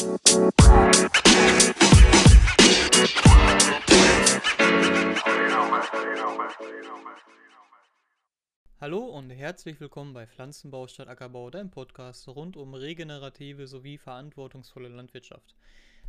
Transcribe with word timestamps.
Hallo 0.00 0.16
und 9.04 9.28
herzlich 9.28 9.78
willkommen 9.78 10.14
bei 10.14 10.26
Pflanzenbau 10.26 10.86
statt 10.86 11.08
Ackerbau, 11.08 11.50
deinem 11.50 11.70
Podcast 11.70 12.26
rund 12.28 12.56
um 12.56 12.72
regenerative 12.72 13.66
sowie 13.66 13.98
verantwortungsvolle 13.98 14.88
Landwirtschaft. 14.88 15.54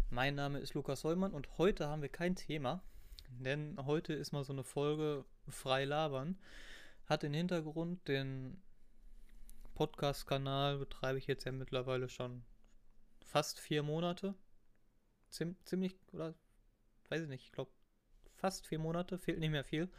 Mein 0.09 0.35
Name 0.35 0.59
ist 0.59 0.73
Lukas 0.73 1.03
Heumann 1.03 1.33
und 1.33 1.57
heute 1.57 1.89
haben 1.89 2.01
wir 2.01 2.07
kein 2.07 2.37
Thema, 2.37 2.81
denn 3.27 3.77
heute 3.85 4.13
ist 4.13 4.31
mal 4.31 4.45
so 4.45 4.53
eine 4.53 4.63
Folge 4.63 5.25
frei 5.49 5.83
labern. 5.83 6.37
Hat 7.07 7.23
den 7.23 7.33
Hintergrund, 7.33 8.07
den 8.07 8.61
Podcast-Kanal 9.75 10.77
betreibe 10.77 11.17
ich 11.17 11.27
jetzt 11.27 11.43
ja 11.43 11.51
mittlerweile 11.51 12.07
schon 12.07 12.45
fast 13.31 13.59
vier 13.59 13.81
Monate. 13.81 14.35
Ziem 15.29 15.55
ziemlich, 15.63 15.95
oder 16.11 16.35
weiß 17.09 17.21
ich 17.23 17.29
nicht, 17.29 17.45
ich 17.45 17.51
glaube 17.53 17.71
fast 18.35 18.67
vier 18.67 18.79
Monate, 18.79 19.17
fehlt 19.17 19.39
nicht 19.39 19.51
mehr 19.51 19.63
viel. 19.63 19.89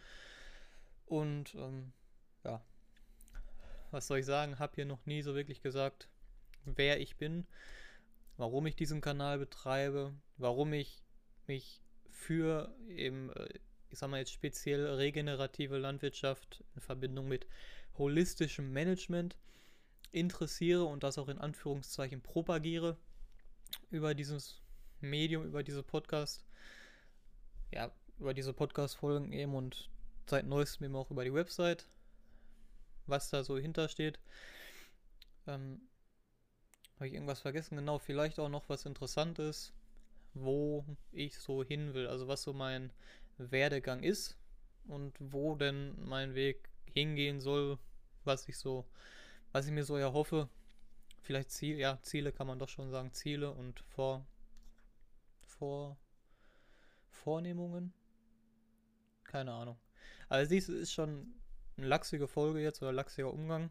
Und 1.07 1.55
ähm, 1.55 1.93
ja, 2.45 2.62
was 3.91 4.07
soll 4.07 4.19
ich 4.19 4.27
sagen, 4.27 4.59
habe 4.59 4.74
hier 4.74 4.84
noch 4.84 5.05
nie 5.07 5.23
so 5.23 5.34
wirklich 5.34 5.62
gesagt, 5.62 6.09
wer 6.65 7.01
ich 7.01 7.16
bin, 7.16 7.47
warum 8.37 8.66
ich 8.66 8.77
diesen 8.77 9.01
Kanal 9.01 9.38
betreibe, 9.38 10.15
warum 10.37 10.73
ich 10.74 11.02
mich 11.46 11.83
für 12.10 12.74
eben, 12.88 13.30
äh, 13.30 13.49
ich 13.88 13.99
sag 13.99 14.10
mal 14.10 14.19
jetzt 14.19 14.33
speziell 14.33 14.87
regenerative 14.87 15.79
Landwirtschaft 15.79 16.62
in 16.74 16.83
Verbindung 16.83 17.29
mit 17.29 17.46
holistischem 17.96 18.73
Management 18.73 19.37
interessiere 20.10 20.85
und 20.85 21.02
das 21.02 21.16
auch 21.16 21.29
in 21.29 21.38
Anführungszeichen 21.38 22.21
propagiere 22.21 22.99
über 23.92 24.14
dieses 24.14 24.60
Medium, 25.01 25.45
über 25.45 25.62
diese 25.62 25.82
Podcast, 25.82 26.45
ja, 27.73 27.90
über 28.18 28.34
diese 28.34 28.52
Podcast-Folgen 28.52 29.32
eben 29.32 29.54
und 29.54 29.90
seit 30.26 30.46
neuestem 30.46 30.87
eben 30.87 30.96
auch 30.96 31.10
über 31.10 31.24
die 31.24 31.34
Website, 31.34 31.87
was 33.07 33.30
da 33.30 33.43
so 33.45 33.59
hintersteht. 33.59 34.18
Ähm, 35.46 35.80
Habe 36.96 37.09
ich 37.09 37.15
irgendwas 37.15 37.40
vergessen? 37.40 37.76
Genau, 37.76 37.99
vielleicht 37.99 38.38
auch 38.38 38.49
noch 38.49 38.68
was 38.68 38.87
Interessantes, 38.87 39.73
wo 40.34 40.84
ich 41.12 41.38
so 41.38 41.65
hin 41.65 41.95
will, 41.95 42.06
also 42.06 42.29
was 42.29 42.43
so 42.43 42.52
mein 42.52 42.93
Werdegang 43.38 44.02
ist 44.02 44.37
und 44.87 45.15
wo 45.18 45.56
denn 45.56 45.95
mein 46.04 46.34
Weg 46.34 46.68
hingehen 46.84 47.40
soll, 47.40 47.79
was 48.24 48.49
ich 48.49 48.56
so 48.56 48.84
was 49.52 49.66
ich 49.66 49.73
mir 49.73 49.84
so 49.84 49.96
erhoffe, 49.96 50.49
vielleicht 51.23 51.51
Ziel, 51.51 51.78
ja, 51.78 51.98
Ziele 52.02 52.32
kann 52.32 52.46
man 52.46 52.59
doch 52.59 52.68
schon 52.68 52.90
sagen, 52.90 53.12
Ziele 53.12 53.51
und 53.51 53.80
Vor, 53.80 54.26
Vor, 55.40 55.96
Vornehmungen. 57.09 57.92
Keine 59.24 59.52
Ahnung. 59.52 59.78
Also 60.28 60.50
dies 60.50 60.68
ist 60.68 60.93
schon 60.93 61.34
eine 61.76 61.87
lachsige 61.87 62.28
Folge 62.28 62.60
jetzt 62.60 62.82
oder 62.82 62.93
lachsiger 62.93 63.32
Umgang. 63.32 63.70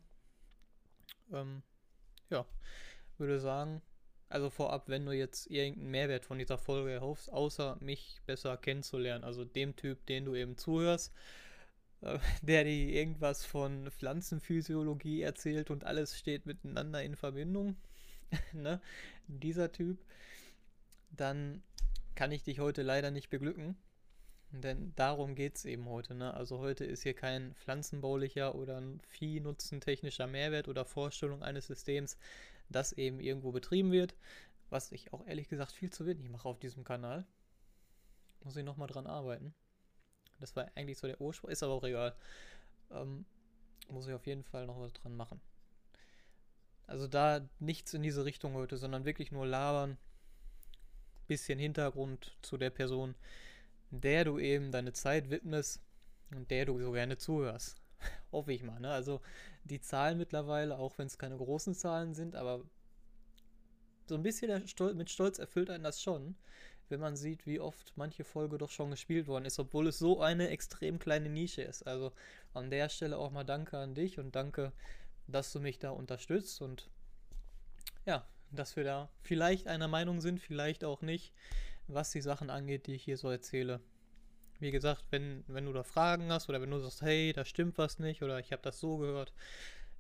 Ähm, 1.32 1.62
ja, 2.30 2.46
würde 3.18 3.40
sagen, 3.40 3.82
also 4.30 4.50
vorab, 4.50 4.88
wenn 4.88 5.06
du 5.06 5.12
jetzt 5.12 5.48
irgendeinen 5.48 5.92
Mehrwert 5.92 6.26
von 6.26 6.40
dieser 6.40 6.58
Folge 6.58 6.92
erhoffst, 6.92 7.32
außer 7.32 7.78
mich 7.82 8.22
besser 8.26 8.58
kennenzulernen, 8.58 9.24
also 9.24 9.44
dem 9.44 9.76
Typ, 9.76 10.06
den 10.06 10.26
du 10.26 10.36
eben 10.36 10.58
zuhörst, 10.58 11.14
der 12.42 12.64
dir 12.64 12.90
irgendwas 12.90 13.46
von 13.46 13.90
Pflanzenphysiologie 13.92 15.22
erzählt 15.22 15.70
und 15.70 15.84
alles 15.84 16.18
steht 16.18 16.46
miteinander 16.46 17.04
in 17.04 17.16
Verbindung, 17.16 17.76
ne? 18.54 18.82
dieser 19.28 19.72
Typ, 19.72 20.00
dann 21.12 21.62
kann 22.16 22.32
ich 22.32 22.44
dich 22.44 22.60
heute 22.60 22.82
leider 22.82 23.12
nicht 23.12 23.30
beglücken. 23.30 23.76
Denn 24.54 24.94
darum 24.98 25.36
geht 25.36 25.56
es 25.56 25.66
eben 25.66 25.88
heute. 25.88 26.14
Ne? 26.14 26.34
Also 26.34 26.60
heute 26.60 26.84
ist 26.84 27.04
hier 27.04 27.14
kein 27.14 27.56
pflanzenbaulicher 27.56 28.54
oder 28.54 28.84
viehnutzentechnischer 29.08 30.28
Mehrwert 30.28 30.68
oder 30.68 30.84
Vorstellung 30.84 31.42
eines 31.42 31.68
Systems, 31.68 32.18
das 32.68 32.92
eben 32.92 33.22
irgendwo 33.22 33.54
betrieben 33.54 33.94
wird. 33.94 34.14
Was 34.70 34.92
ich 34.92 35.14
auch 35.14 35.26
ehrlich 35.26 35.48
gesagt 35.48 35.72
viel 35.72 35.90
zu 35.90 36.06
wenig 36.06 36.30
mache 36.30 36.50
auf 36.50 36.60
diesem 36.60 36.84
Kanal. 36.84 37.26
Muss 38.44 38.58
ich 38.58 38.66
nochmal 38.66 38.88
dran 38.88 39.08
arbeiten. 39.08 39.54
Das 40.42 40.56
war 40.56 40.70
eigentlich 40.76 40.98
so 40.98 41.08
der 41.08 41.22
Ursprung, 41.22 41.50
ist 41.50 41.64
aber 41.64 41.74
auch 41.74 41.84
egal. 41.84 42.16
Ähm, 42.92 43.26
muss 43.90 44.08
ich 44.08 44.14
auf 44.14 44.26
jeden 44.26 44.44
Fall 44.44 44.66
noch 44.66 44.80
was 44.80 44.94
dran 44.94 45.16
machen. 45.16 45.40
Also 46.88 47.08
da 47.08 47.48
nichts 47.60 47.94
in 47.94 48.04
diese 48.04 48.26
Richtung 48.26 48.54
heute, 48.54 48.78
sondern 48.78 49.06
wirklich 49.06 49.32
nur 49.32 49.46
labern. 49.46 49.98
Bisschen 51.28 51.60
Hintergrund 51.60 52.38
zu 52.42 52.58
der 52.58 52.70
Person, 52.70 53.16
der 53.92 54.26
du 54.26 54.40
eben 54.40 54.72
deine 54.72 54.92
Zeit 54.92 55.30
widmest 55.30 55.82
und 56.36 56.52
der 56.52 56.66
du 56.66 56.80
so 56.80 56.92
gerne 56.92 57.18
zuhörst. 57.18 57.82
Hoffe 58.32 58.52
ich 58.52 58.64
mal. 58.64 58.80
Ne? 58.80 58.92
Also 58.92 59.22
die 59.64 59.80
Zahlen 59.80 60.18
mittlerweile, 60.18 60.78
auch 60.78 60.98
wenn 60.98 61.08
es 61.08 61.18
keine 61.18 61.38
großen 61.38 61.76
Zahlen 61.76 62.14
sind, 62.14 62.36
aber 62.36 62.64
so 64.08 64.16
ein 64.16 64.24
bisschen 64.24 64.66
mit 64.96 65.10
Stolz 65.10 65.40
erfüllt 65.40 65.70
einen 65.70 65.86
das 65.86 66.02
schon, 66.02 66.36
wenn 66.92 67.00
man 67.00 67.16
sieht, 67.16 67.46
wie 67.46 67.60
oft 67.60 67.94
manche 67.96 68.24
Folge 68.24 68.58
doch 68.58 68.70
schon 68.70 68.92
gespielt 68.92 69.28
worden 69.28 69.46
ist, 69.46 69.60
obwohl 69.60 69.88
es 69.88 70.00
so 70.00 70.22
eine 70.22 70.50
extrem 70.50 71.00
kleine 71.00 71.30
Nische 71.30 71.62
ist. 71.62 71.88
Also 71.88 72.12
an 72.54 72.70
der 72.70 72.90
Stelle 72.90 73.18
auch 73.18 73.32
mal 73.32 73.44
danke 73.44 73.78
an 73.78 73.96
dich 73.96 74.20
und 74.20 74.36
danke, 74.36 74.72
dass 75.28 75.52
du 75.52 75.60
mich 75.60 75.80
da 75.80 75.92
unterstützt 75.92 76.62
und 76.62 76.90
ja, 78.06 78.26
dass 78.52 78.76
wir 78.76 78.84
da 78.84 79.10
vielleicht 79.22 79.68
einer 79.68 79.88
Meinung 79.88 80.22
sind, 80.22 80.40
vielleicht 80.40 80.84
auch 80.84 81.02
nicht, 81.02 81.34
was 81.88 82.12
die 82.12 82.22
Sachen 82.22 82.50
angeht, 82.50 82.88
die 82.88 82.96
ich 82.96 83.04
hier 83.04 83.18
so 83.18 83.30
erzähle. 83.30 83.80
Wie 84.60 84.72
gesagt, 84.72 85.06
wenn, 85.10 85.44
wenn 85.48 85.66
du 85.66 85.74
da 85.74 85.84
Fragen 85.84 86.32
hast 86.32 86.50
oder 86.50 86.62
wenn 86.62 86.70
du 86.70 86.80
sagst, 86.80 87.02
hey, 87.02 87.34
da 87.34 87.46
stimmt 87.46 87.78
was 87.78 87.98
nicht 88.00 88.22
oder 88.22 88.40
ich 88.40 88.52
habe 88.52 88.62
das 88.62 88.80
so 88.80 88.98
gehört, 88.98 89.34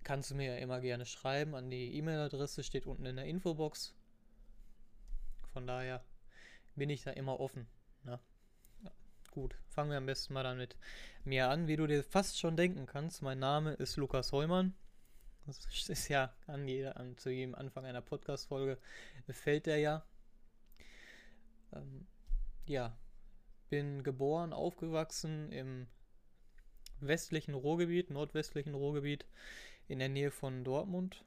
kannst 0.03 0.31
du 0.31 0.35
mir 0.35 0.53
ja 0.53 0.57
immer 0.57 0.81
gerne 0.81 1.05
schreiben. 1.05 1.55
An 1.55 1.69
die 1.69 1.95
E-Mail-Adresse 1.95 2.63
steht 2.63 2.85
unten 2.85 3.05
in 3.05 3.15
der 3.15 3.25
Infobox. 3.25 3.95
Von 5.53 5.67
daher 5.67 6.03
bin 6.75 6.89
ich 6.89 7.03
da 7.03 7.11
immer 7.11 7.39
offen. 7.39 7.67
Ne? 8.03 8.19
Gut, 9.31 9.55
fangen 9.69 9.91
wir 9.91 9.97
am 9.97 10.05
besten 10.05 10.33
mal 10.33 10.43
damit 10.43 10.75
mir 11.23 11.49
an. 11.49 11.67
Wie 11.67 11.77
du 11.77 11.87
dir 11.87 12.03
fast 12.03 12.39
schon 12.39 12.57
denken 12.57 12.85
kannst, 12.85 13.21
mein 13.21 13.39
Name 13.39 13.73
ist 13.73 13.97
Lukas 13.97 14.31
Heumann. 14.31 14.73
Das 15.45 15.89
ist 15.89 16.07
ja 16.07 16.33
an, 16.47 16.67
jeder, 16.67 16.97
an 16.97 17.17
zu 17.17 17.29
jedem 17.29 17.55
Anfang 17.55 17.85
einer 17.85 18.01
Podcast-Folge 18.01 18.77
fällt 19.29 19.65
der 19.65 19.77
ja. 19.77 20.05
Ähm, 21.73 22.07
ja, 22.65 22.95
bin 23.69 24.03
geboren, 24.03 24.53
aufgewachsen 24.53 25.51
im 25.51 25.87
westlichen 26.99 27.53
Ruhrgebiet, 27.53 28.09
nordwestlichen 28.09 28.75
Ruhrgebiet, 28.75 29.25
in 29.87 29.99
der 29.99 30.09
Nähe 30.09 30.31
von 30.31 30.63
Dortmund. 30.63 31.23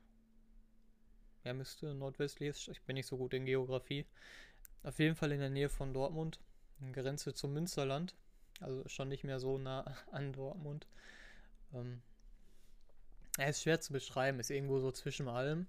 Ja, 1.43 1.53
müsste 1.53 1.95
nordwestlich, 1.95 2.69
ich 2.69 2.83
bin 2.83 2.95
nicht 2.95 3.07
so 3.07 3.17
gut 3.17 3.35
in 3.35 3.45
Geografie. 3.45 4.07
Auf 4.85 4.99
jeden 4.99 5.17
Fall 5.17 5.33
in 5.33 5.41
der 5.41 5.49
Nähe 5.49 5.71
von 5.71 5.95
Dortmund, 5.95 6.39
Grenze 6.93 7.33
zum 7.33 7.55
Münsterland, 7.55 8.15
also 8.61 8.87
schon 8.87 9.09
nicht 9.09 9.25
mehr 9.25 9.41
so 9.41 9.57
nah 9.57 9.83
an 10.13 10.35
Dortmund. 10.35 10.87
Ähm, 11.73 12.03
er 13.39 13.49
ist 13.49 13.63
schwer 13.63 13.81
zu 13.81 13.95
beschreiben, 13.95 14.39
ist 14.39 14.51
irgendwo 14.51 14.79
so 14.81 14.93
zwischen 14.93 15.27
allem. 15.27 15.67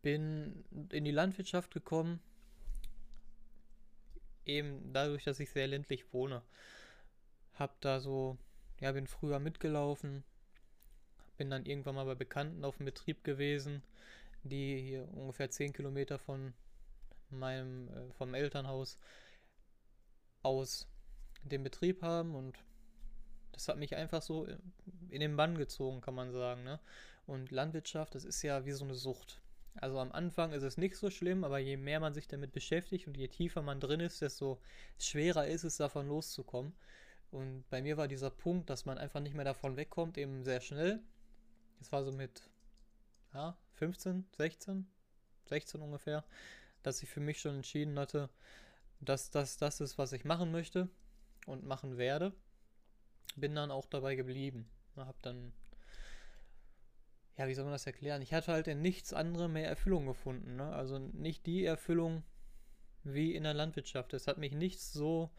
Bin 0.00 0.64
in 0.90 1.04
die 1.04 1.10
Landwirtschaft 1.10 1.74
gekommen, 1.74 2.20
eben 4.46 4.92
dadurch, 4.94 5.24
dass 5.24 5.38
ich 5.38 5.50
sehr 5.50 5.66
ländlich 5.66 6.12
wohne. 6.14 6.42
Hab 7.54 7.78
da 7.82 8.00
so, 8.00 8.38
ja, 8.80 8.92
bin 8.92 9.06
früher 9.06 9.40
mitgelaufen, 9.40 10.24
bin 11.36 11.50
dann 11.50 11.66
irgendwann 11.66 11.96
mal 11.96 12.06
bei 12.06 12.14
Bekannten 12.14 12.64
auf 12.64 12.78
dem 12.78 12.86
Betrieb 12.86 13.24
gewesen, 13.24 13.82
die 14.42 14.80
hier 14.80 15.08
ungefähr 15.12 15.50
10 15.50 15.74
Kilometer 15.74 16.18
von 16.18 16.54
meinem, 17.30 17.88
äh, 17.88 18.12
vom 18.12 18.34
Elternhaus 18.34 18.98
aus 20.42 20.86
den 21.42 21.62
Betrieb 21.62 22.02
haben 22.02 22.34
und 22.34 22.58
das 23.52 23.68
hat 23.68 23.78
mich 23.78 23.96
einfach 23.96 24.22
so 24.22 24.46
in 25.08 25.20
den 25.20 25.36
Bann 25.36 25.56
gezogen, 25.56 26.00
kann 26.00 26.14
man 26.14 26.30
sagen. 26.30 26.62
Ne? 26.62 26.78
Und 27.26 27.50
Landwirtschaft, 27.50 28.14
das 28.14 28.24
ist 28.24 28.42
ja 28.42 28.66
wie 28.66 28.72
so 28.72 28.84
eine 28.84 28.94
Sucht. 28.94 29.40
Also 29.76 29.98
am 29.98 30.12
Anfang 30.12 30.52
ist 30.52 30.62
es 30.62 30.76
nicht 30.76 30.96
so 30.96 31.10
schlimm, 31.10 31.44
aber 31.44 31.58
je 31.58 31.76
mehr 31.76 32.00
man 32.00 32.14
sich 32.14 32.28
damit 32.28 32.52
beschäftigt 32.52 33.06
und 33.06 33.16
je 33.16 33.28
tiefer 33.28 33.62
man 33.62 33.80
drin 33.80 34.00
ist, 34.00 34.22
desto 34.22 34.60
schwerer 34.98 35.46
ist 35.46 35.64
es, 35.64 35.76
davon 35.76 36.08
loszukommen. 36.08 36.72
Und 37.30 37.68
bei 37.68 37.82
mir 37.82 37.96
war 37.96 38.08
dieser 38.08 38.30
Punkt, 38.30 38.70
dass 38.70 38.86
man 38.86 38.98
einfach 38.98 39.20
nicht 39.20 39.34
mehr 39.34 39.44
davon 39.44 39.76
wegkommt, 39.76 40.16
eben 40.16 40.44
sehr 40.44 40.60
schnell. 40.60 41.00
Das 41.78 41.92
war 41.92 42.04
so 42.04 42.12
mit 42.12 42.48
ja, 43.34 43.56
15, 43.74 44.26
16, 44.36 44.86
16 45.46 45.80
ungefähr 45.82 46.24
dass 46.86 47.02
ich 47.02 47.08
für 47.08 47.20
mich 47.20 47.40
schon 47.40 47.56
entschieden 47.56 47.98
hatte, 47.98 48.30
dass 49.00 49.30
das 49.30 49.56
das 49.56 49.80
ist, 49.80 49.98
was 49.98 50.12
ich 50.12 50.24
machen 50.24 50.52
möchte 50.52 50.88
und 51.46 51.64
machen 51.64 51.98
werde. 51.98 52.32
Bin 53.34 53.54
dann 53.54 53.70
auch 53.70 53.86
dabei 53.86 54.14
geblieben. 54.14 54.68
Hab 54.96 55.20
dann 55.22 55.52
ja, 57.36 57.48
wie 57.48 57.54
soll 57.54 57.64
man 57.64 57.72
das 57.72 57.86
erklären? 57.86 58.22
Ich 58.22 58.32
hatte 58.32 58.52
halt 58.52 58.66
in 58.66 58.80
nichts 58.80 59.12
anderem 59.12 59.52
mehr 59.52 59.68
Erfüllung 59.68 60.06
gefunden. 60.06 60.56
Ne? 60.56 60.72
Also 60.72 60.98
nicht 60.98 61.44
die 61.44 61.64
Erfüllung 61.64 62.22
wie 63.04 63.34
in 63.34 63.42
der 63.42 63.52
Landwirtschaft. 63.52 64.14
Es 64.14 64.26
hat 64.26 64.38
mich 64.38 64.52
nicht 64.52 64.80
so 64.80 65.30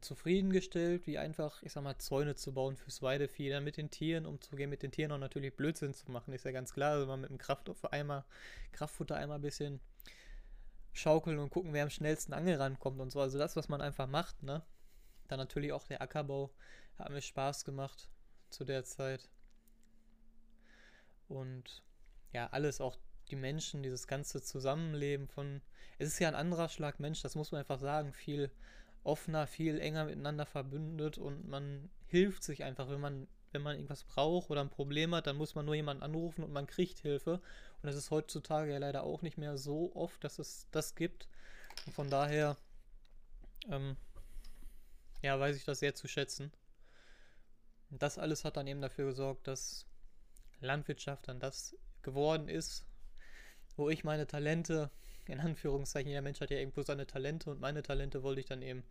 zufriedengestellt, 0.00 1.06
wie 1.06 1.18
einfach, 1.18 1.62
ich 1.62 1.72
sag 1.72 1.84
mal, 1.84 1.98
Zäune 1.98 2.34
zu 2.34 2.52
bauen 2.52 2.76
fürs 2.76 3.02
Weidevieh, 3.02 3.50
dann 3.50 3.62
mit 3.62 3.76
den 3.76 3.90
Tieren 3.90 4.26
umzugehen, 4.26 4.70
mit 4.70 4.82
den 4.82 4.90
Tieren 4.90 5.12
auch 5.12 5.18
natürlich 5.18 5.54
Blödsinn 5.54 5.92
zu 5.92 6.10
machen, 6.10 6.32
ist 6.32 6.44
ja 6.44 6.50
ganz 6.50 6.72
klar. 6.72 6.92
Also 6.92 7.06
mal 7.06 7.18
mit 7.18 7.30
dem 7.30 7.38
Kraftfuttereimer, 7.38 8.24
Kraftfuttereimer 8.72 9.34
ein 9.34 9.42
bisschen 9.42 9.80
schaukeln 10.94 11.38
und 11.38 11.50
gucken, 11.50 11.72
wer 11.72 11.82
am 11.82 11.90
schnellsten 11.90 12.32
angerannt 12.32 12.80
kommt 12.80 13.00
und 13.00 13.10
so. 13.10 13.20
Also 13.20 13.38
das, 13.38 13.56
was 13.56 13.68
man 13.68 13.82
einfach 13.82 14.06
macht, 14.06 14.42
ne? 14.42 14.62
Dann 15.28 15.38
natürlich 15.38 15.72
auch 15.72 15.86
der 15.86 16.00
Ackerbau 16.00 16.50
hat 16.98 17.10
mir 17.10 17.20
Spaß 17.20 17.64
gemacht 17.64 18.08
zu 18.50 18.64
der 18.64 18.84
Zeit. 18.84 19.28
Und 21.28 21.82
ja, 22.32 22.48
alles, 22.48 22.80
auch 22.80 22.96
die 23.30 23.36
Menschen, 23.36 23.82
dieses 23.82 24.06
ganze 24.06 24.42
Zusammenleben 24.42 25.28
von. 25.28 25.60
Es 25.98 26.08
ist 26.08 26.18
ja 26.18 26.28
ein 26.28 26.34
anderer 26.34 26.68
Schlag 26.68 27.00
Mensch, 27.00 27.22
das 27.22 27.34
muss 27.34 27.52
man 27.52 27.60
einfach 27.60 27.80
sagen. 27.80 28.12
Viel 28.12 28.50
offener, 29.02 29.46
viel 29.46 29.78
enger 29.80 30.06
miteinander 30.06 30.46
verbündet 30.46 31.18
und 31.18 31.48
man 31.48 31.90
hilft 32.06 32.42
sich 32.42 32.64
einfach, 32.64 32.88
wenn 32.88 33.00
man, 33.00 33.28
wenn 33.52 33.62
man 33.62 33.76
irgendwas 33.76 34.04
braucht 34.04 34.50
oder 34.50 34.62
ein 34.62 34.70
Problem 34.70 35.14
hat, 35.14 35.26
dann 35.26 35.36
muss 35.36 35.54
man 35.54 35.66
nur 35.66 35.74
jemanden 35.74 36.02
anrufen 36.02 36.42
und 36.42 36.52
man 36.52 36.66
kriegt 36.66 37.00
Hilfe. 37.00 37.40
Und 37.84 37.88
das 37.88 37.96
ist 37.96 38.10
heutzutage 38.10 38.72
ja 38.72 38.78
leider 38.78 39.02
auch 39.02 39.20
nicht 39.20 39.36
mehr 39.36 39.58
so 39.58 39.94
oft, 39.94 40.24
dass 40.24 40.38
es 40.38 40.66
das 40.70 40.94
gibt. 40.94 41.28
Und 41.84 41.92
von 41.92 42.08
daher, 42.08 42.56
ähm, 43.68 43.98
ja, 45.20 45.38
weiß 45.38 45.54
ich 45.54 45.66
das 45.66 45.80
sehr 45.80 45.94
zu 45.94 46.08
schätzen. 46.08 46.50
Und 47.90 48.02
das 48.02 48.16
alles 48.16 48.42
hat 48.46 48.56
dann 48.56 48.66
eben 48.66 48.80
dafür 48.80 49.04
gesorgt, 49.04 49.46
dass 49.46 49.84
Landwirtschaft 50.60 51.28
dann 51.28 51.40
das 51.40 51.76
geworden 52.00 52.48
ist, 52.48 52.86
wo 53.76 53.90
ich 53.90 54.02
meine 54.02 54.26
Talente, 54.26 54.90
in 55.26 55.40
Anführungszeichen, 55.40 56.08
jeder 56.08 56.22
Mensch 56.22 56.40
hat 56.40 56.50
ja 56.50 56.56
irgendwo 56.56 56.80
seine 56.80 57.06
Talente 57.06 57.50
und 57.50 57.60
meine 57.60 57.82
Talente 57.82 58.22
wollte 58.22 58.40
ich 58.40 58.46
dann 58.46 58.62
eben 58.62 58.82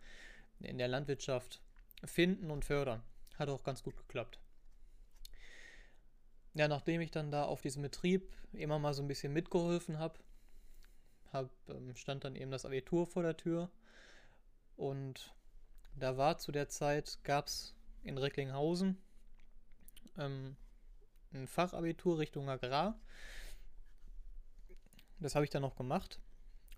in 0.60 0.78
der 0.78 0.86
Landwirtschaft 0.86 1.60
finden 2.04 2.48
und 2.52 2.64
fördern. 2.64 3.02
Hat 3.40 3.48
auch 3.48 3.64
ganz 3.64 3.82
gut 3.82 3.96
geklappt. 3.96 4.38
Ja, 6.54 6.68
nachdem 6.68 7.00
ich 7.00 7.10
dann 7.10 7.30
da 7.30 7.44
auf 7.44 7.62
diesem 7.62 7.82
Betrieb 7.82 8.32
immer 8.52 8.78
mal 8.78 8.94
so 8.94 9.02
ein 9.02 9.08
bisschen 9.08 9.32
mitgeholfen 9.32 9.98
habe, 9.98 10.18
hab, 11.32 11.50
ähm, 11.68 11.94
stand 11.96 12.24
dann 12.24 12.36
eben 12.36 12.50
das 12.50 12.64
Abitur 12.64 13.06
vor 13.06 13.22
der 13.24 13.36
Tür 13.36 13.70
und 14.76 15.34
da 15.96 16.16
war 16.16 16.38
zu 16.38 16.52
der 16.52 16.68
Zeit, 16.68 17.18
gab 17.24 17.46
es 17.46 17.74
in 18.04 18.18
Recklinghausen 18.18 18.98
ähm, 20.16 20.56
ein 21.32 21.48
Fachabitur 21.48 22.18
Richtung 22.18 22.48
Agrar. 22.48 22.98
Das 25.18 25.34
habe 25.34 25.44
ich 25.44 25.50
dann 25.50 25.62
noch 25.62 25.76
gemacht. 25.76 26.20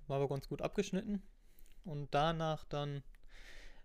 War 0.07 0.17
aber 0.17 0.29
ganz 0.29 0.49
gut 0.49 0.63
abgeschnitten. 0.63 1.23
Und 1.85 2.15
danach 2.15 2.65
dann 2.65 3.03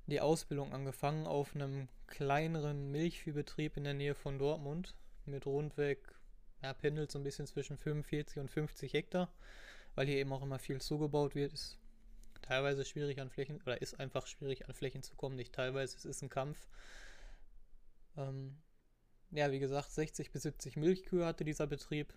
die 0.08 0.22
Ausbildung 0.22 0.74
angefangen 0.74 1.28
auf 1.28 1.56
einem 1.56 1.88
kleineren 2.08 2.92
Milchviehbetrieb 2.92 3.78
in 3.78 3.84
der 3.84 3.94
Nähe 3.94 4.16
von 4.16 4.40
Dortmund 4.40 4.96
mit 5.26 5.46
rundweg, 5.46 6.00
ja, 6.62 6.74
pendelt 6.74 7.12
so 7.12 7.20
ein 7.20 7.24
bisschen 7.24 7.48
zwischen 7.48 7.78
45 7.78 8.40
und 8.40 8.50
50 8.50 8.94
Hektar, 8.94 9.34
weil 9.96 10.08
hier 10.08 10.18
eben 10.18 10.32
auch 10.34 10.44
immer 10.44 10.60
viel 10.60 10.82
zugebaut 10.82 11.36
wird. 11.36 11.54
Ist 11.54 11.78
teilweise 12.42 12.86
schwierig 12.86 13.20
an 13.20 13.30
Flächen, 13.30 13.62
oder 13.62 13.82
ist 13.82 14.00
einfach 14.00 14.28
schwierig 14.28 14.68
an 14.68 14.74
Flächen 14.74 15.04
zu 15.04 15.16
kommen. 15.16 15.36
Nicht 15.36 15.54
teilweise, 15.54 15.96
es 15.98 16.06
ist 16.06 16.22
ein 16.22 16.30
Kampf. 16.30 16.68
Ähm, 18.18 18.58
ja, 19.32 19.52
wie 19.52 19.60
gesagt, 19.60 19.92
60 19.92 20.32
bis 20.32 20.44
70 20.44 20.76
Milchkühe 20.76 21.26
hatte 21.26 21.46
dieser 21.46 21.68
Betrieb. 21.68 22.14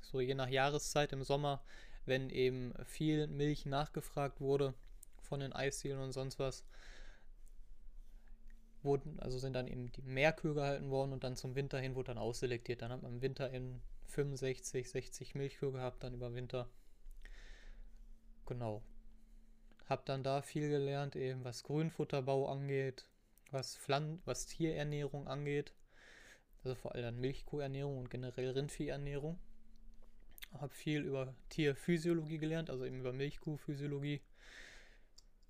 So 0.00 0.20
je 0.20 0.34
nach 0.34 0.48
Jahreszeit 0.48 1.12
im 1.12 1.24
Sommer, 1.24 1.62
wenn 2.04 2.30
eben 2.30 2.72
viel 2.84 3.26
Milch 3.26 3.66
nachgefragt 3.66 4.40
wurde 4.40 4.74
von 5.22 5.40
den 5.40 5.52
Eiszielen 5.52 5.98
und 5.98 6.12
sonst 6.12 6.38
was, 6.38 6.64
wurden, 8.86 9.20
also 9.20 9.38
sind 9.38 9.52
dann 9.52 9.68
eben 9.68 9.92
die 9.92 10.02
Mehrkühe 10.02 10.54
gehalten 10.54 10.90
worden 10.90 11.12
und 11.12 11.24
dann 11.24 11.36
zum 11.36 11.54
Winter 11.54 11.78
hin 11.78 11.94
wurde 11.94 12.08
dann 12.08 12.18
ausselektiert. 12.18 12.80
Dann 12.80 12.90
hat 12.90 13.02
man 13.02 13.14
im 13.14 13.22
Winter 13.22 13.50
in 13.50 13.82
65, 14.06 14.88
60 14.88 15.34
Milchkühe 15.34 15.72
gehabt, 15.72 16.02
dann 16.02 16.14
über 16.14 16.34
Winter. 16.34 16.70
Genau. 18.46 18.82
Hab 19.88 20.06
dann 20.06 20.22
da 20.22 20.42
viel 20.42 20.68
gelernt, 20.68 21.16
eben 21.16 21.44
was 21.44 21.62
Grünfutterbau 21.62 22.48
angeht, 22.48 23.08
was, 23.50 23.76
Pflan 23.76 24.20
was 24.24 24.46
Tierernährung 24.46 25.28
angeht. 25.28 25.74
Also 26.64 26.74
vor 26.74 26.94
allem 26.94 27.20
Milchkuhernährung 27.20 27.98
und 27.98 28.10
generell 28.10 28.50
Rindviehernährung. 28.50 29.38
Habe 30.52 30.74
viel 30.74 31.02
über 31.02 31.34
Tierphysiologie 31.50 32.38
gelernt, 32.38 32.70
also 32.70 32.84
eben 32.84 33.00
über 33.00 33.12
Milchkuhphysiologie 33.12 34.22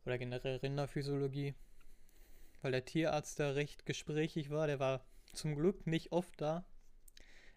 oder 0.05 0.19
generell 0.19 0.56
Rinderphysiologie. 0.56 1.55
Weil 2.62 2.73
der 2.73 2.85
Tierarzt 2.85 3.38
da 3.38 3.50
recht 3.50 3.87
gesprächig 3.87 4.50
war, 4.50 4.67
der 4.67 4.81
war 4.81 5.05
zum 5.32 5.55
Glück 5.55 5.87
nicht 5.87 6.12
oft 6.12 6.41
da. 6.41 6.64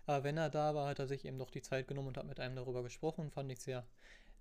Aber 0.05 0.23
wenn 0.23 0.37
er 0.37 0.49
da 0.49 0.75
war, 0.75 0.87
hat 0.87 0.99
er 0.99 1.07
sich 1.07 1.25
eben 1.25 1.37
doch 1.37 1.51
die 1.51 1.61
Zeit 1.61 1.87
genommen 1.87 2.09
und 2.09 2.17
hat 2.17 2.25
mit 2.25 2.39
einem 2.39 2.55
darüber 2.55 2.83
gesprochen. 2.83 3.31
Fand 3.31 3.51
ich 3.51 3.59
sehr 3.59 3.85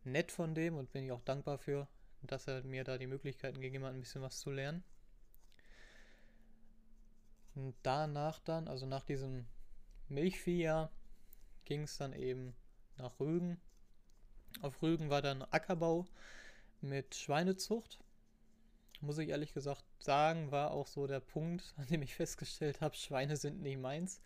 nett 0.05 0.33
von 0.33 0.55
dem 0.55 0.77
und 0.77 0.93
bin 0.93 1.05
ich 1.05 1.13
auch 1.13 1.23
dankbar 1.23 1.59
für, 1.59 1.89
dass 2.23 2.47
er 2.47 2.63
mir 2.65 2.85
da 2.85 2.99
die 2.99 3.07
Möglichkeiten 3.07 3.61
gegeben 3.61 3.85
hat, 3.85 3.93
ein 3.93 4.01
bisschen 4.01 4.23
was 4.23 4.39
zu 4.39 4.51
lernen. 4.51 4.83
Und 7.55 7.75
danach 7.83 8.39
dann, 8.41 8.69
also 8.69 8.87
nach 8.87 9.05
diesem 9.05 9.47
Milchviehjahr, 10.09 10.91
ging 11.65 11.83
es 11.83 11.99
dann 11.99 12.13
eben 12.13 12.55
nach 12.97 13.19
Rügen. 13.21 13.61
Auf 14.63 14.81
Rügen 14.83 15.11
war 15.11 15.23
dann 15.23 15.43
Ackerbau 15.43 16.07
mit 16.81 17.15
Schweinezucht. 17.15 17.99
Muss 19.01 19.19
ich 19.19 19.29
ehrlich 19.29 19.55
gesagt 19.55 19.85
sagen, 20.01 20.51
war 20.51 20.73
auch 20.73 20.87
so 20.87 21.07
der 21.07 21.21
Punkt, 21.21 21.75
an 21.77 21.87
dem 21.87 22.03
ich 22.03 22.15
festgestellt 22.15 22.81
habe, 22.81 22.97
Schweine 22.97 23.37
sind 23.37 23.63
nicht 23.63 23.79
meins. 23.79 24.21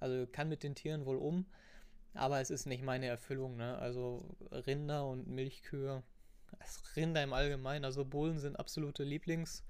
Also 0.00 0.26
kann 0.30 0.48
mit 0.48 0.62
den 0.62 0.74
Tieren 0.74 1.06
wohl 1.06 1.16
um, 1.16 1.46
aber 2.14 2.40
es 2.40 2.50
ist 2.50 2.66
nicht 2.66 2.84
meine 2.84 3.06
Erfüllung. 3.06 3.56
Ne? 3.56 3.78
Also 3.78 4.24
Rinder 4.50 5.06
und 5.06 5.28
Milchkühe, 5.28 6.02
Rinder 6.96 7.22
im 7.22 7.32
Allgemeinen, 7.32 7.84
also 7.84 8.04
Bullen 8.04 8.38
sind 8.38 8.58
absolute 8.58 9.04
Lieblings- 9.04 9.62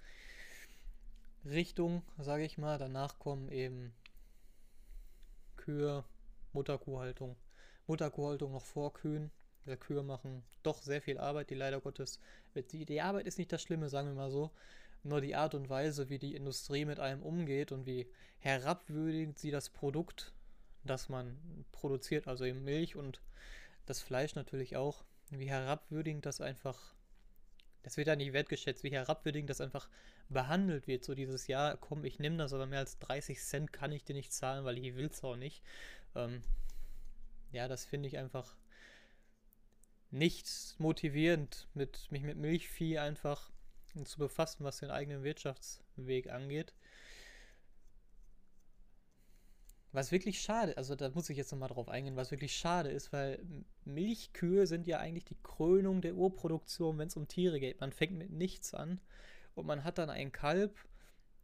Richtung, 1.45 2.03
sage 2.19 2.45
ich 2.45 2.59
mal. 2.59 2.79
Danach 2.79 3.19
kommen 3.19 3.51
eben 3.51 3.93
Kühe, 5.57 6.05
Mutterkuhhaltung. 6.53 7.37
Mutterkuhhaltung 7.87 8.53
noch 8.53 8.65
vor 8.65 8.93
Kühen. 8.93 9.31
Ja, 9.67 9.77
Kühe 9.77 10.03
machen 10.03 10.43
doch 10.63 10.81
sehr 10.81 11.03
viel 11.03 11.19
Arbeit, 11.19 11.51
die 11.51 11.55
leider 11.55 11.81
Gottes. 11.81 12.21
Die, 12.73 12.85
die 12.85 13.01
Arbeit 13.01 13.27
ist 13.27 13.39
nicht 13.39 13.53
das 13.53 13.63
Schlimme, 13.63 13.89
sagen 13.89 14.09
wir 14.09 14.15
mal 14.15 14.31
so. 14.31 14.51
Nur 15.05 15.21
die 15.21 15.37
Art 15.37 15.55
und 15.55 15.69
Weise, 15.69 16.09
wie 16.09 16.19
die 16.19 16.35
Industrie 16.35 16.85
mit 16.85 17.01
einem 17.01 17.23
umgeht 17.23 17.71
und 17.71 17.87
wie 17.87 18.09
herabwürdigend 18.39 19.39
sie 19.39 19.51
das 19.51 19.69
Produkt, 19.69 20.33
das 20.85 21.09
man 21.09 21.37
produziert, 21.73 22.27
also 22.27 22.45
eben 22.45 22.65
Milch 22.65 22.97
und 22.97 23.21
das 23.87 24.01
Fleisch 24.01 24.35
natürlich 24.35 24.77
auch, 24.77 25.05
wie 25.31 25.49
herabwürdigend 25.49 26.27
das 26.27 26.41
einfach 26.41 26.95
das 27.83 27.97
wird 27.97 28.09
ja 28.09 28.17
nicht 28.17 28.33
wertgeschätzt, 28.33 28.85
wie 28.85 28.91
herabwürdigend 28.91 29.49
das 29.51 29.61
einfach 29.61 29.89
behandelt 30.29 30.87
wird. 30.87 31.05
So 31.05 31.15
dieses 31.15 31.47
Jahr, 31.47 31.77
komm, 31.77 32.05
ich 32.05 32.19
nehme 32.19 32.37
das, 32.37 32.53
aber 32.53 32.67
mehr 32.67 32.81
als 32.81 32.99
30 32.99 33.41
Cent 33.41 33.73
kann 33.73 33.93
ich 33.93 34.05
dir 34.05 34.15
nicht 34.15 34.33
zahlen, 34.33 34.65
weil 34.65 34.79
ich 34.79 34.95
will 34.97 35.07
es 35.07 35.25
auch 35.25 35.37
nicht. 35.37 35.63
Ähm, 36.15 36.43
ja, 37.53 37.69
das 37.69 37.85
finde 37.85 38.09
ich 38.09 38.19
einfach 38.19 38.57
nicht 40.11 40.77
motivierend, 40.79 41.69
mit, 41.75 42.11
mich 42.11 42.23
mit 42.23 42.37
Milchvieh 42.37 42.99
einfach 42.99 43.51
zu 44.05 44.19
befassen, 44.19 44.65
was 44.65 44.79
den 44.79 44.91
eigenen 44.91 45.23
Wirtschaftsweg 45.23 46.31
angeht. 46.31 46.73
Was 49.93 50.13
wirklich 50.13 50.41
schade, 50.41 50.77
also 50.77 50.95
da 50.95 51.09
muss 51.11 51.31
ich 51.31 51.37
jetzt 51.37 51.51
nochmal 51.51 51.71
drauf 51.71 51.89
eingehen, 51.89 52.17
was 52.17 52.31
wirklich 52.31 52.55
schade 52.55 52.91
ist, 52.91 53.13
weil 53.13 53.43
Milchkühe 53.85 54.67
sind 54.67 54.87
ja 54.87 54.99
eigentlich 54.99 55.25
die 55.25 55.39
Krönung 55.43 56.03
der 56.03 56.15
Urproduktion, 56.15 56.99
wenn 56.99 57.09
es 57.09 57.17
um 57.17 57.27
Tiere 57.27 57.59
geht. 57.59 57.81
Man 57.81 57.93
fängt 57.93 58.17
mit 58.17 58.31
nichts 58.31 58.75
an 58.75 59.01
und 59.55 59.67
man 59.67 59.85
hat 59.85 59.99
dann 59.99 60.11
ein 60.11 60.31
Kalb, 60.31 60.79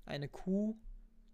eine 0.04 0.28
Kuh, 0.28 0.76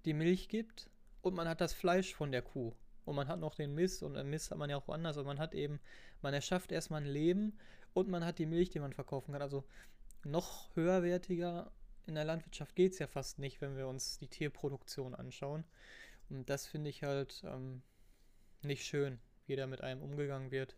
die 0.04 0.14
Milch 0.14 0.48
gibt 0.48 0.88
und 1.20 1.34
man 1.34 1.48
hat 1.48 1.60
das 1.60 1.72
Fleisch 1.72 2.14
von 2.14 2.30
der 2.30 2.42
Kuh. 2.42 2.74
Und 3.04 3.16
man 3.16 3.28
hat 3.28 3.40
noch 3.40 3.54
den 3.54 3.74
Mist 3.74 4.02
und 4.02 4.14
den 4.14 4.30
Mist 4.30 4.50
hat 4.50 4.58
man 4.58 4.70
ja 4.70 4.76
auch 4.76 4.88
woanders, 4.88 5.16
aber 5.16 5.26
man 5.26 5.38
hat 5.38 5.54
eben, 5.54 5.80
man 6.22 6.34
erschafft 6.34 6.72
erstmal 6.72 7.02
ein 7.02 7.08
Leben 7.08 7.58
und 7.94 8.08
man 8.08 8.24
hat 8.24 8.38
die 8.38 8.46
Milch, 8.46 8.70
die 8.70 8.80
man 8.80 8.92
verkaufen 8.92 9.32
kann. 9.32 9.42
Also 9.42 9.64
noch 10.24 10.74
höherwertiger 10.76 11.72
in 12.06 12.14
der 12.14 12.24
Landwirtschaft 12.24 12.74
geht 12.74 12.92
es 12.92 12.98
ja 12.98 13.06
fast 13.06 13.38
nicht, 13.38 13.60
wenn 13.60 13.76
wir 13.76 13.88
uns 13.88 14.18
die 14.18 14.28
Tierproduktion 14.28 15.14
anschauen. 15.14 15.64
Und 16.28 16.48
das 16.50 16.66
finde 16.66 16.90
ich 16.90 17.02
halt 17.02 17.42
ähm, 17.44 17.82
nicht 18.62 18.84
schön, 18.84 19.18
wie 19.46 19.56
da 19.56 19.66
mit 19.66 19.80
einem 19.80 20.02
umgegangen 20.02 20.50
wird 20.50 20.76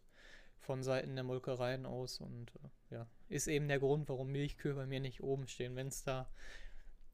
von 0.59 0.83
Seiten 0.83 1.15
der 1.15 1.25
Molkereien 1.25 1.87
aus. 1.87 2.21
Und 2.21 2.53
äh, 2.57 2.95
ja, 2.95 3.07
ist 3.29 3.49
eben 3.49 3.69
der 3.69 3.79
Grund, 3.79 4.09
warum 4.09 4.31
Milchkühe 4.31 4.75
bei 4.75 4.87
mir 4.87 5.01
nicht 5.01 5.23
oben 5.23 5.49
stehen. 5.49 5.77
Wenn 5.77 5.89
es 5.89 6.05
da 6.05 6.31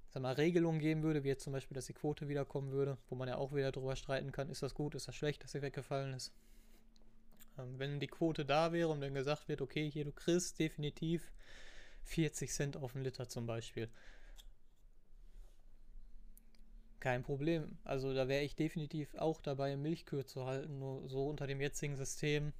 sag 0.09 0.23
mal, 0.23 0.33
Regelungen 0.33 0.81
geben 0.81 1.03
würde, 1.03 1.25
wie 1.25 1.29
jetzt 1.29 1.45
zum 1.45 1.53
Beispiel, 1.53 1.75
dass 1.75 1.87
die 1.87 1.93
Quote 1.93 2.29
wiederkommen 2.29 2.73
würde, 2.73 2.99
wo 3.09 3.15
man 3.15 3.29
ja 3.29 3.37
auch 3.37 3.55
wieder 3.55 3.73
drüber 3.73 3.97
streiten 3.97 4.33
kann, 4.33 4.49
ist 4.49 4.63
das 4.63 4.75
gut, 4.75 4.95
ist 4.95 5.09
das 5.09 5.15
schlecht, 5.15 5.45
dass 5.45 5.53
sie 5.53 5.63
weggefallen 5.63 6.15
ist. 6.15 6.33
Ähm, 7.59 7.79
wenn 7.79 8.01
die 8.01 8.07
Quote 8.07 8.45
da 8.45 8.73
wäre 8.73 8.89
und 8.89 9.01
dann 9.01 9.15
gesagt 9.15 9.49
wird, 9.49 9.61
okay, 9.61 9.91
hier 9.91 10.05
du 10.05 10.13
kriegst 10.13 10.59
definitiv 10.59 11.33
40 12.05 12.53
Cent 12.53 12.77
auf 12.77 12.93
den 12.93 13.03
Liter 13.03 13.29
zum 13.29 13.47
Beispiel. 13.47 13.89
Kein 17.01 17.23
Problem. 17.23 17.79
Also 17.85 18.13
da 18.13 18.27
wäre 18.27 18.43
ich 18.43 18.57
definitiv 18.57 19.15
auch 19.15 19.41
dabei, 19.41 19.77
Milchkühe 19.77 20.25
zu 20.25 20.47
halten. 20.47 20.79
Nur 20.79 21.09
so 21.09 21.29
unter 21.29 21.47
dem 21.47 21.61
jetzigen 21.61 21.97
System 21.97 22.53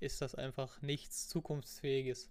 ist 0.00 0.22
das 0.22 0.34
einfach 0.34 0.80
nichts 0.82 1.28
Zukunftsfähiges 1.28 2.30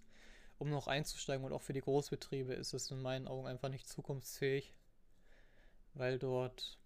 um 0.58 0.70
noch 0.70 0.88
einzusteigen. 0.88 1.46
Und 1.46 1.54
auch 1.54 1.62
für 1.62 1.74
die 1.74 1.82
Großbetriebe 1.82 2.54
ist 2.54 2.74
es 2.74 2.92
in 2.92 3.02
meinen 3.02 3.28
Augen 3.28 3.48
einfach 3.48 3.70
nicht 3.70 3.88
zukunftsfähig, 3.88 4.74
weil 5.94 6.20
dort 6.20 6.78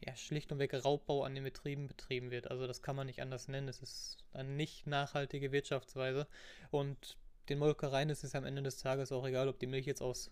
ja, 0.00 0.14
schlicht 0.14 0.52
und 0.52 0.58
weg 0.58 0.74
Raubbau 0.74 1.24
an 1.24 1.34
den 1.34 1.44
Betrieben 1.44 1.88
betrieben 1.88 2.30
wird. 2.30 2.50
Also 2.50 2.66
das 2.66 2.82
kann 2.82 2.96
man 2.96 3.06
nicht 3.06 3.20
anders 3.20 3.48
nennen. 3.48 3.68
Es 3.68 3.82
ist 3.82 4.18
eine 4.32 4.50
nicht 4.50 4.86
nachhaltige 4.86 5.52
Wirtschaftsweise. 5.52 6.26
Und 6.70 7.16
den 7.48 7.58
Molkereien 7.58 8.10
ist 8.10 8.24
es 8.24 8.34
am 8.34 8.44
Ende 8.44 8.62
des 8.62 8.78
Tages 8.78 9.12
auch 9.12 9.26
egal, 9.26 9.48
ob 9.48 9.58
die 9.58 9.66
Milch 9.66 9.86
jetzt 9.86 10.02
aus 10.02 10.30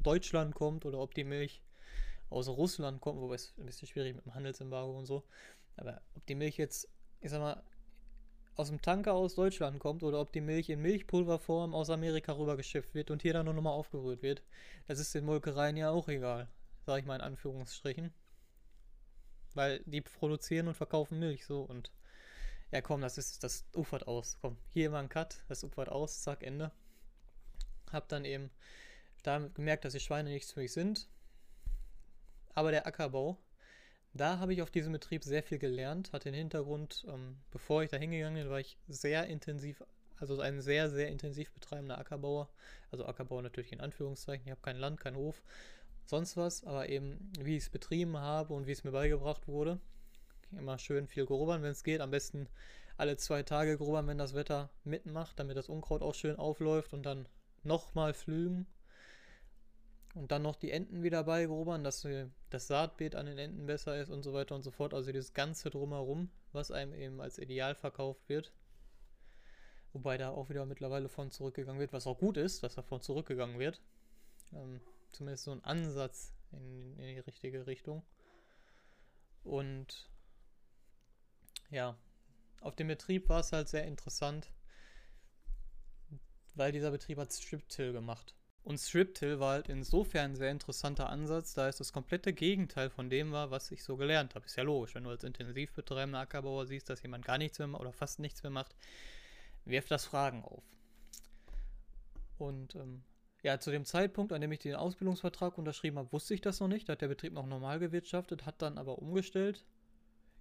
Deutschland 0.00 0.54
kommt 0.54 0.86
oder 0.86 0.98
ob 0.98 1.14
die 1.14 1.24
Milch 1.24 1.62
aus 2.30 2.48
Russland 2.48 3.00
kommt, 3.00 3.20
wobei 3.20 3.34
es 3.34 3.54
ein 3.58 3.66
bisschen 3.66 3.88
schwierig 3.88 4.14
mit 4.14 4.24
dem 4.24 4.34
Handelsembargo 4.34 4.96
und 4.96 5.06
so. 5.06 5.24
Aber 5.76 6.00
ob 6.14 6.26
die 6.26 6.34
Milch 6.34 6.56
jetzt, 6.56 6.88
ich 7.20 7.30
sag 7.30 7.40
mal, 7.40 7.62
aus 8.58 8.68
dem 8.68 8.82
Tanker 8.82 9.14
aus 9.14 9.36
Deutschland 9.36 9.78
kommt 9.78 10.02
oder 10.02 10.20
ob 10.20 10.32
die 10.32 10.40
Milch 10.40 10.68
in 10.68 10.82
Milchpulverform 10.82 11.74
aus 11.74 11.90
Amerika 11.90 12.32
rübergeschifft 12.32 12.92
wird 12.92 13.12
und 13.12 13.22
hier 13.22 13.32
dann 13.32 13.44
nur 13.44 13.54
nochmal 13.54 13.72
aufgerührt 13.72 14.20
wird. 14.20 14.42
Das 14.88 14.98
ist 14.98 15.14
den 15.14 15.24
Molkereien 15.24 15.76
ja 15.76 15.90
auch 15.90 16.08
egal, 16.08 16.48
sage 16.84 17.00
ich 17.00 17.06
mal 17.06 17.14
in 17.14 17.20
Anführungsstrichen. 17.20 18.12
Weil 19.54 19.80
die 19.86 20.00
produzieren 20.00 20.66
und 20.66 20.74
verkaufen 20.74 21.20
Milch 21.20 21.46
so 21.46 21.62
und 21.62 21.92
ja 22.72 22.80
komm, 22.80 23.00
das 23.00 23.16
ist, 23.16 23.44
das 23.44 23.64
ufert 23.76 24.08
aus. 24.08 24.38
Komm, 24.40 24.58
hier 24.72 24.90
mal 24.90 25.04
ein 25.04 25.08
Cut, 25.08 25.44
das 25.48 25.62
ufert 25.62 25.88
aus, 25.88 26.22
zack, 26.22 26.42
Ende. 26.42 26.72
Hab 27.92 28.08
dann 28.08 28.24
eben 28.24 28.50
da 29.22 29.38
gemerkt, 29.38 29.84
dass 29.84 29.92
die 29.92 30.00
Schweine 30.00 30.30
nichts 30.30 30.50
für 30.50 30.60
mich 30.60 30.72
sind. 30.72 31.08
Aber 32.54 32.72
der 32.72 32.88
Ackerbau, 32.88 33.38
da 34.14 34.38
habe 34.38 34.52
ich 34.52 34.62
auf 34.62 34.70
diesem 34.70 34.92
Betrieb 34.92 35.22
sehr 35.24 35.42
viel 35.42 35.58
gelernt, 35.58 36.12
hat 36.12 36.24
den 36.24 36.34
Hintergrund, 36.34 37.04
ähm, 37.08 37.36
bevor 37.50 37.82
ich 37.82 37.90
da 37.90 37.96
hingegangen 37.96 38.42
bin, 38.42 38.50
war 38.50 38.60
ich 38.60 38.78
sehr 38.88 39.26
intensiv, 39.26 39.82
also 40.16 40.40
ein 40.40 40.60
sehr, 40.60 40.90
sehr 40.90 41.08
intensiv 41.08 41.52
betreibender 41.52 41.98
Ackerbauer. 41.98 42.48
Also 42.90 43.06
Ackerbauer 43.06 43.42
natürlich 43.42 43.72
in 43.72 43.80
Anführungszeichen, 43.80 44.46
ich 44.46 44.50
habe 44.50 44.62
kein 44.62 44.76
Land, 44.76 45.00
kein 45.00 45.16
Hof, 45.16 45.42
sonst 46.04 46.36
was, 46.36 46.64
aber 46.64 46.88
eben 46.88 47.30
wie 47.38 47.56
ich 47.56 47.64
es 47.64 47.70
betrieben 47.70 48.16
habe 48.16 48.54
und 48.54 48.66
wie 48.66 48.72
es 48.72 48.84
mir 48.84 48.92
beigebracht 48.92 49.46
wurde. 49.46 49.78
Immer 50.52 50.78
schön 50.78 51.06
viel 51.06 51.26
grubbern, 51.26 51.62
wenn 51.62 51.72
es 51.72 51.84
geht, 51.84 52.00
am 52.00 52.10
besten 52.10 52.48
alle 52.96 53.16
zwei 53.16 53.42
Tage 53.42 53.76
grubbern, 53.76 54.06
wenn 54.08 54.18
das 54.18 54.34
Wetter 54.34 54.70
mitmacht, 54.84 55.38
damit 55.38 55.56
das 55.56 55.68
Unkraut 55.68 56.02
auch 56.02 56.14
schön 56.14 56.36
aufläuft 56.36 56.94
und 56.94 57.04
dann 57.04 57.28
nochmal 57.62 58.14
flügen 58.14 58.66
und 60.18 60.32
dann 60.32 60.42
noch 60.42 60.56
die 60.56 60.72
Enten 60.72 61.02
wieder 61.02 61.22
beigrobern, 61.24 61.84
dass 61.84 62.06
das 62.50 62.66
Saatbeet 62.66 63.14
an 63.14 63.26
den 63.26 63.38
Enten 63.38 63.66
besser 63.66 64.00
ist 64.00 64.10
und 64.10 64.22
so 64.22 64.32
weiter 64.32 64.54
und 64.56 64.62
so 64.62 64.72
fort. 64.72 64.92
Also 64.92 65.12
dieses 65.12 65.32
ganze 65.32 65.70
Drumherum, 65.70 66.28
was 66.52 66.70
einem 66.72 66.92
eben 66.92 67.20
als 67.20 67.38
Ideal 67.38 67.76
verkauft 67.76 68.28
wird. 68.28 68.52
Wobei 69.92 70.18
da 70.18 70.30
auch 70.30 70.50
wieder 70.50 70.66
mittlerweile 70.66 71.08
von 71.08 71.30
zurückgegangen 71.30 71.80
wird, 71.80 71.92
was 71.92 72.06
auch 72.06 72.18
gut 72.18 72.36
ist, 72.36 72.62
dass 72.62 72.74
davon 72.74 73.00
zurückgegangen 73.00 73.58
wird. 73.58 73.80
Ähm, 74.52 74.80
zumindest 75.12 75.44
so 75.44 75.52
ein 75.52 75.64
Ansatz 75.64 76.34
in, 76.50 76.98
in 76.98 77.06
die 77.14 77.20
richtige 77.20 77.66
Richtung. 77.66 78.02
Und 79.44 80.10
ja, 81.70 81.96
auf 82.60 82.74
dem 82.74 82.88
Betrieb 82.88 83.28
war 83.28 83.40
es 83.40 83.52
halt 83.52 83.68
sehr 83.68 83.84
interessant, 83.84 84.50
weil 86.54 86.72
dieser 86.72 86.90
Betrieb 86.90 87.18
hat 87.18 87.32
Strip-Till 87.32 87.92
gemacht. 87.92 88.34
Und 88.68 88.76
Strip-Till 88.76 89.40
war 89.40 89.52
halt 89.52 89.70
insofern 89.70 90.32
ein 90.32 90.36
sehr 90.36 90.50
interessanter 90.50 91.08
Ansatz, 91.08 91.54
da 91.54 91.68
es 91.68 91.78
das 91.78 91.90
komplette 91.90 92.34
Gegenteil 92.34 92.90
von 92.90 93.08
dem 93.08 93.32
war, 93.32 93.50
was 93.50 93.70
ich 93.70 93.82
so 93.82 93.96
gelernt 93.96 94.34
habe. 94.34 94.44
Ist 94.44 94.56
ja 94.56 94.62
logisch, 94.62 94.94
wenn 94.94 95.04
du 95.04 95.08
als 95.08 95.24
intensiv 95.24 95.72
betreibender 95.72 96.18
Ackerbauer 96.18 96.66
siehst, 96.66 96.90
dass 96.90 97.00
jemand 97.00 97.24
gar 97.24 97.38
nichts 97.38 97.58
mehr 97.58 97.80
oder 97.80 97.94
fast 97.94 98.18
nichts 98.18 98.42
mehr 98.42 98.50
macht, 98.50 98.76
wirft 99.64 99.90
das 99.90 100.04
Fragen 100.04 100.44
auf. 100.44 100.62
Und 102.36 102.74
ähm, 102.74 103.04
ja, 103.42 103.58
zu 103.58 103.70
dem 103.70 103.86
Zeitpunkt, 103.86 104.34
an 104.34 104.42
dem 104.42 104.52
ich 104.52 104.58
den 104.58 104.74
Ausbildungsvertrag 104.74 105.56
unterschrieben 105.56 105.96
habe, 105.96 106.12
wusste 106.12 106.34
ich 106.34 106.42
das 106.42 106.60
noch 106.60 106.68
nicht. 106.68 106.90
Da 106.90 106.92
hat 106.92 107.00
der 107.00 107.08
Betrieb 107.08 107.32
noch 107.32 107.46
normal 107.46 107.78
gewirtschaftet, 107.78 108.44
hat 108.44 108.60
dann 108.60 108.76
aber 108.76 108.98
umgestellt. 108.98 109.64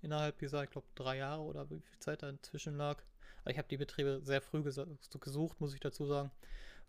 Innerhalb 0.02 0.38
dieser, 0.40 0.66
ich 0.66 0.70
glaube, 0.70 0.88
drei 0.96 1.16
Jahre 1.16 1.44
oder 1.44 1.70
wie 1.70 1.80
viel 1.80 2.00
Zeit 2.00 2.24
da 2.24 2.30
inzwischen 2.30 2.76
lag. 2.76 3.02
Aber 3.44 3.52
ich 3.52 3.58
habe 3.58 3.70
die 3.70 3.78
Betriebe 3.78 4.20
sehr 4.22 4.42
früh 4.42 4.64
gesucht, 4.64 5.62
muss 5.62 5.74
ich 5.74 5.80
dazu 5.80 6.06
sagen 6.06 6.30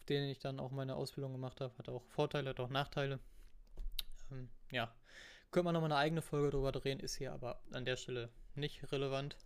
denen 0.08 0.28
ich 0.28 0.38
dann 0.38 0.60
auch 0.60 0.70
meine 0.70 0.96
Ausbildung 0.96 1.32
gemacht 1.32 1.60
habe. 1.60 1.76
Hat 1.78 1.88
auch 1.88 2.04
Vorteile, 2.04 2.50
hat 2.50 2.60
auch 2.60 2.70
Nachteile. 2.70 3.18
Ähm, 4.30 4.48
ja, 4.70 4.92
könnte 5.50 5.64
man 5.64 5.74
nochmal 5.74 5.92
eine 5.92 6.00
eigene 6.00 6.22
Folge 6.22 6.50
drüber 6.50 6.72
drehen, 6.72 7.00
ist 7.00 7.16
hier 7.16 7.32
aber 7.32 7.60
an 7.72 7.84
der 7.84 7.96
Stelle 7.96 8.28
nicht 8.54 8.92
relevant. 8.92 9.36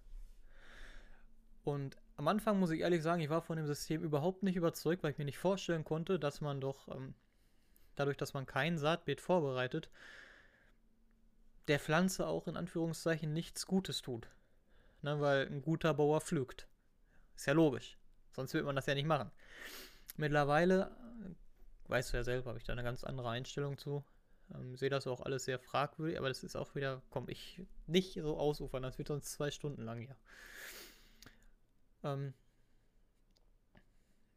Und 1.65 1.97
am 2.17 2.29
Anfang 2.29 2.59
muss 2.59 2.71
ich 2.71 2.81
ehrlich 2.81 3.03
sagen, 3.03 3.21
ich 3.21 3.31
war 3.31 3.43
von 3.43 3.57
dem 3.57 3.67
System 3.67 4.03
überhaupt 4.03 4.43
nicht 4.43 4.57
überzeugt, 4.57 5.03
weil 5.03 5.13
ich 5.13 5.19
mir 5.19 5.25
nicht 5.25 5.39
vorstellen 5.39 5.85
konnte, 5.85 6.19
dass 6.19 6.41
man 6.41 6.61
doch 6.61 6.89
ähm, 6.89 7.15
dadurch, 7.95 8.17
dass 8.17 8.35
man 8.35 8.47
kein 8.47 8.79
Saatbeet 8.79 9.21
vorbereitet, 9.21 9.91
der 11.69 11.79
Pflanze 11.79 12.27
auch 12.27 12.49
in 12.49 12.57
Anführungszeichen 12.57 13.33
nichts 13.33 13.67
Gutes 13.67 14.03
tut. 14.03 14.29
Ne, 15.03 15.21
weil 15.21 15.47
ein 15.47 15.63
guter 15.63 15.95
Bauer 15.95 16.21
pflügt. 16.21 16.69
Ist 17.35 17.47
ja 17.47 17.55
logisch. 17.55 17.99
Sonst 18.31 18.55
würde 18.55 18.67
man 18.67 18.77
das 18.77 18.87
ja 18.87 18.95
nicht 18.95 19.07
machen. 19.07 19.31
Mittlerweile, 20.17 20.91
weißt 21.89 22.13
du 22.13 22.17
ja 22.19 22.25
selber, 22.25 22.49
habe 22.49 22.59
ich 22.59 22.65
da 22.65 22.73
eine 22.73 22.83
ganz 22.83 23.05
andere 23.05 23.31
Einstellung 23.31 23.79
zu. 23.79 24.05
Ähm, 24.55 24.77
sehe 24.77 24.91
das 24.91 25.07
auch 25.07 25.21
alles 25.21 25.45
sehr 25.45 25.59
fragwürdig, 25.59 26.19
aber 26.19 26.29
das 26.29 26.43
ist 26.43 26.57
auch 26.57 26.75
wieder, 26.75 27.03
komm, 27.11 27.29
ich 27.29 27.63
nicht 27.87 28.15
so 28.15 28.39
ausufern, 28.39 28.83
das 28.83 28.99
wird 28.99 29.09
sonst 29.09 29.33
zwei 29.33 29.51
Stunden 29.51 29.83
lang 29.83 30.01
hier. 30.01 30.17
Ähm, 32.05 32.35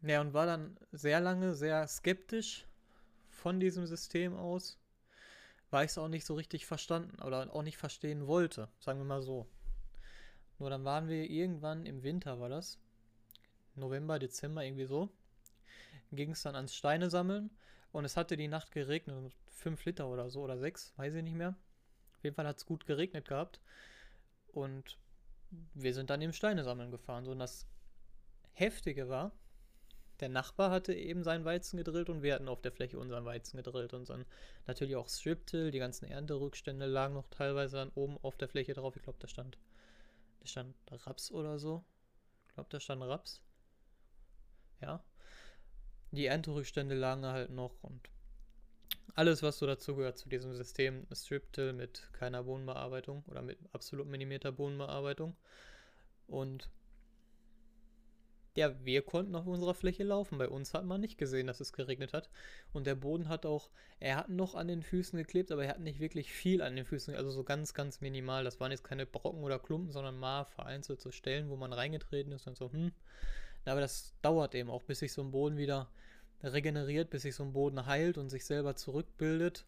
ja, 0.01 0.21
und 0.21 0.33
war 0.33 0.45
dann 0.45 0.77
sehr 0.91 1.19
lange 1.19 1.55
sehr 1.55 1.87
skeptisch 1.87 2.67
von 3.29 3.59
diesem 3.59 3.85
System 3.85 4.35
aus, 4.35 4.79
weil 5.71 5.85
ich 5.85 5.91
es 5.91 5.97
auch 5.97 6.07
nicht 6.07 6.25
so 6.25 6.35
richtig 6.35 6.65
verstanden 6.65 7.21
oder 7.21 7.53
auch 7.53 7.63
nicht 7.63 7.77
verstehen 7.77 8.27
wollte, 8.27 8.69
sagen 8.79 8.99
wir 8.99 9.05
mal 9.05 9.21
so. 9.21 9.47
Nur 10.59 10.69
dann 10.69 10.85
waren 10.85 11.09
wir 11.09 11.29
irgendwann 11.29 11.85
im 11.85 12.03
Winter, 12.03 12.39
war 12.39 12.49
das? 12.49 12.79
November, 13.75 14.19
Dezember, 14.19 14.63
irgendwie 14.63 14.85
so 14.85 15.09
ging 16.11 16.31
es 16.31 16.43
dann 16.43 16.55
ans 16.55 16.75
Steine 16.75 17.09
sammeln 17.09 17.49
und 17.91 18.05
es 18.05 18.17
hatte 18.17 18.37
die 18.37 18.47
Nacht 18.47 18.71
geregnet, 18.71 19.33
fünf 19.47 19.85
Liter 19.85 20.07
oder 20.07 20.29
so 20.29 20.41
oder 20.41 20.57
sechs, 20.57 20.93
weiß 20.97 21.15
ich 21.15 21.23
nicht 21.23 21.35
mehr. 21.35 21.55
Auf 22.17 22.23
jeden 22.23 22.35
Fall 22.35 22.47
hat 22.47 22.57
es 22.57 22.65
gut 22.65 22.85
geregnet 22.85 23.27
gehabt 23.27 23.59
und 24.47 24.97
wir 25.73 25.93
sind 25.93 26.09
dann 26.09 26.21
im 26.21 26.33
Steine 26.33 26.63
sammeln 26.63 26.91
gefahren. 26.91 27.25
So, 27.25 27.31
und 27.31 27.39
das 27.39 27.65
Heftige 28.53 29.09
war, 29.09 29.31
der 30.19 30.29
Nachbar 30.29 30.71
hatte 30.71 30.93
eben 30.93 31.23
seinen 31.23 31.45
Weizen 31.45 31.77
gedrillt 31.77 32.09
und 32.09 32.23
wir 32.23 32.35
hatten 32.35 32.47
auf 32.47 32.61
der 32.61 32.71
Fläche 32.71 32.97
unseren 32.97 33.25
Weizen 33.25 33.57
gedrillt 33.57 33.93
und 33.93 34.09
dann 34.09 34.25
natürlich 34.65 34.95
auch 34.95 35.09
Striptill, 35.09 35.71
die 35.71 35.79
ganzen 35.79 36.05
Ernterückstände 36.05 36.85
lagen 36.85 37.13
noch 37.13 37.27
teilweise 37.27 37.77
dann 37.77 37.91
oben 37.95 38.17
auf 38.21 38.37
der 38.37 38.47
Fläche 38.47 38.73
drauf. 38.73 38.95
Ich 38.95 39.03
glaube, 39.03 39.19
da 39.19 39.27
stand, 39.27 39.57
da 40.39 40.47
stand 40.47 40.75
Raps 40.89 41.31
oder 41.31 41.59
so. 41.59 41.83
Ich 42.47 42.53
glaube, 42.53 42.69
da 42.69 42.79
stand 42.79 43.03
Raps. 43.03 43.41
Ja 44.81 45.03
die 46.15 46.25
Ernterückstände 46.25 46.95
lagen 46.95 47.25
halt 47.25 47.51
noch 47.51 47.83
und 47.83 48.09
alles, 49.15 49.43
was 49.43 49.57
so 49.57 49.65
dazu 49.65 49.95
gehört 49.95 50.17
zu 50.17 50.27
diesem 50.27 50.53
System, 50.53 51.07
Striptill 51.11 51.73
mit 51.73 52.09
keiner 52.13 52.43
Bohnenbearbeitung 52.43 53.23
oder 53.27 53.41
mit 53.41 53.57
absolut 53.71 54.07
Millimeter 54.07 54.51
Bohnenbearbeitung. 54.51 55.35
Und 56.27 56.69
ja, 58.55 58.73
wir 58.85 59.01
konnten 59.01 59.35
auf 59.35 59.47
unserer 59.47 59.73
Fläche 59.73 60.03
laufen. 60.03 60.37
Bei 60.37 60.47
uns 60.47 60.73
hat 60.73 60.85
man 60.85 61.01
nicht 61.01 61.17
gesehen, 61.17 61.47
dass 61.47 61.59
es 61.59 61.73
geregnet 61.73 62.13
hat. 62.13 62.29
Und 62.71 62.87
der 62.87 62.95
Boden 62.95 63.27
hat 63.27 63.45
auch, 63.45 63.69
er 63.99 64.15
hat 64.15 64.29
noch 64.29 64.55
an 64.55 64.67
den 64.69 64.81
Füßen 64.81 65.17
geklebt, 65.17 65.51
aber 65.51 65.65
er 65.65 65.71
hat 65.71 65.79
nicht 65.79 65.99
wirklich 65.99 66.31
viel 66.31 66.61
an 66.61 66.75
den 66.75 66.85
Füßen, 66.85 67.15
also 67.15 67.31
so 67.31 67.43
ganz, 67.43 67.73
ganz 67.73 67.99
minimal. 67.99 68.45
Das 68.45 68.59
waren 68.61 68.71
jetzt 68.71 68.83
keine 68.83 69.05
Brocken 69.05 69.43
oder 69.43 69.59
Klumpen, 69.59 69.91
sondern 69.91 70.17
mal 70.17 70.45
vereinzelt 70.45 71.01
so 71.01 71.11
Stellen, 71.11 71.49
wo 71.49 71.57
man 71.57 71.73
reingetreten 71.73 72.31
ist 72.31 72.47
und 72.47 72.57
so, 72.57 72.71
hm. 72.71 72.93
Aber 73.65 73.81
das 73.81 74.15
dauert 74.21 74.55
eben 74.55 74.69
auch, 74.69 74.83
bis 74.83 74.99
sich 74.99 75.11
so 75.11 75.21
ein 75.21 75.31
Boden 75.31 75.57
wieder 75.57 75.89
regeneriert, 76.43 77.09
bis 77.09 77.23
sich 77.23 77.35
so 77.35 77.43
ein 77.43 77.53
Boden 77.53 77.85
heilt 77.85 78.17
und 78.17 78.29
sich 78.29 78.45
selber 78.45 78.75
zurückbildet. 78.75 79.65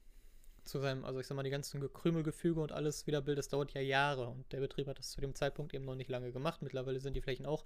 Zu 0.64 0.80
seinem, 0.80 1.06
also 1.06 1.20
ich 1.20 1.28
sag 1.28 1.36
mal, 1.36 1.44
die 1.44 1.50
ganzen 1.50 1.82
Krümelgefüge 1.94 2.60
und 2.60 2.74
alles 2.74 3.08
wieder 3.08 3.22
bildet, 3.22 3.40
das 3.40 3.50
dauert 3.50 3.74
ja 3.74 3.82
Jahre. 3.82 4.28
Und 4.28 4.52
der 4.52 4.60
Betrieb 4.60 4.88
hat 4.88 5.00
das 5.00 5.12
zu 5.12 5.22
dem 5.22 5.34
Zeitpunkt 5.34 5.74
eben 5.74 5.86
noch 5.86 5.96
nicht 5.96 6.10
lange 6.10 6.32
gemacht. 6.32 6.62
Mittlerweile 6.62 7.00
sind 7.00 7.14
die 7.14 7.22
Flächen 7.22 7.46
auch 7.46 7.64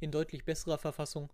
in 0.00 0.10
deutlich 0.10 0.44
besserer 0.44 0.78
Verfassung. 0.78 1.30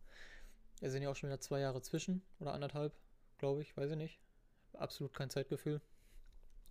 Es 0.81 0.93
sind 0.93 1.03
ja 1.03 1.11
auch 1.11 1.17
schon 1.17 1.31
wieder 1.31 1.41
zwei 1.41 1.61
Jahre 1.61 1.83
zwischen 1.83 2.23
oder 2.41 2.53
anderthalb, 2.53 2.93
glaube 3.39 3.63
ich, 3.63 3.77
weiß 3.77 3.93
ich 3.93 3.97
nicht. 3.97 4.19
absolut 4.73 5.15
kein 5.15 5.31
Zeitgefühl. 5.31 5.81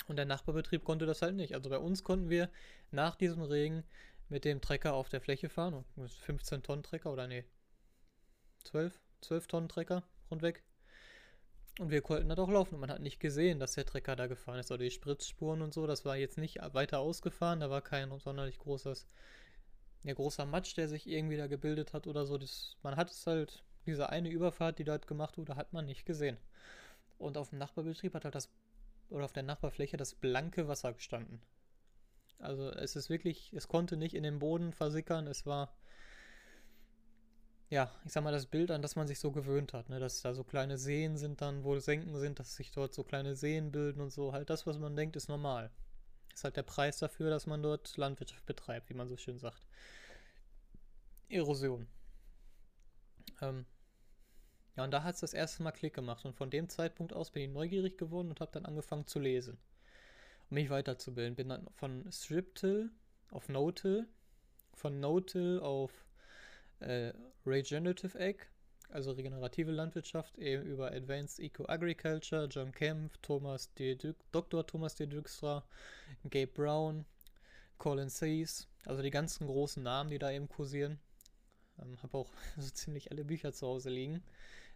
Und 0.08 0.18
der 0.18 0.26
Nachbarbetrieb 0.26 0.84
konnte 0.84 1.06
das 1.06 1.22
halt 1.22 1.36
nicht. 1.36 1.56
Also 1.56 1.70
bei 1.70 1.78
uns 1.78 2.04
konnten 2.04 2.30
wir 2.30 2.50
nach 2.92 3.16
diesem 3.16 3.42
Regen 3.42 3.86
mit 4.28 4.44
dem 4.44 4.60
Trecker 4.60 4.94
auf 4.94 5.08
der 5.08 5.22
Fläche 5.22 5.48
fahren. 5.48 5.86
15 5.96 6.64
Tonnen 6.64 6.84
Trecker 6.84 7.12
oder 7.14 7.28
nee, 7.28 7.46
12, 8.66 9.00
12 9.22 9.48
Tonnen 9.48 9.70
Trecker 9.70 10.04
rundweg. 10.34 10.64
Und 11.80 11.90
wir 11.90 12.02
konnten 12.02 12.30
da 12.30 12.36
doch 12.36 12.50
laufen 12.50 12.76
und 12.76 12.82
man 12.82 12.92
hat 12.92 13.02
nicht 13.02 13.20
gesehen, 13.20 13.60
dass 13.60 13.74
der 13.74 13.86
Trecker 13.86 14.16
da 14.16 14.28
gefahren 14.28 14.60
ist. 14.60 14.72
Oder 14.72 14.84
die 14.84 14.92
Spritzspuren 14.92 15.62
und 15.62 15.74
so, 15.74 15.88
das 15.88 16.06
war 16.06 16.18
jetzt 16.18 16.38
nicht 16.38 16.60
weiter 16.74 17.00
ausgefahren, 17.00 17.62
da 17.62 17.70
war 17.70 17.82
kein 17.82 18.12
sonderlich 18.20 18.60
großes, 18.60 19.08
ja, 20.04 20.14
großer 20.14 20.46
Matsch, 20.46 20.78
der 20.78 20.88
sich 20.88 21.08
irgendwie 21.08 21.38
da 21.38 21.48
gebildet 21.48 21.94
hat 21.94 22.06
oder 22.06 22.26
so. 22.26 22.38
Das, 22.38 22.78
man 22.84 22.96
hat 22.96 23.10
es 23.10 23.26
halt, 23.26 23.64
diese 23.88 24.10
eine 24.10 24.30
Überfahrt, 24.30 24.78
die 24.78 24.84
dort 24.84 25.08
gemacht 25.08 25.38
wurde, 25.38 25.56
hat 25.56 25.74
man 25.74 25.86
nicht 25.86 26.06
gesehen. 26.06 26.38
Und 27.18 27.38
auf 27.38 27.50
dem 27.50 27.60
Nachbarbetrieb 27.60 28.14
hat 28.14 28.26
halt 28.26 28.36
das, 28.36 28.50
oder 29.10 29.26
auf 29.26 29.34
der 29.34 29.44
Nachbarfläche 29.44 29.98
das 29.98 30.14
blanke 30.14 30.68
Wasser 30.68 30.94
gestanden. 30.94 31.42
Also 32.38 32.70
es 32.70 32.96
ist 32.96 33.10
wirklich, 33.10 33.52
es 33.54 33.68
konnte 33.68 33.98
nicht 33.98 34.14
in 34.14 34.24
den 34.24 34.40
Boden 34.40 34.74
versickern, 34.74 35.26
es 35.28 35.46
war 35.46 35.74
ja, 37.70 37.92
ich 38.06 38.12
sag 38.12 38.24
mal, 38.24 38.32
das 38.32 38.46
Bild, 38.46 38.72
an 38.72 38.82
das 38.82 38.96
man 38.96 39.08
sich 39.08 39.20
so 39.20 39.32
gewöhnt 39.32 39.74
hat, 39.74 39.90
ne? 39.90 40.00
dass 40.00 40.22
da 40.22 40.34
so 40.34 40.44
kleine 40.44 40.78
Seen 40.78 41.18
sind 41.18 41.42
dann, 41.42 41.64
wo 41.64 41.78
Senken 41.80 42.16
sind, 42.20 42.40
dass 42.40 42.56
sich 42.56 42.72
dort 42.72 42.94
so 42.94 43.04
kleine 43.04 43.36
Seen 43.36 43.72
bilden 43.72 44.02
und 44.02 44.12
so. 44.12 44.34
Halt 44.34 44.50
das, 44.50 44.68
was 44.68 44.78
man 44.78 44.96
denkt, 44.96 45.16
ist 45.16 45.28
normal. 45.28 45.72
Ist 46.34 46.44
halt 46.44 46.58
der 46.58 46.64
Preis 46.64 46.98
dafür, 46.98 47.30
dass 47.30 47.46
man 47.46 47.62
dort 47.62 47.96
Landwirtschaft 47.98 48.46
betreibt, 48.46 48.90
wie 48.90 48.96
man 48.96 49.08
so 49.08 49.18
schön 49.18 49.40
sagt. 49.40 49.64
Erosion. 51.30 51.88
Ähm, 53.42 53.66
ja, 54.76 54.84
und 54.84 54.92
da 54.92 55.04
hat 55.04 55.16
es 55.16 55.22
das 55.22 55.34
erste 55.34 55.64
Mal 55.64 55.72
Klick 55.72 55.94
gemacht. 55.94 56.26
Und 56.26 56.36
von 56.36 56.50
dem 56.50 56.70
Zeitpunkt 56.70 57.14
aus 57.14 57.32
bin 57.32 57.44
ich 57.44 57.50
neugierig 57.50 57.98
geworden 57.98 58.30
und 58.30 58.40
habe 58.40 58.52
dann 58.52 58.66
angefangen 58.66 59.08
zu 59.08 59.20
lesen. 59.20 59.58
Um 60.50 60.56
mich 60.56 60.70
weiterzubilden. 60.70 61.36
Bin 61.36 61.50
dann 61.50 61.68
von 61.76 62.12
Striptill 62.12 62.92
auf 63.30 63.50
No-Till, 63.50 64.08
von 64.74 65.00
No-Till 65.00 65.60
auf 65.60 65.92
äh, 66.84 67.14
Regenerative 67.46 68.18
Ag, 68.20 68.48
also 68.90 69.12
regenerative 69.12 69.72
Landwirtschaft, 69.72 70.38
eben 70.38 70.64
über 70.64 70.92
Advanced 70.92 71.40
Eco 71.40 71.66
Agriculture, 71.68 72.48
John 72.50 72.72
Kempf, 72.72 73.18
Thomas 73.22 73.74
D. 73.74 73.98
Dr. 74.32 74.66
Thomas 74.66 74.96
D. 74.96 75.08
Dykstra, 75.08 75.64
Gabe 76.30 76.48
Brown, 76.48 77.06
Colin 77.78 78.10
Seas, 78.10 78.68
also 78.86 79.02
die 79.02 79.10
ganzen 79.10 79.48
großen 79.48 79.84
Namen, 79.84 80.10
die 80.10 80.20
da 80.20 80.32
eben 80.32 80.48
kursieren. 80.48 81.00
Ähm, 81.82 82.02
habe 82.02 82.18
auch 82.18 82.30
so 82.58 82.70
ziemlich 82.70 83.12
alle 83.12 83.26
Bücher 83.26 83.52
zu 83.52 83.68
Hause 83.68 83.90
liegen. 83.90 84.24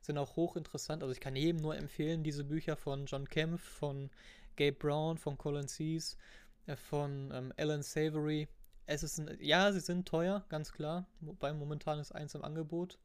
Sind 0.02 0.18
auch 0.18 0.36
hochinteressant. 0.36 1.04
Also 1.04 1.12
ich 1.12 1.20
kann 1.20 1.36
jedem 1.36 1.62
nur 1.62 1.76
empfehlen, 1.76 2.24
diese 2.24 2.44
Bücher 2.44 2.76
von 2.76 3.06
John 3.06 3.28
Kempf, 3.28 3.62
von 3.62 4.10
Gabe 4.56 4.74
Brown, 4.74 5.18
von 5.18 5.38
Colin 5.38 5.68
Seas, 5.68 6.18
äh, 6.66 6.76
von 6.76 7.32
ähm, 7.34 7.54
Alan 7.58 7.84
Savory, 7.84 8.48
es 8.88 9.04
ist 9.04 9.20
ein, 9.20 9.38
ja, 9.42 9.72
sie 9.72 9.82
sind 9.82 10.08
teuer, 10.08 10.46
ganz 10.50 10.72
klar. 10.72 11.06
Wobei 11.20 11.54
momentan 11.54 12.00
ist 12.00 12.14
eins 12.14 12.34
im 12.36 12.44
Angebot 12.44 12.98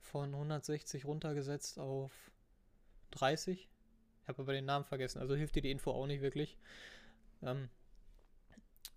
von 0.00 0.34
160 0.34 1.04
runtergesetzt 1.04 1.78
auf 1.78 2.10
30. 3.12 3.68
Ich 4.22 4.28
habe 4.28 4.42
aber 4.42 4.54
den 4.54 4.64
Namen 4.64 4.86
vergessen, 4.86 5.20
also 5.20 5.36
hilft 5.36 5.54
dir 5.54 5.62
die 5.62 5.70
Info 5.70 5.92
auch 5.92 6.06
nicht 6.06 6.22
wirklich. 6.22 6.56
Ähm, 7.42 7.68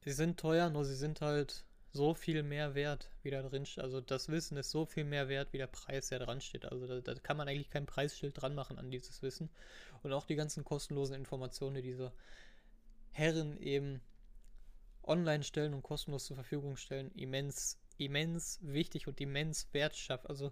sie 0.06 0.14
sind 0.14 0.40
teuer, 0.40 0.70
nur 0.70 0.86
sie 0.86 0.96
sind 0.96 1.20
halt 1.20 1.66
so 1.92 2.14
viel 2.14 2.42
mehr 2.42 2.74
wert, 2.74 3.10
wie 3.24 3.32
da 3.32 3.42
drin 3.42 3.66
steht. 3.66 3.84
Also 3.84 4.00
das 4.00 4.30
Wissen 4.30 4.56
ist 4.56 4.70
so 4.70 4.86
viel 4.86 5.04
mehr 5.04 5.28
wert, 5.28 5.52
wie 5.52 5.58
der 5.58 5.68
Preis, 5.68 6.08
der 6.08 6.20
dran 6.20 6.40
steht. 6.40 6.66
Also 6.66 6.88
da, 6.88 7.02
da 7.02 7.20
kann 7.20 7.36
man 7.36 7.50
eigentlich 7.50 7.70
kein 7.70 7.86
Preisschild 7.86 8.42
dran 8.42 8.56
machen 8.56 8.78
an 8.78 8.92
dieses 8.92 9.22
Wissen. 9.22 9.50
Und 10.04 10.14
auch 10.14 10.26
die 10.26 10.36
ganzen 10.36 10.64
kostenlosen 10.64 11.16
Informationen, 11.16 11.76
die 11.76 11.82
diese 11.82 12.14
Herren 13.12 13.58
eben 13.58 14.00
online 15.08 15.44
stellen 15.44 15.74
und 15.74 15.84
kostenlos 15.84 16.26
zur 16.26 16.36
Verfügung 16.36 16.78
stellen, 16.78 17.12
immens, 17.16 17.80
immens 17.98 18.60
wichtig 18.62 19.08
und 19.08 19.20
immens 19.22 19.68
wertschafft. 19.74 20.30
Also 20.30 20.52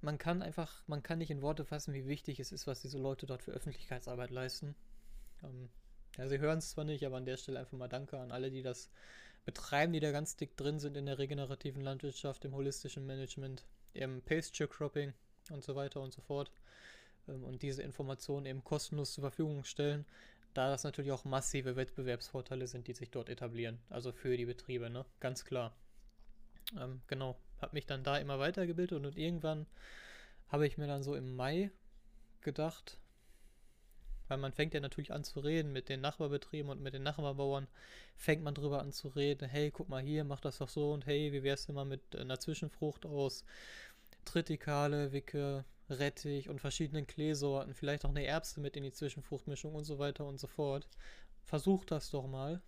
man 0.00 0.18
kann 0.18 0.42
einfach, 0.42 0.82
man 0.86 1.02
kann 1.02 1.18
nicht 1.18 1.30
in 1.30 1.42
Worte 1.42 1.64
fassen, 1.64 1.94
wie 1.94 2.06
wichtig 2.06 2.40
es 2.40 2.52
ist, 2.52 2.66
was 2.66 2.80
diese 2.80 2.98
Leute 2.98 3.26
dort 3.26 3.42
für 3.42 3.52
Öffentlichkeitsarbeit 3.52 4.30
leisten. 4.30 4.74
Ähm, 5.42 5.68
ja, 6.16 6.28
sie 6.28 6.38
hören 6.38 6.58
es 6.58 6.70
zwar 6.70 6.84
nicht, 6.84 7.04
aber 7.04 7.16
an 7.16 7.26
der 7.26 7.36
Stelle 7.36 7.58
einfach 7.58 7.76
mal 7.76 7.88
Danke 7.88 8.18
an 8.18 8.32
alle, 8.32 8.50
die 8.50 8.62
das 8.62 8.90
betreiben, 9.44 9.92
die 9.92 10.00
da 10.00 10.12
ganz 10.12 10.36
dick 10.36 10.56
drin 10.56 10.78
sind 10.78 10.96
in 10.96 11.06
der 11.06 11.18
regenerativen 11.18 11.82
Landwirtschaft, 11.82 12.44
im 12.44 12.54
holistischen 12.54 13.06
Management, 13.06 13.64
im 13.94 14.22
Pasture 14.22 14.68
Cropping 14.68 15.12
und 15.50 15.64
so 15.64 15.74
weiter 15.74 16.00
und 16.00 16.12
so 16.12 16.20
fort. 16.20 16.50
Ähm, 17.28 17.44
und 17.44 17.62
diese 17.62 17.82
Informationen 17.82 18.46
eben 18.46 18.62
kostenlos 18.62 19.14
zur 19.14 19.22
Verfügung 19.22 19.64
stellen 19.64 20.06
da 20.54 20.70
das 20.70 20.84
natürlich 20.84 21.12
auch 21.12 21.24
massive 21.24 21.76
Wettbewerbsvorteile 21.76 22.66
sind, 22.66 22.88
die 22.88 22.94
sich 22.94 23.10
dort 23.10 23.28
etablieren. 23.28 23.78
Also 23.90 24.12
für 24.12 24.36
die 24.36 24.46
Betriebe, 24.46 24.90
ne? 24.90 25.04
Ganz 25.20 25.44
klar. 25.44 25.74
Ähm, 26.78 27.00
genau. 27.06 27.38
Habe 27.60 27.74
mich 27.74 27.86
dann 27.86 28.04
da 28.04 28.18
immer 28.18 28.38
weitergebildet 28.38 29.04
und 29.04 29.16
irgendwann 29.16 29.66
habe 30.48 30.66
ich 30.66 30.78
mir 30.78 30.86
dann 30.86 31.02
so 31.02 31.14
im 31.14 31.34
Mai 31.36 31.70
gedacht, 32.40 32.98
weil 34.28 34.38
man 34.38 34.52
fängt 34.52 34.74
ja 34.74 34.80
natürlich 34.80 35.12
an 35.12 35.24
zu 35.24 35.40
reden 35.40 35.72
mit 35.72 35.88
den 35.88 36.00
Nachbarbetrieben 36.00 36.70
und 36.70 36.80
mit 36.80 36.94
den 36.94 37.02
Nachbarbauern, 37.02 37.66
fängt 38.16 38.42
man 38.42 38.54
drüber 38.54 38.80
an 38.80 38.92
zu 38.92 39.08
reden, 39.08 39.48
hey, 39.48 39.70
guck 39.70 39.88
mal 39.88 40.02
hier, 40.02 40.24
mach 40.24 40.40
das 40.40 40.58
doch 40.58 40.68
so 40.68 40.92
und 40.92 41.06
hey, 41.06 41.32
wie 41.32 41.42
wär's 41.42 41.66
denn 41.66 41.74
mal 41.74 41.84
mit 41.84 42.14
einer 42.14 42.38
Zwischenfrucht 42.38 43.06
aus 43.06 43.44
Tritikale, 44.24 45.12
Wicke, 45.12 45.64
Rettich 45.90 46.48
und 46.48 46.60
verschiedenen 46.60 47.06
Kleesorten, 47.06 47.74
vielleicht 47.74 48.04
auch 48.04 48.10
eine 48.10 48.24
Erbse 48.24 48.60
mit 48.60 48.76
in 48.76 48.84
die 48.84 48.92
Zwischenfruchtmischung 48.92 49.74
und 49.74 49.84
so 49.84 49.98
weiter 49.98 50.26
und 50.26 50.38
so 50.38 50.46
fort. 50.46 50.88
Versucht 51.44 51.90
das 51.90 52.10
doch 52.10 52.26
mal. 52.26 52.62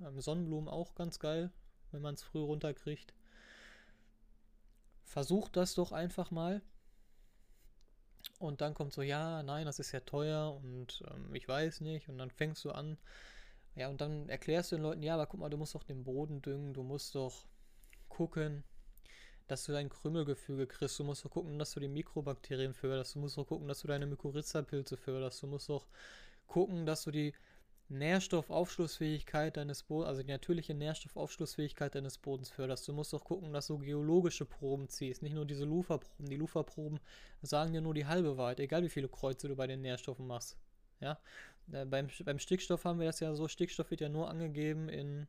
Ähm, 0.00 0.20
Sonnenblumen 0.20 0.68
auch 0.68 0.94
ganz 0.94 1.18
geil, 1.18 1.50
wenn 1.92 2.02
man 2.02 2.14
es 2.14 2.22
früh 2.22 2.40
runterkriegt. 2.40 3.12
Versucht 5.04 5.56
das 5.56 5.74
doch 5.74 5.92
einfach 5.92 6.30
mal. 6.30 6.62
Und 8.38 8.60
dann 8.60 8.74
kommt 8.74 8.92
so, 8.92 9.02
ja, 9.02 9.42
nein, 9.42 9.66
das 9.66 9.78
ist 9.78 9.92
ja 9.92 10.00
teuer 10.00 10.54
und 10.54 11.02
ähm, 11.10 11.34
ich 11.34 11.46
weiß 11.48 11.80
nicht. 11.80 12.08
Und 12.08 12.18
dann 12.18 12.30
fängst 12.30 12.64
du 12.64 12.70
an, 12.70 12.98
ja, 13.74 13.88
und 13.88 14.00
dann 14.00 14.28
erklärst 14.28 14.72
du 14.72 14.76
den 14.76 14.82
Leuten, 14.82 15.02
ja, 15.02 15.14
aber 15.14 15.26
guck 15.26 15.40
mal, 15.40 15.50
du 15.50 15.56
musst 15.56 15.74
doch 15.74 15.84
den 15.84 16.04
Boden 16.04 16.42
düngen, 16.42 16.74
du 16.74 16.82
musst 16.82 17.14
doch 17.14 17.46
gucken, 18.08 18.64
dass 19.48 19.64
du 19.64 19.72
dein 19.72 19.88
Krümelgefüge 19.88 20.66
kriegst. 20.66 20.98
Du 20.98 21.04
musst 21.04 21.24
doch 21.24 21.30
gucken, 21.30 21.58
dass 21.58 21.72
du 21.72 21.80
die 21.80 21.88
Mikrobakterien 21.88 22.74
förderst. 22.74 23.14
Du 23.14 23.18
musst 23.18 23.36
doch 23.36 23.46
gucken, 23.46 23.66
dass 23.66 23.80
du 23.80 23.88
deine 23.88 24.06
Mykorrhiza-Pilze 24.06 24.96
förderst. 24.96 25.42
Du 25.42 25.46
musst 25.46 25.68
doch 25.68 25.86
gucken, 26.46 26.86
dass 26.86 27.02
du 27.04 27.10
die 27.10 27.34
Nährstoffaufschlussfähigkeit 27.88 29.56
deines 29.56 29.82
Bodens, 29.82 30.08
also 30.08 30.22
die 30.22 30.30
natürliche 30.30 30.74
Nährstoffaufschlussfähigkeit 30.74 31.94
deines 31.94 32.18
Bodens 32.18 32.50
förderst. 32.50 32.86
Du 32.86 32.92
musst 32.92 33.14
doch 33.14 33.24
gucken, 33.24 33.52
dass 33.52 33.68
du 33.68 33.78
geologische 33.78 34.44
Proben 34.44 34.88
ziehst, 34.90 35.22
nicht 35.22 35.34
nur 35.34 35.46
diese 35.46 35.64
Luferproben. 35.64 36.28
Die 36.28 36.36
Luferproben 36.36 37.00
sagen 37.40 37.72
dir 37.72 37.80
nur 37.80 37.94
die 37.94 38.06
halbe 38.06 38.36
Wahrheit, 38.36 38.60
egal 38.60 38.82
wie 38.82 38.90
viele 38.90 39.08
Kreuze 39.08 39.48
du 39.48 39.56
bei 39.56 39.66
den 39.66 39.80
Nährstoffen 39.80 40.26
machst. 40.26 40.58
Ja, 41.00 41.18
äh, 41.72 41.86
beim, 41.86 42.08
beim 42.24 42.38
Stickstoff 42.38 42.84
haben 42.84 42.98
wir 42.98 43.06
das 43.06 43.20
ja 43.20 43.34
so, 43.34 43.48
Stickstoff 43.48 43.90
wird 43.90 44.02
ja 44.02 44.10
nur 44.10 44.28
angegeben 44.28 44.90
in, 44.90 45.26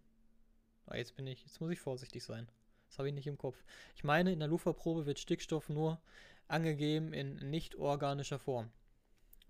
ah, 0.87 0.97
jetzt 0.97 1.15
bin 1.15 1.27
ich, 1.27 1.43
jetzt 1.43 1.61
muss 1.61 1.71
ich 1.71 1.79
vorsichtig 1.79 2.23
sein. 2.23 2.49
Das 2.89 2.97
habe 2.97 3.09
ich 3.09 3.15
nicht 3.15 3.27
im 3.27 3.37
Kopf. 3.37 3.63
Ich 3.95 4.03
meine, 4.03 4.31
in 4.31 4.39
der 4.39 4.47
Luferprobe 4.47 5.05
wird 5.05 5.19
Stickstoff 5.19 5.69
nur 5.69 6.01
angegeben 6.47 7.13
in 7.13 7.35
nicht 7.49 7.75
organischer 7.75 8.39
Form. 8.39 8.71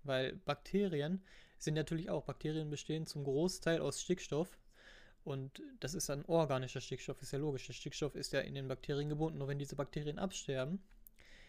Weil 0.04 0.36
Bakterien 0.36 1.22
sind 1.58 1.74
natürlich 1.74 2.10
auch, 2.10 2.24
Bakterien 2.24 2.70
bestehen 2.70 3.06
zum 3.06 3.24
Großteil 3.24 3.80
aus 3.80 4.00
Stickstoff. 4.00 4.58
Und 5.24 5.62
das 5.80 5.94
ist 5.94 6.08
ein 6.10 6.24
organischer 6.26 6.80
Stickstoff, 6.80 7.20
ist 7.20 7.32
ja 7.32 7.38
logisch. 7.38 7.66
Der 7.66 7.74
Stickstoff 7.74 8.14
ist 8.14 8.32
ja 8.32 8.40
in 8.40 8.54
den 8.54 8.68
Bakterien 8.68 9.08
gebunden. 9.08 9.38
Nur 9.38 9.48
wenn 9.48 9.58
diese 9.58 9.76
Bakterien 9.76 10.18
absterben, 10.18 10.82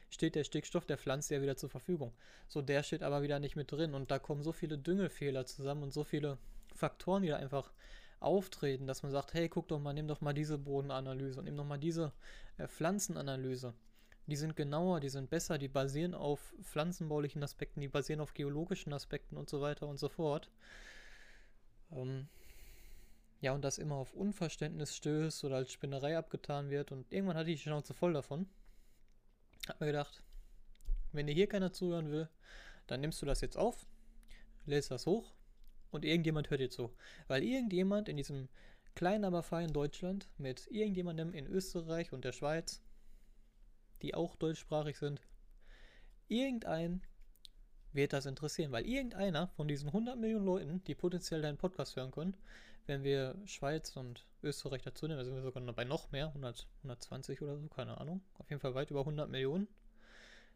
steht 0.09 0.35
der 0.35 0.43
Stickstoff 0.43 0.85
der 0.85 0.97
Pflanze 0.97 1.35
ja 1.35 1.41
wieder 1.41 1.55
zur 1.55 1.69
Verfügung. 1.69 2.13
So, 2.47 2.61
der 2.61 2.83
steht 2.83 3.03
aber 3.03 3.21
wieder 3.21 3.39
nicht 3.39 3.55
mit 3.55 3.71
drin. 3.71 3.93
Und 3.93 4.11
da 4.11 4.19
kommen 4.19 4.43
so 4.43 4.51
viele 4.51 4.77
Düngefehler 4.77 5.45
zusammen 5.45 5.83
und 5.83 5.93
so 5.93 6.03
viele 6.03 6.37
Faktoren, 6.73 7.23
die 7.23 7.29
da 7.29 7.37
einfach 7.37 7.71
auftreten, 8.21 8.87
dass 8.87 9.03
man 9.03 9.11
sagt, 9.11 9.33
hey, 9.33 9.49
guck 9.49 9.67
doch 9.67 9.79
mal, 9.79 9.93
nimm 9.93 10.07
doch 10.07 10.21
mal 10.21 10.33
diese 10.33 10.57
Bodenanalyse 10.57 11.39
und 11.39 11.45
nimm 11.45 11.57
doch 11.57 11.65
mal 11.65 11.77
diese 11.77 12.13
äh, 12.57 12.67
Pflanzenanalyse. 12.67 13.73
Die 14.27 14.35
sind 14.35 14.55
genauer, 14.55 14.99
die 14.99 15.09
sind 15.09 15.29
besser, 15.29 15.57
die 15.57 15.67
basieren 15.67 16.13
auf 16.13 16.53
pflanzenbaulichen 16.61 17.43
Aspekten, 17.43 17.81
die 17.81 17.87
basieren 17.87 18.21
auf 18.21 18.33
geologischen 18.33 18.93
Aspekten 18.93 19.35
und 19.37 19.49
so 19.49 19.61
weiter 19.61 19.87
und 19.87 19.97
so 19.97 20.09
fort. 20.09 20.49
Ähm, 21.91 22.27
ja, 23.41 23.53
und 23.53 23.63
das 23.63 23.79
immer 23.79 23.95
auf 23.95 24.13
Unverständnis 24.13 24.95
stößt 24.95 25.43
oder 25.43 25.55
als 25.55 25.71
Spinnerei 25.71 26.17
abgetan 26.17 26.69
wird. 26.69 26.91
Und 26.91 27.11
irgendwann 27.11 27.37
hatte 27.37 27.49
ich 27.49 27.57
die 27.57 27.69
Schnauze 27.69 27.95
voll 27.95 28.13
davon. 28.13 28.47
Hab 29.67 29.79
mir 29.81 29.87
gedacht, 29.87 30.23
wenn 31.11 31.25
dir 31.25 31.33
hier 31.33 31.47
keiner 31.47 31.73
zuhören 31.73 32.11
will, 32.11 32.29
dann 32.85 33.01
nimmst 33.01 33.21
du 33.21 33.25
das 33.25 33.41
jetzt 33.41 33.57
auf, 33.57 33.87
lässt 34.65 34.91
das 34.91 35.07
hoch 35.07 35.33
und 35.91 36.05
irgendjemand 36.05 36.49
hört 36.49 36.61
dir 36.61 36.69
zu. 36.69 36.91
Weil 37.27 37.43
irgendjemand 37.43 38.09
in 38.09 38.17
diesem 38.17 38.49
kleinen, 38.95 39.25
aber 39.25 39.43
feinen 39.43 39.73
Deutschland 39.73 40.29
mit 40.37 40.67
irgendjemandem 40.69 41.33
in 41.33 41.47
Österreich 41.47 42.11
und 42.11 42.25
der 42.25 42.31
Schweiz, 42.31 42.81
die 44.01 44.15
auch 44.15 44.35
deutschsprachig 44.35 44.97
sind, 44.97 45.21
irgendein 46.27 47.01
wird 47.93 48.13
das 48.13 48.25
interessieren, 48.25 48.71
weil 48.71 48.85
irgendeiner 48.85 49.49
von 49.49 49.67
diesen 49.67 49.89
100 49.89 50.17
Millionen 50.17 50.45
Leuten, 50.45 50.83
die 50.85 50.95
potenziell 50.95 51.41
deinen 51.41 51.57
Podcast 51.57 51.95
hören 51.95 52.11
können, 52.11 52.37
wenn 52.85 53.03
wir 53.03 53.35
Schweiz 53.45 53.95
und 53.95 54.25
Österreich 54.41 54.81
dazu 54.81 55.07
nehmen, 55.07 55.19
da 55.19 55.25
sind 55.25 55.35
wir 55.35 55.41
sogar 55.41 55.61
noch 55.61 55.75
bei 55.75 55.83
noch 55.83 56.11
mehr, 56.11 56.27
100, 56.27 56.67
120 56.79 57.41
oder 57.41 57.57
so, 57.57 57.67
keine 57.67 57.99
Ahnung, 57.99 58.21
auf 58.37 58.49
jeden 58.49 58.61
Fall 58.61 58.75
weit 58.75 58.91
über 58.91 59.01
100 59.01 59.29
Millionen. 59.29 59.67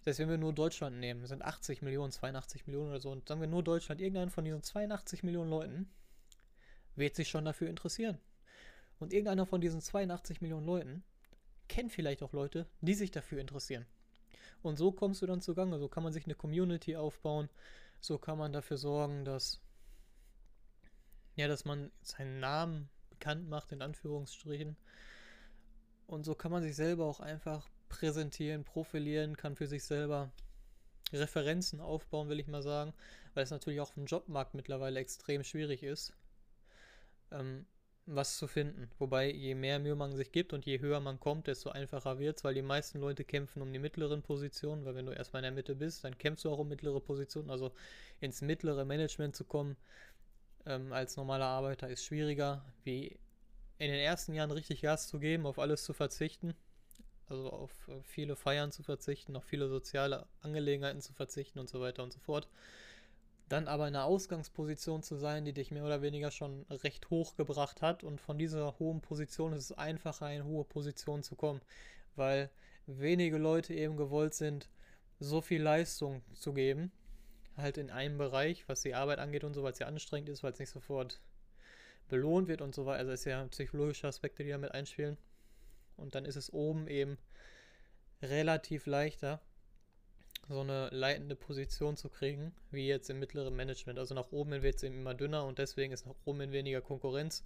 Heißt, 0.06 0.20
wenn 0.20 0.30
wir 0.30 0.38
nur 0.38 0.54
Deutschland 0.54 1.00
nehmen, 1.00 1.26
sind 1.26 1.44
80 1.44 1.82
Millionen, 1.82 2.12
82 2.12 2.68
Millionen 2.68 2.89
oder 2.89 3.00
so, 3.00 3.12
und 3.12 3.28
sagen 3.28 3.41
wir 3.41 3.48
nur 3.48 3.63
Deutschland, 3.63 4.02
irgendeinen 4.02 4.30
von 4.30 4.46
diesen 4.46 4.62
82 4.62 5.24
Millionen 5.24 5.50
Leuten 5.50 5.89
wird 6.96 7.15
sich 7.15 7.28
schon 7.28 7.46
dafür 7.46 7.70
interessieren. 7.70 8.20
Und 9.00 9.13
irgendeiner 9.13 9.46
von 9.46 9.62
diesen 9.62 9.82
82 9.82 10.41
Millionen 10.41 10.65
Leuten 10.65 11.04
kennt 11.68 11.91
vielleicht 11.91 12.24
auch 12.24 12.34
Leute, 12.34 12.68
die 12.82 12.94
sich 12.94 13.12
dafür 13.12 13.39
interessieren. 13.41 13.86
Und 14.62 14.78
so 14.78 14.91
kommst 14.91 15.22
du 15.22 15.26
dann 15.26 15.41
zugange. 15.41 15.80
So 15.80 15.88
kann 15.88 16.04
man 16.04 16.13
sich 16.13 16.26
eine 16.26 16.36
Community 16.36 16.96
aufbauen. 16.96 17.50
So 18.00 18.18
kann 18.18 18.38
man 18.38 18.54
dafür 18.54 18.78
sorgen, 18.78 19.26
dass 19.26 19.60
ja, 21.36 21.48
dass 21.48 21.65
man 21.65 21.91
seinen 22.02 22.39
Namen 22.39 22.89
bekannt 23.10 23.50
macht, 23.50 23.72
in 23.72 23.82
Anführungsstrichen. 23.82 24.78
Und 26.08 26.24
so 26.24 26.36
kann 26.36 26.52
man 26.52 26.63
sich 26.63 26.76
selber 26.76 27.06
auch 27.06 27.20
einfach 27.20 27.70
präsentieren, 27.89 28.63
profilieren, 28.63 29.38
kann 29.38 29.56
für 29.56 29.67
sich 29.67 29.84
selber 29.84 30.32
Referenzen 31.13 31.80
aufbauen, 31.80 32.30
will 32.30 32.39
ich 32.39 32.48
mal 32.48 32.62
sagen, 32.63 32.93
weil 33.34 33.43
es 33.43 33.52
natürlich 33.52 33.82
auch 33.82 33.95
im 33.95 34.06
Jobmarkt 34.06 34.54
mittlerweile 34.54 35.00
extrem 35.00 35.43
schwierig 35.43 35.84
ist, 35.84 36.13
ähm, 37.32 37.65
was 38.06 38.38
zu 38.38 38.48
finden. 38.48 38.89
Wobei, 39.00 39.32
je 39.32 39.56
mehr 39.56 39.80
Mühe 39.80 39.95
man 39.95 40.15
sich 40.15 40.32
gibt 40.32 40.54
und 40.54 40.65
je 40.65 40.80
höher 40.80 41.00
man 41.00 41.19
kommt, 41.19 41.48
desto 41.48 41.69
einfacher 41.69 42.19
wird 42.19 42.38
es, 42.38 42.43
weil 42.43 42.54
die 42.54 42.62
meisten 42.62 43.00
Leute 43.00 43.24
kämpfen 43.24 43.62
um 43.62 43.71
die 43.71 43.80
mittleren 43.80 44.21
Positionen, 44.21 44.86
weil 44.86 44.95
wenn 44.95 45.06
du 45.06 45.12
erstmal 45.12 45.41
in 45.41 45.45
der 45.45 45.52
Mitte 45.52 45.76
bist, 45.76 46.04
dann 46.04 46.17
kämpfst 46.17 46.45
du 46.45 46.52
auch 46.52 46.60
um 46.60 46.67
mittlere 46.67 47.02
Positionen. 47.02 47.50
Also 47.50 47.71
ins 48.19 48.41
mittlere 48.41 48.86
Management 48.86 49.36
zu 49.36 49.43
kommen 49.43 49.76
ähm, 50.65 50.91
als 50.93 51.15
normaler 51.17 51.45
Arbeiter 51.45 51.89
ist 51.89 52.06
schwieriger, 52.06 52.65
wie 52.84 53.19
in 53.78 53.91
den 53.91 54.00
ersten 54.00 54.34
Jahren 54.34 54.52
richtig 54.52 54.82
Gas 54.82 55.08
zu 55.08 55.19
geben, 55.19 55.45
auf 55.45 55.60
alles 55.60 55.84
zu 55.84 55.93
verzichten. 55.93 56.54
Also 57.27 57.51
auf 57.51 57.71
äh, 57.88 58.01
viele 58.03 58.35
Feiern 58.35 58.71
zu 58.71 58.83
verzichten, 58.83 59.35
auf 59.35 59.43
viele 59.43 59.67
soziale 59.67 60.27
Angelegenheiten 60.41 61.01
zu 61.01 61.13
verzichten 61.13 61.59
und 61.59 61.69
so 61.69 61.79
weiter 61.79 62.03
und 62.03 62.13
so 62.13 62.19
fort 62.19 62.47
dann 63.49 63.67
aber 63.67 63.88
in 63.88 63.95
einer 63.95 64.05
Ausgangsposition 64.05 65.03
zu 65.03 65.15
sein, 65.17 65.45
die 65.45 65.53
dich 65.53 65.71
mehr 65.71 65.85
oder 65.85 66.01
weniger 66.01 66.31
schon 66.31 66.65
recht 66.69 67.09
hoch 67.09 67.35
gebracht 67.35 67.81
hat. 67.81 68.03
Und 68.03 68.19
von 68.19 68.38
dieser 68.38 68.79
hohen 68.79 69.01
Position 69.01 69.53
ist 69.53 69.65
es 69.65 69.77
einfacher, 69.77 70.31
in 70.31 70.45
hohe 70.45 70.63
Position 70.63 71.21
zu 71.21 71.35
kommen, 71.35 71.61
weil 72.15 72.49
wenige 72.88 73.38
Leute 73.38 73.73
eben 73.73 73.97
gewollt 73.97 74.33
sind, 74.33 74.69
so 75.19 75.41
viel 75.41 75.61
Leistung 75.61 76.23
zu 76.33 76.53
geben, 76.53 76.91
halt 77.55 77.77
in 77.77 77.89
einem 77.91 78.17
Bereich, 78.17 78.67
was 78.67 78.81
die 78.81 78.95
Arbeit 78.95 79.19
angeht 79.19 79.43
und 79.43 79.53
so, 79.53 79.63
weil 79.63 79.71
es 79.71 79.79
ja 79.79 79.88
anstrengend 79.88 80.29
ist, 80.29 80.43
weil 80.43 80.51
es 80.51 80.59
nicht 80.59 80.71
sofort 80.71 81.21
belohnt 82.09 82.47
wird 82.47 82.61
und 82.61 82.73
so 82.73 82.85
weiter. 82.85 82.99
Also 82.99 83.11
es 83.11 83.21
ist 83.21 83.25
ja 83.25 83.45
psychologische 83.45 84.07
Aspekte, 84.07 84.43
die 84.43 84.49
damit 84.49 84.71
einspielen. 84.71 85.17
Und 85.97 86.15
dann 86.15 86.25
ist 86.25 86.36
es 86.36 86.51
oben 86.51 86.88
eben 86.88 87.17
relativ 88.21 88.86
leichter, 88.86 89.41
so 90.47 90.62
eine 90.62 90.89
leitende 90.89 91.36
Position 91.36 91.97
zu 91.97 92.10
kriegen, 92.10 92.53
wie 92.71 92.88
jetzt 92.88 93.10
im 93.10 93.19
mittleren 93.19 93.55
Management. 93.55 93.97
Also 93.97 94.13
nach 94.13 94.31
oben 94.31 94.62
wird 94.62 94.75
es 94.75 94.84
eben 94.84 94.95
immer 94.95 95.13
dünner 95.13 95.45
und 95.45 95.58
deswegen 95.58 95.91
ist 95.91 96.05
nach 96.05 96.15
oben 96.25 96.51
weniger 96.51 96.81
Konkurrenz. 96.81 97.43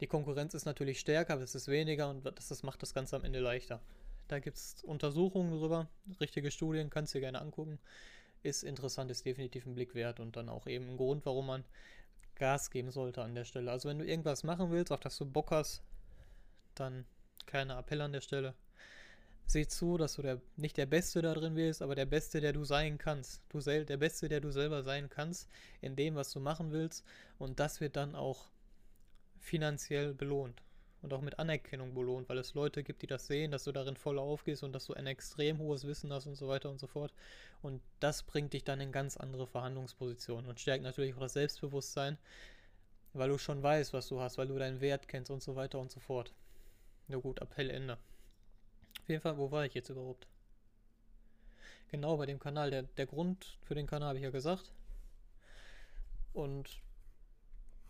Die 0.00 0.06
Konkurrenz 0.06 0.54
ist 0.54 0.64
natürlich 0.64 1.00
stärker, 1.00 1.34
aber 1.34 1.42
es 1.42 1.54
ist 1.54 1.68
weniger 1.68 2.08
und 2.08 2.24
das, 2.24 2.48
das 2.48 2.62
macht 2.62 2.82
das 2.82 2.94
Ganze 2.94 3.16
am 3.16 3.24
Ende 3.24 3.40
leichter. 3.40 3.80
Da 4.28 4.38
gibt 4.38 4.56
es 4.56 4.82
Untersuchungen 4.84 5.50
drüber, 5.58 5.88
richtige 6.20 6.50
Studien, 6.50 6.90
kannst 6.90 7.14
du 7.14 7.18
dir 7.18 7.22
gerne 7.22 7.40
angucken. 7.40 7.78
Ist 8.42 8.62
interessant, 8.62 9.10
ist 9.10 9.24
definitiv 9.24 9.66
ein 9.66 9.74
Blick 9.74 9.94
wert 9.94 10.20
und 10.20 10.36
dann 10.36 10.48
auch 10.48 10.66
eben 10.66 10.90
ein 10.90 10.96
Grund, 10.96 11.26
warum 11.26 11.46
man 11.46 11.64
Gas 12.36 12.70
geben 12.70 12.90
sollte 12.90 13.22
an 13.22 13.34
der 13.34 13.44
Stelle. 13.44 13.70
Also 13.70 13.88
wenn 13.88 13.98
du 13.98 14.06
irgendwas 14.06 14.44
machen 14.44 14.70
willst, 14.70 14.92
auf 14.92 15.00
das 15.00 15.18
du 15.18 15.26
Bock 15.26 15.50
hast, 15.50 15.82
dann 16.74 17.04
keine 17.48 17.76
Appell 17.76 18.00
an 18.00 18.12
der 18.12 18.20
Stelle 18.20 18.54
sieh 19.48 19.66
zu, 19.66 19.96
dass 19.96 20.14
du 20.14 20.22
der, 20.22 20.40
nicht 20.56 20.76
der 20.76 20.86
Beste 20.86 21.22
da 21.22 21.34
drin 21.34 21.56
wirst, 21.56 21.82
aber 21.82 21.94
der 21.94 22.06
Beste, 22.06 22.40
der 22.40 22.52
du 22.52 22.64
sein 22.64 22.98
kannst. 22.98 23.42
Du 23.48 23.60
sel 23.60 23.84
der 23.86 23.96
Beste, 23.96 24.28
der 24.28 24.40
du 24.40 24.50
selber 24.50 24.82
sein 24.82 25.08
kannst, 25.08 25.48
in 25.80 25.96
dem, 25.96 26.14
was 26.14 26.30
du 26.30 26.40
machen 26.40 26.70
willst. 26.70 27.04
Und 27.38 27.58
das 27.58 27.80
wird 27.80 27.96
dann 27.96 28.14
auch 28.14 28.50
finanziell 29.40 30.14
belohnt. 30.14 30.62
Und 31.00 31.12
auch 31.14 31.22
mit 31.22 31.38
Anerkennung 31.38 31.94
belohnt, 31.94 32.28
weil 32.28 32.38
es 32.38 32.54
Leute 32.54 32.82
gibt, 32.82 33.02
die 33.02 33.06
das 33.06 33.26
sehen, 33.26 33.52
dass 33.52 33.64
du 33.64 33.72
darin 33.72 33.96
voll 33.96 34.18
aufgehst 34.18 34.64
und 34.64 34.72
dass 34.72 34.86
du 34.86 34.94
ein 34.94 35.06
extrem 35.06 35.58
hohes 35.58 35.86
Wissen 35.86 36.12
hast 36.12 36.26
und 36.26 36.34
so 36.34 36.48
weiter 36.48 36.70
und 36.70 36.78
so 36.78 36.88
fort. 36.88 37.14
Und 37.62 37.80
das 38.00 38.24
bringt 38.24 38.52
dich 38.52 38.64
dann 38.64 38.80
in 38.80 38.92
ganz 38.92 39.16
andere 39.16 39.46
Verhandlungspositionen 39.46 40.46
und 40.46 40.60
stärkt 40.60 40.82
natürlich 40.82 41.14
auch 41.14 41.20
das 41.20 41.34
Selbstbewusstsein, 41.34 42.18
weil 43.14 43.28
du 43.28 43.38
schon 43.38 43.62
weißt, 43.62 43.92
was 43.92 44.08
du 44.08 44.20
hast, 44.20 44.38
weil 44.38 44.48
du 44.48 44.58
deinen 44.58 44.80
Wert 44.80 45.06
kennst 45.06 45.30
und 45.30 45.42
so 45.42 45.54
weiter 45.54 45.78
und 45.78 45.90
so 45.90 46.00
fort. 46.00 46.34
Na 47.08 47.16
gut, 47.16 47.40
Appell 47.40 47.70
Ende. 47.70 47.98
Auf 49.00 49.08
jeden 49.08 49.22
Fall, 49.22 49.38
wo 49.38 49.50
war 49.50 49.64
ich 49.64 49.72
jetzt 49.72 49.88
überhaupt? 49.88 50.26
Genau, 51.90 52.18
bei 52.18 52.26
dem 52.26 52.38
Kanal. 52.38 52.70
Der, 52.70 52.82
der 52.82 53.06
Grund 53.06 53.58
für 53.62 53.74
den 53.74 53.86
Kanal 53.86 54.08
habe 54.08 54.18
ich 54.18 54.24
ja 54.24 54.30
gesagt. 54.30 54.70
Und 56.34 56.82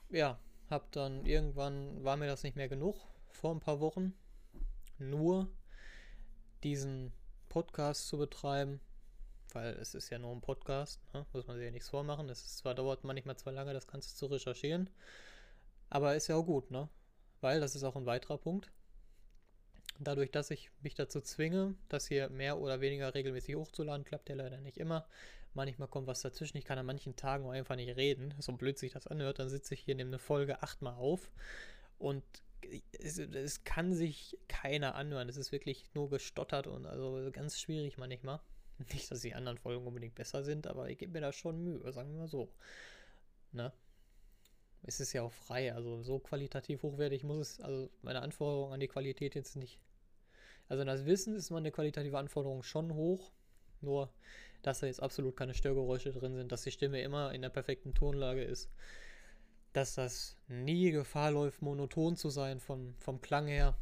ja, 0.08 0.38
hab 0.70 0.92
dann 0.92 1.26
irgendwann, 1.26 2.04
war 2.04 2.16
mir 2.16 2.28
das 2.28 2.44
nicht 2.44 2.54
mehr 2.54 2.68
genug, 2.68 2.96
vor 3.28 3.52
ein 3.52 3.60
paar 3.60 3.80
Wochen, 3.80 4.14
nur 4.98 5.48
diesen 6.62 7.12
Podcast 7.48 8.06
zu 8.06 8.18
betreiben, 8.18 8.80
weil 9.52 9.74
es 9.74 9.94
ist 9.94 10.10
ja 10.10 10.18
nur 10.20 10.30
ein 10.30 10.40
Podcast, 10.40 11.00
ne? 11.12 11.26
muss 11.32 11.46
man 11.48 11.56
sich 11.56 11.64
ja 11.64 11.72
nichts 11.72 11.88
vormachen. 11.88 12.28
Es 12.28 12.56
zwar 12.56 12.76
dauert 12.76 13.02
manchmal 13.02 13.36
zwar 13.36 13.52
lange, 13.52 13.72
das 13.72 13.88
Ganze 13.88 14.14
zu 14.14 14.26
recherchieren, 14.26 14.88
aber 15.90 16.14
ist 16.14 16.28
ja 16.28 16.36
auch 16.36 16.46
gut, 16.46 16.70
ne? 16.70 16.88
Weil 17.40 17.60
das 17.60 17.74
ist 17.74 17.82
auch 17.82 17.96
ein 17.96 18.06
weiterer 18.06 18.38
Punkt 18.38 18.70
dadurch, 19.98 20.30
dass 20.30 20.50
ich 20.50 20.70
mich 20.82 20.94
dazu 20.94 21.20
zwinge, 21.20 21.74
das 21.88 22.06
hier 22.06 22.28
mehr 22.30 22.58
oder 22.58 22.80
weniger 22.80 23.14
regelmäßig 23.14 23.56
hochzuladen, 23.56 24.04
klappt 24.04 24.28
ja 24.28 24.34
leider 24.34 24.60
nicht 24.60 24.78
immer. 24.78 25.06
Manchmal 25.54 25.88
kommt 25.88 26.06
was 26.06 26.20
dazwischen. 26.20 26.56
Ich 26.56 26.64
kann 26.64 26.78
an 26.78 26.86
manchen 26.86 27.16
Tagen 27.16 27.46
auch 27.46 27.50
einfach 27.50 27.76
nicht 27.76 27.96
reden. 27.96 28.34
So 28.38 28.52
blöd 28.52 28.78
sich 28.78 28.92
das 28.92 29.06
anhört, 29.06 29.38
dann 29.38 29.48
sitze 29.48 29.74
ich 29.74 29.80
hier, 29.80 29.94
nehme 29.94 30.10
eine 30.10 30.18
Folge 30.18 30.62
achtmal 30.62 30.94
auf 30.94 31.30
und 31.98 32.22
es, 32.92 33.18
es, 33.18 33.64
kann 33.64 33.94
sich 33.94 34.38
keiner 34.48 34.94
anhören. 34.94 35.28
Es 35.28 35.36
ist 35.36 35.52
wirklich 35.52 35.84
nur 35.94 36.10
gestottert 36.10 36.66
und 36.66 36.86
also 36.86 37.30
ganz 37.32 37.58
schwierig 37.58 37.98
manchmal. 37.98 38.40
Nicht, 38.92 39.10
dass 39.10 39.20
die 39.20 39.34
anderen 39.34 39.58
Folgen 39.58 39.86
unbedingt 39.86 40.14
besser 40.14 40.44
sind, 40.44 40.66
aber 40.66 40.88
ich 40.90 40.98
gebe 40.98 41.12
mir 41.12 41.20
da 41.20 41.32
schon 41.32 41.62
Mühe, 41.62 41.92
sagen 41.92 42.12
wir 42.12 42.20
mal 42.20 42.28
so. 42.28 42.52
Ne? 43.52 43.72
Es 44.82 45.00
ist 45.00 45.12
ja 45.12 45.22
auch 45.22 45.32
frei, 45.32 45.74
also 45.74 46.02
so 46.02 46.18
qualitativ 46.18 46.82
hochwertig 46.82 47.24
muss 47.24 47.38
es, 47.38 47.60
also 47.60 47.90
meine 48.02 48.22
Anforderung 48.22 48.72
an 48.72 48.80
die 48.80 48.88
Qualität 48.88 49.34
jetzt 49.34 49.56
nicht 49.56 49.80
also 50.68 50.84
das 50.84 51.06
Wissen 51.06 51.34
ist 51.34 51.50
meine 51.50 51.70
qualitative 51.70 52.18
Anforderung 52.18 52.62
schon 52.62 52.94
hoch, 52.94 53.30
nur 53.80 54.10
dass 54.62 54.80
da 54.80 54.86
jetzt 54.86 55.02
absolut 55.02 55.36
keine 55.36 55.54
Störgeräusche 55.54 56.12
drin 56.12 56.34
sind, 56.34 56.52
dass 56.52 56.62
die 56.62 56.72
Stimme 56.72 57.00
immer 57.00 57.32
in 57.32 57.42
der 57.42 57.48
perfekten 57.48 57.94
Tonlage 57.94 58.42
ist, 58.42 58.68
dass 59.72 59.94
das 59.94 60.36
nie 60.48 60.90
Gefahr 60.90 61.30
läuft, 61.30 61.62
monoton 61.62 62.16
zu 62.16 62.30
sein 62.30 62.60
vom, 62.60 62.94
vom 62.98 63.20
Klang 63.20 63.46
her. 63.46 63.76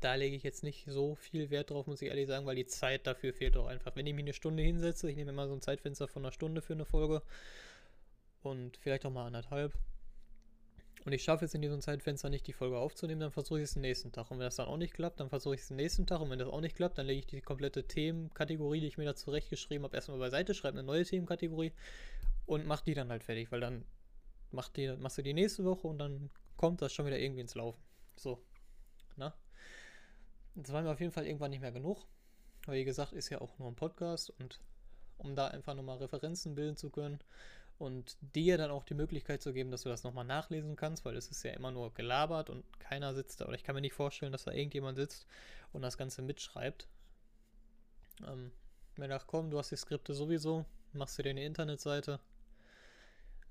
Da 0.00 0.14
lege 0.14 0.36
ich 0.36 0.42
jetzt 0.42 0.62
nicht 0.62 0.86
so 0.86 1.14
viel 1.14 1.50
Wert 1.50 1.70
drauf, 1.70 1.86
muss 1.86 2.00
ich 2.00 2.08
ehrlich 2.08 2.28
sagen, 2.28 2.46
weil 2.46 2.56
die 2.56 2.66
Zeit 2.66 3.06
dafür 3.06 3.34
fehlt 3.34 3.56
auch 3.56 3.66
einfach. 3.66 3.96
Wenn 3.96 4.06
ich 4.06 4.14
mich 4.14 4.24
eine 4.24 4.32
Stunde 4.32 4.62
hinsetze, 4.62 5.10
ich 5.10 5.16
nehme 5.16 5.30
immer 5.30 5.48
so 5.48 5.54
ein 5.54 5.60
Zeitfenster 5.60 6.08
von 6.08 6.24
einer 6.24 6.32
Stunde 6.32 6.62
für 6.62 6.72
eine 6.72 6.86
Folge 6.86 7.22
und 8.42 8.76
vielleicht 8.78 9.04
auch 9.04 9.10
mal 9.10 9.26
anderthalb, 9.26 9.74
und 11.04 11.12
ich 11.12 11.22
schaffe 11.22 11.46
es 11.46 11.54
in 11.54 11.62
diesem 11.62 11.80
Zeitfenster 11.80 12.28
nicht, 12.28 12.46
die 12.46 12.52
Folge 12.52 12.78
aufzunehmen, 12.78 13.20
dann 13.20 13.32
versuche 13.32 13.60
ich 13.60 13.64
es 13.64 13.72
den 13.72 13.82
nächsten 13.82 14.12
Tag. 14.12 14.30
Und 14.30 14.38
wenn 14.38 14.44
das 14.44 14.56
dann 14.56 14.66
auch 14.66 14.76
nicht 14.76 14.92
klappt, 14.92 15.18
dann 15.18 15.30
versuche 15.30 15.54
ich 15.54 15.62
es 15.62 15.68
den 15.68 15.78
nächsten 15.78 16.06
Tag. 16.06 16.20
Und 16.20 16.28
wenn 16.30 16.38
das 16.38 16.48
auch 16.48 16.60
nicht 16.60 16.76
klappt, 16.76 16.98
dann 16.98 17.06
lege 17.06 17.20
ich 17.20 17.26
die 17.26 17.40
komplette 17.40 17.84
Themenkategorie, 17.84 18.80
die 18.80 18.86
ich 18.86 18.98
mir 18.98 19.06
da 19.06 19.16
zurechtgeschrieben 19.16 19.84
habe, 19.84 19.96
erstmal 19.96 20.18
beiseite, 20.18 20.52
schreibe 20.52 20.78
eine 20.78 20.86
neue 20.86 21.04
Themenkategorie 21.04 21.72
und 22.44 22.66
mache 22.66 22.84
die 22.84 22.94
dann 22.94 23.08
halt 23.08 23.24
fertig, 23.24 23.50
weil 23.50 23.60
dann 23.60 23.84
mach 24.50 24.68
die, 24.68 24.94
machst 24.96 25.16
du 25.16 25.22
die 25.22 25.32
nächste 25.32 25.64
Woche 25.64 25.88
und 25.88 25.98
dann 25.98 26.30
kommt 26.56 26.82
das 26.82 26.92
schon 26.92 27.06
wieder 27.06 27.18
irgendwie 27.18 27.40
ins 27.40 27.54
Laufen. 27.54 27.80
So. 28.16 28.42
Na? 29.16 29.34
Das 30.54 30.72
war 30.72 30.82
mir 30.82 30.90
auf 30.90 31.00
jeden 31.00 31.12
Fall 31.12 31.26
irgendwann 31.26 31.50
nicht 31.50 31.60
mehr 31.60 31.72
genug. 31.72 32.04
Aber 32.66 32.76
wie 32.76 32.84
gesagt, 32.84 33.14
ist 33.14 33.30
ja 33.30 33.40
auch 33.40 33.58
nur 33.58 33.68
ein 33.68 33.76
Podcast 33.76 34.30
und 34.38 34.60
um 35.16 35.34
da 35.34 35.48
einfach 35.48 35.74
nochmal 35.74 35.98
Referenzen 35.98 36.54
bilden 36.54 36.76
zu 36.76 36.90
können 36.90 37.20
und 37.80 38.16
dir 38.20 38.58
dann 38.58 38.70
auch 38.70 38.84
die 38.84 38.94
Möglichkeit 38.94 39.42
zu 39.42 39.52
geben, 39.52 39.70
dass 39.70 39.82
du 39.82 39.88
das 39.88 40.04
nochmal 40.04 40.24
nachlesen 40.24 40.76
kannst, 40.76 41.04
weil 41.04 41.16
es 41.16 41.28
ist 41.28 41.42
ja 41.42 41.52
immer 41.52 41.70
nur 41.70 41.94
gelabert 41.94 42.50
und 42.50 42.64
keiner 42.78 43.14
sitzt 43.14 43.40
da, 43.40 43.46
oder 43.46 43.54
ich 43.54 43.64
kann 43.64 43.74
mir 43.74 43.80
nicht 43.80 43.94
vorstellen, 43.94 44.32
dass 44.32 44.44
da 44.44 44.52
irgendjemand 44.52 44.96
sitzt 44.96 45.26
und 45.72 45.82
das 45.82 45.96
Ganze 45.96 46.20
mitschreibt. 46.22 46.88
Ähm, 48.26 48.52
mir 48.96 49.04
gedacht, 49.04 49.26
komm, 49.26 49.50
du 49.50 49.58
hast 49.58 49.70
die 49.70 49.76
Skripte 49.76 50.12
sowieso, 50.12 50.66
machst 50.92 51.18
du 51.18 51.22
dir 51.22 51.30
eine 51.30 51.44
Internetseite, 51.44 52.20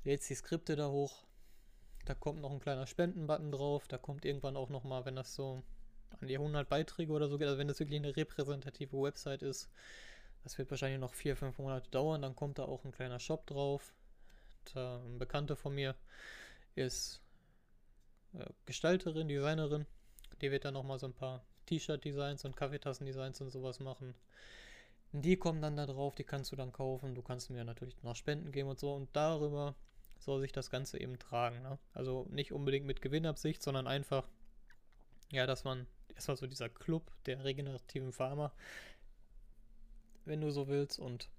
lädst 0.04 0.30
die 0.30 0.36
Skripte 0.36 0.76
da 0.76 0.90
hoch, 0.90 1.24
da 2.06 2.14
kommt 2.14 2.42
noch 2.42 2.52
ein 2.52 2.60
kleiner 2.60 2.86
Spendenbutton 2.86 3.52
drauf, 3.52 3.88
da 3.88 3.98
kommt 3.98 4.26
irgendwann 4.26 4.58
auch 4.58 4.70
nochmal, 4.70 5.06
wenn 5.06 5.16
das 5.16 5.34
so 5.34 5.64
an 6.22 6.28
die 6.28 6.38
100 6.38 6.70
Beiträge 6.70 7.12
oder 7.12 7.30
so 7.30 7.38
geht, 7.40 7.48
also 7.48 7.60
wenn 7.60 7.68
das 7.68 7.80
wirklich 7.80 8.00
eine 8.00 8.16
repräsentative 8.16 9.02
Website 9.02 9.42
ist, 9.42 9.70
Das 10.44 10.58
wird 10.58 10.72
wahrscheinlich 10.72 11.00
noch 11.00 11.14
vier, 11.14 11.36
fünf 11.36 11.58
Monate 11.60 11.90
dauern. 11.92 12.22
Dann 12.22 12.36
kommt 12.36 12.60
da 12.60 12.64
auch 12.66 12.86
ein 12.86 12.92
kleiner 12.92 13.20
Shop 13.20 13.46
drauf. 13.48 13.94
Da, 14.74 15.02
ein 15.04 15.20
Bekannter 15.20 15.56
von 15.56 15.74
mir 15.74 15.96
ist 16.76 17.22
äh, 18.34 18.46
Gestalterin, 18.66 19.28
Designerin. 19.28 19.86
Die 20.42 20.52
wird 20.52 20.66
dann 20.66 20.74
nochmal 20.74 21.00
so 21.00 21.08
ein 21.08 21.14
paar 21.14 21.44
T-Shirt-Designs 21.66 22.46
und 22.46 22.56
Kaffeetassen-Designs 22.56 23.42
und 23.42 23.50
sowas 23.50 23.80
machen. 23.80 24.16
Die 25.12 25.38
kommen 25.38 25.62
dann 25.62 25.76
da 25.76 25.86
drauf, 25.86 26.16
die 26.16 26.24
kannst 26.24 26.52
du 26.52 26.56
dann 26.56 26.72
kaufen. 26.72 27.16
Du 27.16 27.22
kannst 27.22 27.50
mir 27.50 27.64
natürlich 27.64 28.02
noch 28.04 28.16
Spenden 28.16 28.52
geben 28.52 28.70
und 28.70 28.80
so. 28.80 28.94
Und 28.94 29.10
darüber 29.14 29.76
soll 30.20 30.42
sich 30.42 30.52
das 30.52 30.70
Ganze 30.70 31.00
eben 31.00 31.18
tragen. 31.18 31.62
Ne? 31.62 31.80
Also 31.94 32.28
nicht 32.30 32.52
unbedingt 32.52 32.86
mit 32.86 33.02
Gewinnabsicht, 33.02 33.62
sondern 33.62 33.88
einfach, 33.88 34.28
ja, 35.32 35.48
dass 35.48 35.64
man 35.64 35.88
erstmal 36.14 36.38
so 36.38 36.48
dieser 36.48 36.70
Club 36.70 37.12
der 37.26 37.44
regenerativen 37.44 38.12
Farmer, 38.12 38.52
wenn 40.26 40.42
du 40.42 40.52
so 40.52 40.68
willst, 40.68 41.00
und 41.00 41.30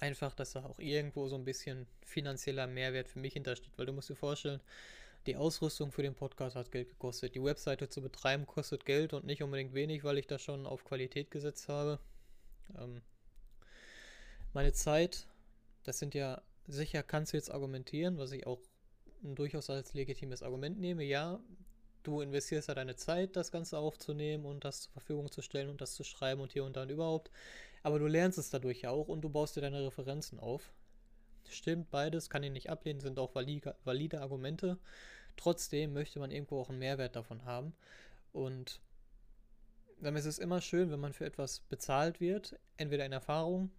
einfach, 0.00 0.34
dass 0.34 0.52
da 0.52 0.64
auch 0.64 0.78
irgendwo 0.78 1.28
so 1.28 1.36
ein 1.36 1.44
bisschen 1.44 1.86
finanzieller 2.02 2.66
Mehrwert 2.66 3.08
für 3.08 3.18
mich 3.18 3.32
hintersteht, 3.32 3.72
weil 3.76 3.86
du 3.86 3.92
musst 3.92 4.08
dir 4.08 4.16
vorstellen, 4.16 4.60
die 5.26 5.36
Ausrüstung 5.36 5.92
für 5.92 6.02
den 6.02 6.14
Podcast 6.14 6.56
hat 6.56 6.70
Geld 6.72 6.88
gekostet. 6.88 7.34
Die 7.34 7.42
Webseite 7.42 7.88
zu 7.88 8.00
betreiben 8.00 8.46
kostet 8.46 8.86
Geld 8.86 9.12
und 9.12 9.26
nicht 9.26 9.42
unbedingt 9.42 9.74
wenig, 9.74 10.04
weil 10.04 10.18
ich 10.18 10.26
da 10.26 10.38
schon 10.38 10.66
auf 10.66 10.84
Qualität 10.84 11.30
gesetzt 11.30 11.68
habe. 11.68 11.98
Ähm, 12.78 13.02
meine 14.54 14.72
Zeit, 14.72 15.26
das 15.84 15.98
sind 15.98 16.14
ja 16.14 16.40
sicher, 16.66 17.02
kannst 17.02 17.32
du 17.32 17.36
jetzt 17.36 17.50
argumentieren, 17.50 18.18
was 18.18 18.32
ich 18.32 18.46
auch 18.46 18.60
durchaus 19.22 19.68
als 19.68 19.94
legitimes 19.94 20.42
Argument 20.42 20.78
nehme. 20.78 21.04
Ja, 21.04 21.40
du 22.08 22.20
investierst 22.22 22.68
ja 22.68 22.74
deine 22.74 22.96
Zeit, 22.96 23.36
das 23.36 23.52
Ganze 23.52 23.78
aufzunehmen 23.78 24.46
und 24.46 24.64
das 24.64 24.82
zur 24.82 24.92
Verfügung 24.92 25.30
zu 25.30 25.42
stellen 25.42 25.68
und 25.68 25.80
das 25.80 25.94
zu 25.94 26.04
schreiben 26.04 26.40
und 26.40 26.52
hier 26.52 26.64
und 26.64 26.76
da 26.76 26.82
und 26.82 26.90
überhaupt. 26.90 27.30
Aber 27.82 27.98
du 27.98 28.06
lernst 28.06 28.38
es 28.38 28.50
dadurch 28.50 28.82
ja 28.82 28.90
auch 28.90 29.08
und 29.08 29.20
du 29.20 29.28
baust 29.28 29.56
dir 29.56 29.60
deine 29.60 29.84
Referenzen 29.84 30.40
auf. 30.40 30.72
Stimmt, 31.48 31.90
beides 31.90 32.30
kann 32.30 32.42
ich 32.42 32.50
nicht 32.50 32.70
ablehnen, 32.70 33.00
sind 33.00 33.18
auch 33.18 33.34
valide, 33.34 33.76
valide 33.84 34.20
Argumente. 34.20 34.78
Trotzdem 35.36 35.92
möchte 35.92 36.18
man 36.18 36.30
irgendwo 36.30 36.60
auch 36.60 36.70
einen 36.70 36.78
Mehrwert 36.78 37.14
davon 37.14 37.44
haben. 37.44 37.74
Und 38.32 38.80
dann 40.00 40.16
ist 40.16 40.26
es 40.26 40.38
immer 40.38 40.60
schön, 40.60 40.90
wenn 40.90 41.00
man 41.00 41.12
für 41.12 41.26
etwas 41.26 41.60
bezahlt 41.60 42.20
wird, 42.20 42.58
entweder 42.76 43.04
in 43.04 43.12
Erfahrung, 43.12 43.70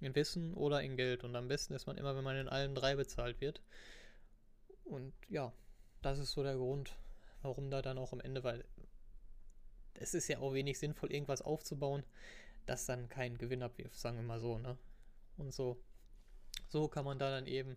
in 0.00 0.14
Wissen 0.14 0.54
oder 0.54 0.82
in 0.82 0.96
Geld. 0.96 1.24
Und 1.24 1.36
am 1.36 1.48
besten 1.48 1.74
ist 1.74 1.86
man 1.86 1.98
immer, 1.98 2.16
wenn 2.16 2.24
man 2.24 2.36
in 2.36 2.48
allen 2.48 2.74
drei 2.74 2.96
bezahlt 2.96 3.40
wird. 3.40 3.62
Und 4.84 5.12
ja, 5.28 5.52
das 6.02 6.18
ist 6.18 6.32
so 6.32 6.42
der 6.42 6.56
Grund, 6.56 6.96
warum 7.42 7.70
da 7.70 7.82
dann 7.82 7.98
auch 7.98 8.12
am 8.12 8.20
Ende, 8.20 8.44
weil 8.44 8.64
es 9.94 10.14
ist 10.14 10.28
ja 10.28 10.38
auch 10.38 10.54
wenig 10.54 10.78
sinnvoll, 10.78 11.12
irgendwas 11.12 11.42
aufzubauen, 11.42 12.04
das 12.66 12.86
dann 12.86 13.08
keinen 13.08 13.38
Gewinn 13.38 13.62
abwirft, 13.62 13.98
sagen 13.98 14.16
wir 14.16 14.22
mal 14.22 14.40
so, 14.40 14.58
ne? 14.58 14.76
Und 15.36 15.52
so 15.52 15.80
so 16.68 16.88
kann 16.88 17.04
man 17.04 17.18
da 17.18 17.30
dann 17.30 17.46
eben 17.46 17.76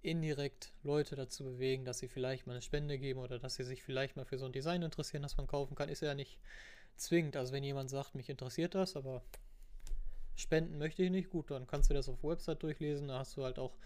indirekt 0.00 0.72
Leute 0.82 1.16
dazu 1.16 1.44
bewegen, 1.44 1.84
dass 1.84 1.98
sie 1.98 2.08
vielleicht 2.08 2.46
mal 2.46 2.52
eine 2.52 2.62
Spende 2.62 2.98
geben 2.98 3.20
oder 3.20 3.38
dass 3.38 3.56
sie 3.56 3.64
sich 3.64 3.82
vielleicht 3.82 4.16
mal 4.16 4.24
für 4.24 4.38
so 4.38 4.46
ein 4.46 4.52
Design 4.52 4.82
interessieren, 4.82 5.22
das 5.22 5.36
man 5.36 5.46
kaufen 5.46 5.74
kann. 5.74 5.88
Ist 5.88 6.02
ja 6.02 6.14
nicht 6.14 6.38
zwingend. 6.96 7.36
Also 7.36 7.52
wenn 7.52 7.64
jemand 7.64 7.90
sagt, 7.90 8.14
mich 8.14 8.28
interessiert 8.28 8.74
das, 8.74 8.96
aber 8.96 9.22
spenden 10.36 10.78
möchte 10.78 11.02
ich 11.02 11.10
nicht, 11.10 11.30
gut, 11.30 11.50
dann 11.50 11.66
kannst 11.66 11.90
du 11.90 11.94
das 11.94 12.08
auf 12.08 12.22
Website 12.22 12.62
durchlesen, 12.62 13.08
da 13.08 13.18
hast 13.18 13.36
du 13.36 13.44
halt 13.44 13.58
auch 13.58 13.76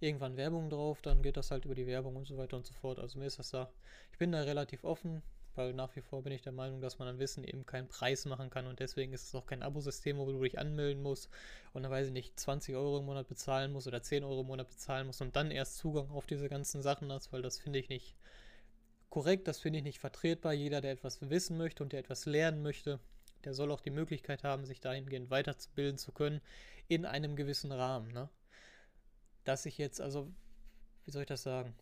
irgendwann 0.00 0.36
Werbung 0.36 0.70
drauf, 0.70 1.02
dann 1.02 1.22
geht 1.22 1.36
das 1.36 1.50
halt 1.50 1.64
über 1.64 1.74
die 1.74 1.86
Werbung 1.86 2.16
und 2.16 2.26
so 2.26 2.36
weiter 2.36 2.56
und 2.56 2.66
so 2.66 2.74
fort. 2.74 2.98
Also 2.98 3.18
mir 3.18 3.26
ist 3.26 3.38
das 3.38 3.50
da, 3.50 3.70
ich 4.12 4.18
bin 4.18 4.32
da 4.32 4.42
relativ 4.42 4.84
offen, 4.84 5.22
weil 5.54 5.72
nach 5.74 5.94
wie 5.96 6.00
vor 6.00 6.22
bin 6.22 6.32
ich 6.32 6.42
der 6.42 6.52
Meinung, 6.52 6.80
dass 6.80 6.98
man 6.98 7.08
an 7.08 7.18
Wissen 7.18 7.44
eben 7.44 7.66
keinen 7.66 7.88
Preis 7.88 8.24
machen 8.26 8.50
kann 8.50 8.66
und 8.66 8.80
deswegen 8.80 9.12
ist 9.12 9.24
es 9.24 9.34
auch 9.34 9.46
kein 9.46 9.62
Abosystem, 9.62 10.18
wo 10.18 10.30
du 10.30 10.42
dich 10.42 10.58
anmelden 10.58 11.02
musst 11.02 11.28
und 11.72 11.82
dann 11.82 11.90
weiß 11.90 12.08
ich 12.08 12.12
nicht, 12.12 12.38
20 12.38 12.76
Euro 12.76 12.98
im 12.98 13.06
Monat 13.06 13.28
bezahlen 13.28 13.72
musst 13.72 13.86
oder 13.86 14.02
10 14.02 14.24
Euro 14.24 14.42
im 14.42 14.46
Monat 14.46 14.68
bezahlen 14.68 15.06
musst 15.06 15.20
und 15.20 15.34
dann 15.34 15.50
erst 15.50 15.78
Zugang 15.78 16.10
auf 16.10 16.26
diese 16.26 16.48
ganzen 16.48 16.82
Sachen 16.82 17.10
hast, 17.12 17.32
weil 17.32 17.42
das 17.42 17.58
finde 17.58 17.78
ich 17.78 17.88
nicht 17.88 18.16
korrekt, 19.10 19.48
das 19.48 19.58
finde 19.58 19.78
ich 19.78 19.84
nicht 19.84 19.98
vertretbar. 19.98 20.52
Jeder, 20.52 20.80
der 20.80 20.92
etwas 20.92 21.28
wissen 21.28 21.58
möchte 21.58 21.82
und 21.82 21.92
der 21.92 22.00
etwas 22.00 22.26
lernen 22.26 22.62
möchte, 22.62 23.00
der 23.44 23.54
soll 23.54 23.70
auch 23.70 23.80
die 23.80 23.90
Möglichkeit 23.90 24.44
haben, 24.44 24.64
sich 24.64 24.80
dahingehend 24.80 25.30
weiterzubilden 25.30 25.98
zu 25.98 26.12
können 26.12 26.40
in 26.88 27.04
einem 27.04 27.36
gewissen 27.36 27.72
Rahmen. 27.72 28.12
Ne? 28.12 28.28
Dass 29.48 29.64
ich 29.64 29.78
jetzt, 29.78 29.98
also, 29.98 30.30
wie 31.06 31.10
soll 31.10 31.22
ich 31.22 31.28
das 31.28 31.42
sagen? 31.42 31.74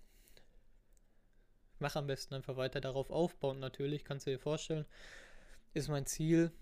mache 1.81 1.98
am 1.98 2.07
besten 2.07 2.35
einfach 2.35 2.57
weiter 2.57 2.81
darauf 2.81 3.11
aufbauen. 3.11 3.59
Natürlich, 3.59 4.05
kannst 4.05 4.24
du 4.24 4.31
dir 4.31 4.38
vorstellen, 4.38 4.87
ist 5.74 5.88
mein 5.88 6.07
Ziel, 6.07 6.52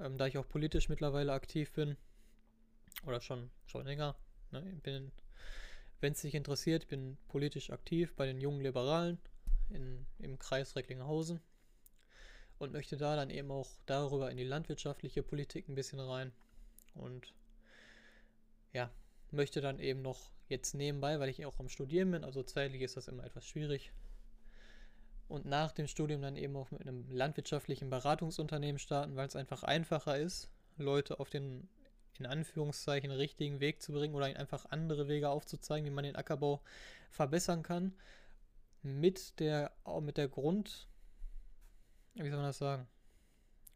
ähm, 0.00 0.16
da 0.16 0.26
ich 0.26 0.38
auch 0.38 0.48
politisch 0.48 0.88
mittlerweile 0.88 1.34
aktiv 1.34 1.70
bin, 1.72 1.98
oder 3.04 3.20
schon, 3.20 3.50
schon 3.66 3.84
länger, 3.84 4.16
ne, 4.52 4.62
bin, 4.82 5.12
wenn 6.00 6.14
es 6.14 6.22
dich 6.22 6.34
interessiert, 6.34 6.88
bin 6.88 7.18
politisch 7.28 7.68
aktiv 7.68 8.16
bei 8.16 8.24
den 8.24 8.40
jungen 8.40 8.62
Liberalen 8.62 9.18
in, 9.68 10.06
im 10.18 10.38
Kreis 10.38 10.76
Recklinghausen 10.76 11.42
und 12.58 12.72
möchte 12.72 12.96
da 12.96 13.16
dann 13.16 13.28
eben 13.28 13.50
auch 13.50 13.68
darüber 13.84 14.30
in 14.30 14.38
die 14.38 14.44
landwirtschaftliche 14.44 15.22
Politik 15.22 15.68
ein 15.68 15.74
bisschen 15.74 16.00
rein 16.00 16.32
und 16.94 17.34
ja, 18.72 18.90
möchte 19.32 19.60
dann 19.60 19.78
eben 19.78 20.02
noch 20.02 20.30
jetzt 20.48 20.74
nebenbei, 20.74 21.18
weil 21.20 21.28
ich 21.28 21.44
auch 21.46 21.58
am 21.58 21.68
Studieren 21.68 22.10
bin, 22.10 22.24
also 22.24 22.42
zeitlich 22.42 22.82
ist 22.82 22.96
das 22.96 23.08
immer 23.08 23.24
etwas 23.24 23.46
schwierig, 23.46 23.92
und 25.32 25.46
nach 25.46 25.72
dem 25.72 25.86
Studium 25.86 26.20
dann 26.20 26.36
eben 26.36 26.54
auch 26.56 26.70
mit 26.70 26.82
einem 26.82 27.10
landwirtschaftlichen 27.10 27.88
Beratungsunternehmen 27.88 28.78
starten, 28.78 29.16
weil 29.16 29.26
es 29.26 29.34
einfach 29.34 29.62
einfacher 29.62 30.18
ist, 30.18 30.50
Leute 30.76 31.20
auf 31.20 31.30
den 31.30 31.70
in 32.18 32.26
Anführungszeichen 32.26 33.10
richtigen 33.10 33.60
Weg 33.60 33.80
zu 33.80 33.92
bringen 33.92 34.14
oder 34.14 34.28
ihnen 34.28 34.36
einfach 34.36 34.66
andere 34.66 35.08
Wege 35.08 35.30
aufzuzeigen, 35.30 35.86
wie 35.86 35.94
man 35.94 36.04
den 36.04 36.16
Ackerbau 36.16 36.60
verbessern 37.10 37.62
kann. 37.62 37.94
Mit 38.82 39.40
der, 39.40 39.72
mit 40.02 40.18
der 40.18 40.28
Grund, 40.28 40.86
wie 42.14 42.28
soll 42.28 42.36
man 42.36 42.46
das 42.48 42.58
sagen, 42.58 42.86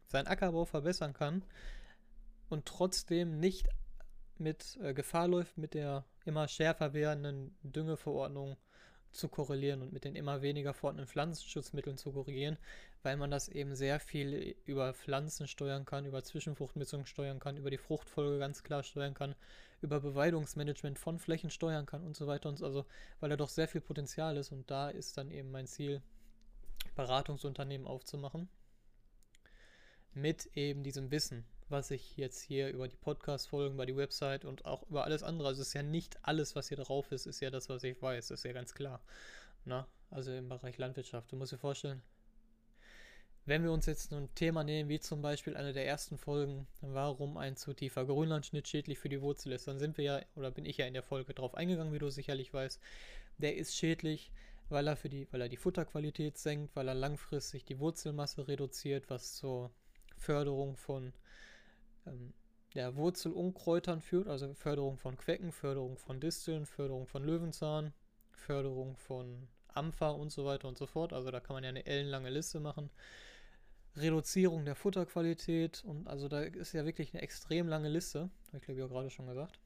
seinen 0.05 0.27
Ackerbau 0.27 0.65
verbessern 0.65 1.13
kann 1.13 1.43
und 2.49 2.65
trotzdem 2.65 3.39
nicht 3.39 3.67
mit 4.39 4.77
äh, 4.81 4.93
Gefahr 4.93 5.27
läuft, 5.27 5.57
mit 5.57 5.73
der 5.73 6.05
immer 6.25 6.47
schärfer 6.47 6.93
werdenden 6.93 7.55
Düngeverordnung 7.63 8.57
zu 9.11 9.29
korrelieren 9.29 9.81
und 9.81 9.93
mit 9.93 10.03
den 10.03 10.15
immer 10.15 10.41
weniger 10.41 10.73
vorhandenen 10.73 11.07
Pflanzenschutzmitteln 11.07 11.97
zu 11.97 12.11
korrigieren, 12.11 12.57
weil 13.03 13.17
man 13.17 13.31
das 13.31 13.47
eben 13.47 13.75
sehr 13.75 13.99
viel 13.99 14.55
über 14.65 14.93
Pflanzen 14.93 15.47
steuern 15.47 15.85
kann, 15.85 16.05
über 16.05 16.23
Zwischenfruchtmissung 16.23 17.05
steuern 17.05 17.39
kann, 17.39 17.57
über 17.57 17.71
die 17.71 17.77
Fruchtfolge 17.77 18.37
ganz 18.37 18.63
klar 18.63 18.83
steuern 18.83 19.13
kann, 19.13 19.35
über 19.81 19.99
Beweidungsmanagement 19.99 20.99
von 20.99 21.19
Flächen 21.19 21.49
steuern 21.49 21.85
kann 21.85 22.03
und 22.03 22.15
so 22.15 22.27
weiter 22.27 22.49
und 22.49 22.57
so, 22.57 22.65
also 22.65 22.85
weil 23.19 23.29
da 23.29 23.37
doch 23.37 23.49
sehr 23.49 23.67
viel 23.67 23.81
Potenzial 23.81 24.37
ist 24.37 24.51
und 24.51 24.69
da 24.69 24.89
ist 24.89 25.17
dann 25.17 25.31
eben 25.31 25.51
mein 25.51 25.67
Ziel, 25.67 26.01
Beratungsunternehmen 26.95 27.87
aufzumachen 27.87 28.49
mit 30.13 30.47
eben 30.55 30.83
diesem 30.83 31.11
Wissen, 31.11 31.45
was 31.69 31.91
ich 31.91 32.15
jetzt 32.17 32.41
hier 32.41 32.69
über 32.69 32.87
die 32.87 32.95
Podcast-Folgen, 32.95 33.75
über 33.75 33.85
die 33.85 33.97
Website 33.97 34.45
und 34.45 34.65
auch 34.65 34.83
über 34.89 35.03
alles 35.03 35.23
andere, 35.23 35.49
also 35.49 35.61
es 35.61 35.69
ist 35.69 35.73
ja 35.73 35.83
nicht 35.83 36.17
alles, 36.23 36.55
was 36.55 36.69
hier 36.69 36.77
drauf 36.77 37.11
ist, 37.11 37.25
ist 37.25 37.41
ja 37.41 37.49
das, 37.49 37.69
was 37.69 37.83
ich 37.83 38.01
weiß, 38.01 38.31
ist 38.31 38.45
ja 38.45 38.53
ganz 38.53 38.73
klar. 38.73 39.01
Na, 39.65 39.87
also 40.09 40.31
im 40.31 40.47
Bereich 40.47 40.77
Landwirtschaft. 40.77 41.31
Du 41.31 41.35
musst 41.35 41.51
dir 41.51 41.57
vorstellen, 41.57 42.01
wenn 43.45 43.63
wir 43.63 43.71
uns 43.71 43.85
jetzt 43.85 44.11
ein 44.11 44.33
Thema 44.35 44.63
nehmen, 44.63 44.89
wie 44.89 44.99
zum 44.99 45.21
Beispiel 45.21 45.55
eine 45.55 45.73
der 45.73 45.87
ersten 45.87 46.17
Folgen, 46.17 46.67
warum 46.81 47.37
ein 47.37 47.55
zu 47.55 47.73
tiefer 47.73 48.05
Grünlandschnitt 48.05 48.67
schädlich 48.67 48.99
für 48.99 49.09
die 49.09 49.21
Wurzel 49.21 49.53
ist, 49.53 49.67
dann 49.67 49.79
sind 49.79 49.97
wir 49.97 50.03
ja, 50.03 50.21
oder 50.35 50.51
bin 50.51 50.65
ich 50.65 50.77
ja 50.77 50.85
in 50.85 50.93
der 50.93 51.03
Folge 51.03 51.33
drauf 51.33 51.55
eingegangen, 51.55 51.93
wie 51.93 51.99
du 51.99 52.09
sicherlich 52.09 52.53
weißt. 52.53 52.81
Der 53.37 53.55
ist 53.55 53.75
schädlich, 53.75 54.31
weil 54.69 54.87
er 54.87 54.97
für 54.97 55.07
die, 55.07 55.31
weil 55.31 55.41
er 55.41 55.49
die 55.49 55.57
Futterqualität 55.57 56.37
senkt, 56.37 56.75
weil 56.75 56.89
er 56.89 56.93
langfristig 56.93 57.63
die 57.63 57.79
Wurzelmasse 57.79 58.47
reduziert, 58.49 59.09
was 59.09 59.35
zur 59.35 59.71
Förderung 60.17 60.75
von 60.75 61.13
ähm, 62.07 62.33
der 62.75 62.95
Wurzelunkräutern 62.95 64.01
führt, 64.01 64.27
also 64.27 64.53
Förderung 64.53 64.97
von 64.97 65.17
Quecken, 65.17 65.51
Förderung 65.51 65.97
von 65.97 66.19
Disteln, 66.19 66.65
Förderung 66.65 67.07
von 67.07 67.23
Löwenzahn, 67.23 67.93
Förderung 68.31 68.95
von 68.97 69.47
Ampfer 69.67 70.15
und 70.15 70.31
so 70.31 70.45
weiter 70.45 70.67
und 70.67 70.77
so 70.77 70.85
fort. 70.85 71.13
Also 71.13 71.31
da 71.31 71.39
kann 71.39 71.55
man 71.55 71.63
ja 71.63 71.69
eine 71.69 71.85
ellenlange 71.85 72.29
Liste 72.29 72.59
machen. 72.59 72.89
Reduzierung 73.95 74.65
der 74.65 74.75
Futterqualität 74.75 75.83
und 75.85 76.07
also 76.07 76.27
da 76.27 76.41
ist 76.41 76.73
ja 76.73 76.85
wirklich 76.85 77.13
eine 77.13 77.23
extrem 77.23 77.67
lange 77.67 77.89
Liste, 77.89 78.29
habe 78.47 78.57
ich 78.57 78.63
glaube 78.63 78.79
ich 78.79 78.85
auch 78.85 78.89
gerade 78.89 79.09
schon 79.09 79.27
gesagt. 79.27 79.59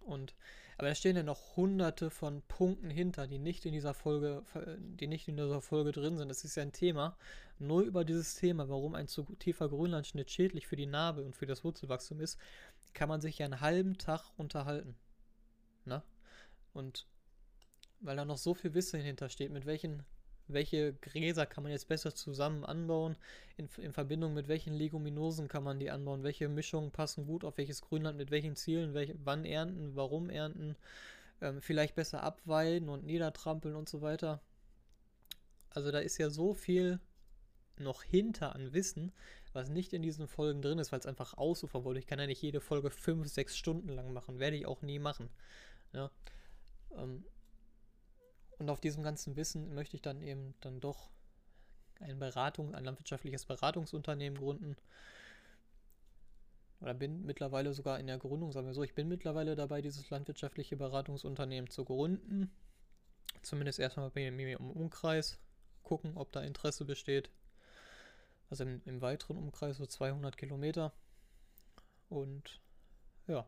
Und 0.00 0.34
aber 0.78 0.88
da 0.88 0.94
stehen 0.94 1.16
ja 1.16 1.24
noch 1.24 1.56
hunderte 1.56 2.08
von 2.08 2.40
Punkten 2.42 2.88
hinter, 2.88 3.26
die 3.26 3.40
nicht 3.40 3.66
in 3.66 3.72
dieser 3.72 3.94
Folge, 3.94 4.44
die 4.78 5.08
nicht 5.08 5.26
in 5.26 5.36
dieser 5.36 5.60
Folge 5.60 5.90
drin 5.90 6.16
sind. 6.16 6.28
Das 6.28 6.44
ist 6.44 6.54
ja 6.54 6.62
ein 6.62 6.72
Thema. 6.72 7.16
Nur 7.58 7.82
über 7.82 8.04
dieses 8.04 8.36
Thema, 8.36 8.68
warum 8.68 8.94
ein 8.94 9.08
zu 9.08 9.24
tiefer 9.40 9.68
Grünlandschnitt 9.68 10.30
schädlich 10.30 10.68
für 10.68 10.76
die 10.76 10.86
Narbe 10.86 11.24
und 11.24 11.34
für 11.34 11.46
das 11.46 11.64
Wurzelwachstum 11.64 12.20
ist, 12.20 12.38
kann 12.94 13.08
man 13.08 13.20
sich 13.20 13.38
ja 13.38 13.46
einen 13.46 13.60
halben 13.60 13.98
Tag 13.98 14.30
unterhalten. 14.36 14.94
Na? 15.84 16.04
Und 16.72 17.08
weil 17.98 18.14
da 18.14 18.24
noch 18.24 18.38
so 18.38 18.54
viel 18.54 18.72
Wissen 18.74 19.00
hintersteht, 19.00 19.50
mit 19.50 19.66
welchen 19.66 20.04
welche 20.48 20.94
Gräser 20.94 21.46
kann 21.46 21.62
man 21.62 21.72
jetzt 21.72 21.88
besser 21.88 22.14
zusammen 22.14 22.64
anbauen, 22.64 23.16
in, 23.56 23.68
in 23.78 23.92
Verbindung 23.92 24.34
mit 24.34 24.48
welchen 24.48 24.74
Leguminosen 24.74 25.48
kann 25.48 25.64
man 25.64 25.78
die 25.78 25.90
anbauen, 25.90 26.22
welche 26.22 26.48
Mischungen 26.48 26.90
passen 26.90 27.26
gut 27.26 27.44
auf 27.44 27.58
welches 27.58 27.82
Grünland, 27.82 28.16
mit 28.18 28.30
welchen 28.30 28.56
Zielen, 28.56 28.94
welche, 28.94 29.14
wann 29.24 29.44
ernten, 29.44 29.94
warum 29.94 30.30
ernten, 30.30 30.76
ähm, 31.40 31.60
vielleicht 31.60 31.94
besser 31.94 32.22
abweiden 32.22 32.88
und 32.88 33.04
niedertrampeln 33.04 33.74
und 33.74 33.88
so 33.88 34.00
weiter. 34.00 34.40
Also 35.70 35.90
da 35.90 35.98
ist 35.98 36.18
ja 36.18 36.30
so 36.30 36.54
viel 36.54 37.00
noch 37.78 38.02
hinter 38.02 38.54
an 38.54 38.72
Wissen, 38.72 39.12
was 39.52 39.68
nicht 39.68 39.92
in 39.92 40.02
diesen 40.02 40.26
Folgen 40.26 40.62
drin 40.62 40.78
ist, 40.78 40.92
weil 40.92 40.98
es 41.00 41.06
einfach 41.06 41.34
ausufern 41.34 41.84
wollte. 41.84 42.00
Ich 42.00 42.06
kann 42.06 42.18
ja 42.18 42.26
nicht 42.26 42.42
jede 42.42 42.60
Folge 42.60 42.90
fünf, 42.90 43.28
sechs 43.28 43.56
Stunden 43.56 43.88
lang 43.88 44.12
machen. 44.12 44.38
Werde 44.38 44.56
ich 44.56 44.66
auch 44.66 44.82
nie 44.82 44.98
machen. 44.98 45.30
Ja. 45.92 46.10
Ähm, 46.96 47.24
und 48.58 48.70
auf 48.70 48.80
diesem 48.80 49.02
ganzen 49.02 49.36
Wissen 49.36 49.74
möchte 49.74 49.96
ich 49.96 50.02
dann 50.02 50.20
eben 50.20 50.54
dann 50.60 50.80
doch 50.80 51.10
ein 52.00 52.18
Beratung, 52.18 52.74
ein 52.74 52.84
landwirtschaftliches 52.84 53.44
Beratungsunternehmen 53.44 54.38
gründen. 54.38 54.76
Oder 56.80 56.94
bin 56.94 57.24
mittlerweile 57.24 57.72
sogar 57.74 57.98
in 57.98 58.06
der 58.06 58.18
Gründung, 58.18 58.52
sagen 58.52 58.66
wir 58.66 58.74
so, 58.74 58.84
ich 58.84 58.94
bin 58.94 59.08
mittlerweile 59.08 59.56
dabei, 59.56 59.82
dieses 59.82 60.10
landwirtschaftliche 60.10 60.76
Beratungsunternehmen 60.76 61.70
zu 61.70 61.84
gründen. 61.84 62.52
Zumindest 63.42 63.78
erstmal 63.78 64.10
bei 64.10 64.30
mir 64.30 64.58
im 64.58 64.70
Umkreis 64.70 65.38
gucken, 65.82 66.16
ob 66.16 66.30
da 66.32 66.42
Interesse 66.42 66.84
besteht. 66.84 67.30
Also 68.50 68.64
im, 68.64 68.80
im 68.84 69.00
weiteren 69.00 69.36
Umkreis 69.36 69.76
so 69.76 69.86
200 69.86 70.36
Kilometer. 70.36 70.92
Und 72.08 72.60
ja, 73.26 73.46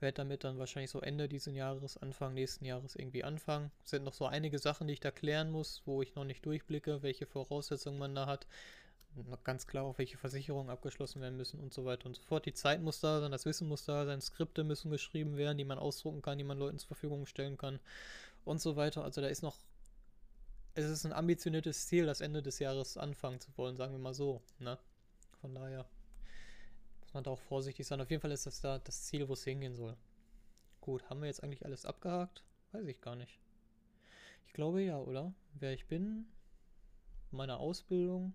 werde 0.00 0.16
damit 0.16 0.44
dann 0.44 0.58
wahrscheinlich 0.58 0.90
so 0.90 1.00
Ende 1.00 1.28
dieses 1.28 1.54
Jahres, 1.54 1.96
Anfang 1.96 2.34
nächsten 2.34 2.64
Jahres 2.64 2.96
irgendwie 2.96 3.24
anfangen. 3.24 3.70
Es 3.84 3.90
sind 3.90 4.04
noch 4.04 4.12
so 4.12 4.26
einige 4.26 4.58
Sachen, 4.58 4.86
die 4.86 4.94
ich 4.94 5.00
da 5.00 5.10
klären 5.10 5.50
muss, 5.50 5.82
wo 5.84 6.02
ich 6.02 6.14
noch 6.14 6.24
nicht 6.24 6.44
durchblicke, 6.44 7.02
welche 7.02 7.26
Voraussetzungen 7.26 7.98
man 7.98 8.14
da 8.14 8.26
hat. 8.26 8.46
Noch 9.14 9.42
ganz 9.42 9.66
klar, 9.66 9.84
auf 9.84 9.98
welche 9.98 10.18
Versicherungen 10.18 10.70
abgeschlossen 10.70 11.20
werden 11.20 11.36
müssen 11.36 11.58
und 11.60 11.72
so 11.72 11.84
weiter 11.84 12.06
und 12.06 12.14
so 12.14 12.22
fort. 12.22 12.46
Die 12.46 12.52
Zeit 12.52 12.80
muss 12.80 13.00
da 13.00 13.20
sein, 13.20 13.32
das 13.32 13.46
Wissen 13.46 13.66
muss 13.66 13.84
da 13.84 14.06
sein, 14.06 14.20
Skripte 14.20 14.64
müssen 14.64 14.90
geschrieben 14.90 15.36
werden, 15.36 15.58
die 15.58 15.64
man 15.64 15.78
ausdrucken 15.78 16.22
kann, 16.22 16.38
die 16.38 16.44
man 16.44 16.58
Leuten 16.58 16.78
zur 16.78 16.88
Verfügung 16.88 17.26
stellen 17.26 17.56
kann 17.56 17.80
und 18.44 18.60
so 18.60 18.76
weiter. 18.76 19.02
Also 19.02 19.20
da 19.20 19.26
ist 19.26 19.42
noch 19.42 19.56
es 20.78 20.88
ist 20.88 21.04
ein 21.04 21.12
ambitioniertes 21.12 21.88
Ziel, 21.88 22.06
das 22.06 22.20
Ende 22.20 22.40
des 22.40 22.60
Jahres 22.60 22.96
anfangen 22.96 23.40
zu 23.40 23.50
wollen, 23.56 23.76
sagen 23.76 23.92
wir 23.92 23.98
mal 23.98 24.14
so. 24.14 24.42
Ne? 24.60 24.78
Von 25.40 25.54
daher 25.54 25.86
muss 27.08 27.14
man 27.14 27.24
da 27.24 27.30
auch 27.30 27.40
vorsichtig 27.40 27.86
sein. 27.86 28.02
Auf 28.02 28.10
jeden 28.10 28.20
Fall 28.20 28.32
ist 28.32 28.44
das 28.44 28.60
da 28.60 28.78
das 28.80 29.04
Ziel, 29.04 29.26
wo 29.28 29.32
es 29.32 29.42
hingehen 29.42 29.74
soll. 29.74 29.96
Gut, 30.82 31.08
haben 31.08 31.20
wir 31.22 31.26
jetzt 31.26 31.42
eigentlich 31.42 31.64
alles 31.64 31.86
abgehakt? 31.86 32.44
Weiß 32.72 32.86
ich 32.86 33.00
gar 33.00 33.16
nicht. 33.16 33.38
Ich 34.46 34.52
glaube 34.52 34.82
ja, 34.82 34.98
oder? 34.98 35.32
Wer 35.54 35.72
ich 35.72 35.86
bin, 35.86 36.26
meine 37.30 37.56
Ausbildung, 37.56 38.34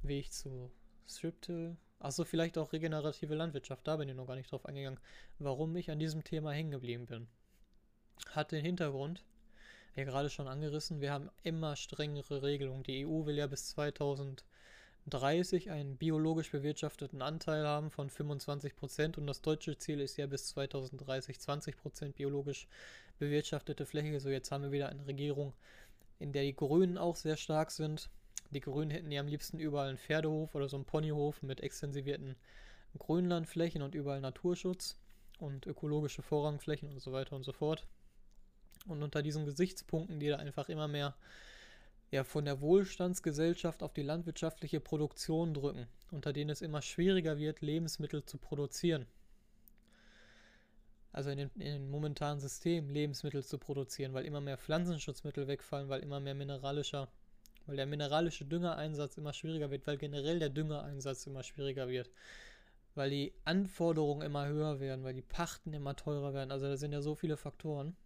wie 0.00 0.20
ich 0.20 0.32
zu 0.32 0.70
Striptil, 1.06 1.76
achso, 1.98 2.24
vielleicht 2.24 2.56
auch 2.56 2.72
regenerative 2.72 3.34
Landwirtschaft, 3.34 3.86
da 3.86 3.96
bin 3.96 4.08
ich 4.08 4.16
noch 4.16 4.26
gar 4.26 4.36
nicht 4.36 4.50
drauf 4.50 4.64
eingegangen, 4.64 4.98
warum 5.38 5.76
ich 5.76 5.90
an 5.90 5.98
diesem 5.98 6.24
Thema 6.24 6.52
hängen 6.52 6.70
geblieben 6.70 7.04
bin. 7.04 7.28
Hat 8.30 8.52
den 8.52 8.64
Hintergrund, 8.64 9.22
ja 9.96 10.04
gerade 10.04 10.30
schon 10.30 10.48
angerissen, 10.48 11.02
wir 11.02 11.12
haben 11.12 11.28
immer 11.42 11.76
strengere 11.76 12.42
Regelungen. 12.42 12.84
Die 12.84 13.04
EU 13.04 13.26
will 13.26 13.36
ja 13.36 13.46
bis 13.46 13.68
2030 15.08 15.70
einen 15.70 15.96
biologisch 15.96 16.50
bewirtschafteten 16.50 17.22
Anteil 17.22 17.66
haben 17.66 17.90
von 17.90 18.10
25 18.10 18.76
Prozent 18.76 19.18
und 19.18 19.26
das 19.26 19.40
deutsche 19.40 19.76
Ziel 19.78 20.00
ist 20.00 20.16
ja 20.16 20.26
bis 20.26 20.48
2030 20.48 21.40
20 21.40 21.76
Prozent 21.76 22.16
biologisch 22.16 22.68
bewirtschaftete 23.18 23.86
Fläche. 23.86 24.20
So 24.20 24.28
jetzt 24.28 24.50
haben 24.50 24.64
wir 24.64 24.72
wieder 24.72 24.88
eine 24.88 25.06
Regierung, 25.06 25.54
in 26.18 26.32
der 26.32 26.42
die 26.42 26.54
Grünen 26.54 26.98
auch 26.98 27.16
sehr 27.16 27.36
stark 27.36 27.70
sind. 27.70 28.10
Die 28.50 28.60
Grünen 28.60 28.90
hätten 28.90 29.10
ja 29.10 29.20
am 29.20 29.28
liebsten 29.28 29.58
überall 29.58 29.88
einen 29.88 29.98
Pferdehof 29.98 30.54
oder 30.54 30.68
so 30.68 30.76
einen 30.76 30.84
Ponyhof 30.84 31.42
mit 31.42 31.60
extensivierten 31.60 32.36
Grünlandflächen 32.98 33.82
und 33.82 33.94
überall 33.94 34.20
Naturschutz 34.20 34.96
und 35.38 35.66
ökologische 35.66 36.22
Vorrangflächen 36.22 36.90
und 36.90 37.00
so 37.00 37.12
weiter 37.12 37.36
und 37.36 37.44
so 37.44 37.52
fort. 37.52 37.86
Und 38.86 39.02
unter 39.02 39.22
diesen 39.22 39.44
Gesichtspunkten, 39.44 40.20
die 40.20 40.28
da 40.28 40.36
einfach 40.36 40.68
immer 40.68 40.88
mehr 40.88 41.14
ja, 42.10 42.24
von 42.24 42.44
der 42.44 42.60
Wohlstandsgesellschaft 42.60 43.82
auf 43.82 43.92
die 43.92 44.02
landwirtschaftliche 44.02 44.80
Produktion 44.80 45.54
drücken, 45.54 45.86
unter 46.10 46.32
denen 46.32 46.50
es 46.50 46.62
immer 46.62 46.82
schwieriger 46.82 47.38
wird, 47.38 47.60
Lebensmittel 47.60 48.24
zu 48.24 48.38
produzieren. 48.38 49.06
Also 51.12 51.30
in 51.30 51.50
dem, 51.56 51.90
momentanen 51.90 52.40
System 52.40 52.88
Lebensmittel 52.88 53.44
zu 53.44 53.58
produzieren, 53.58 54.12
weil 54.12 54.24
immer 54.24 54.40
mehr 54.40 54.58
Pflanzenschutzmittel 54.58 55.48
wegfallen, 55.48 55.88
weil 55.88 56.02
immer 56.02 56.20
mehr 56.20 56.34
mineralischer, 56.34 57.08
weil 57.66 57.76
der 57.76 57.86
mineralische 57.86 58.44
Düngereinsatz 58.44 59.16
immer 59.16 59.32
schwieriger 59.32 59.70
wird, 59.70 59.86
weil 59.86 59.98
generell 59.98 60.38
der 60.38 60.50
Düngereinsatz 60.50 61.26
immer 61.26 61.42
schwieriger 61.42 61.88
wird, 61.88 62.10
weil 62.94 63.10
die 63.10 63.32
Anforderungen 63.44 64.22
immer 64.22 64.46
höher 64.46 64.78
werden, 64.80 65.04
weil 65.04 65.14
die 65.14 65.22
Pachten 65.22 65.72
immer 65.72 65.96
teurer 65.96 66.32
werden. 66.32 66.52
Also 66.52 66.66
da 66.66 66.76
sind 66.76 66.92
ja 66.92 67.02
so 67.02 67.14
viele 67.14 67.36
Faktoren. 67.36 67.96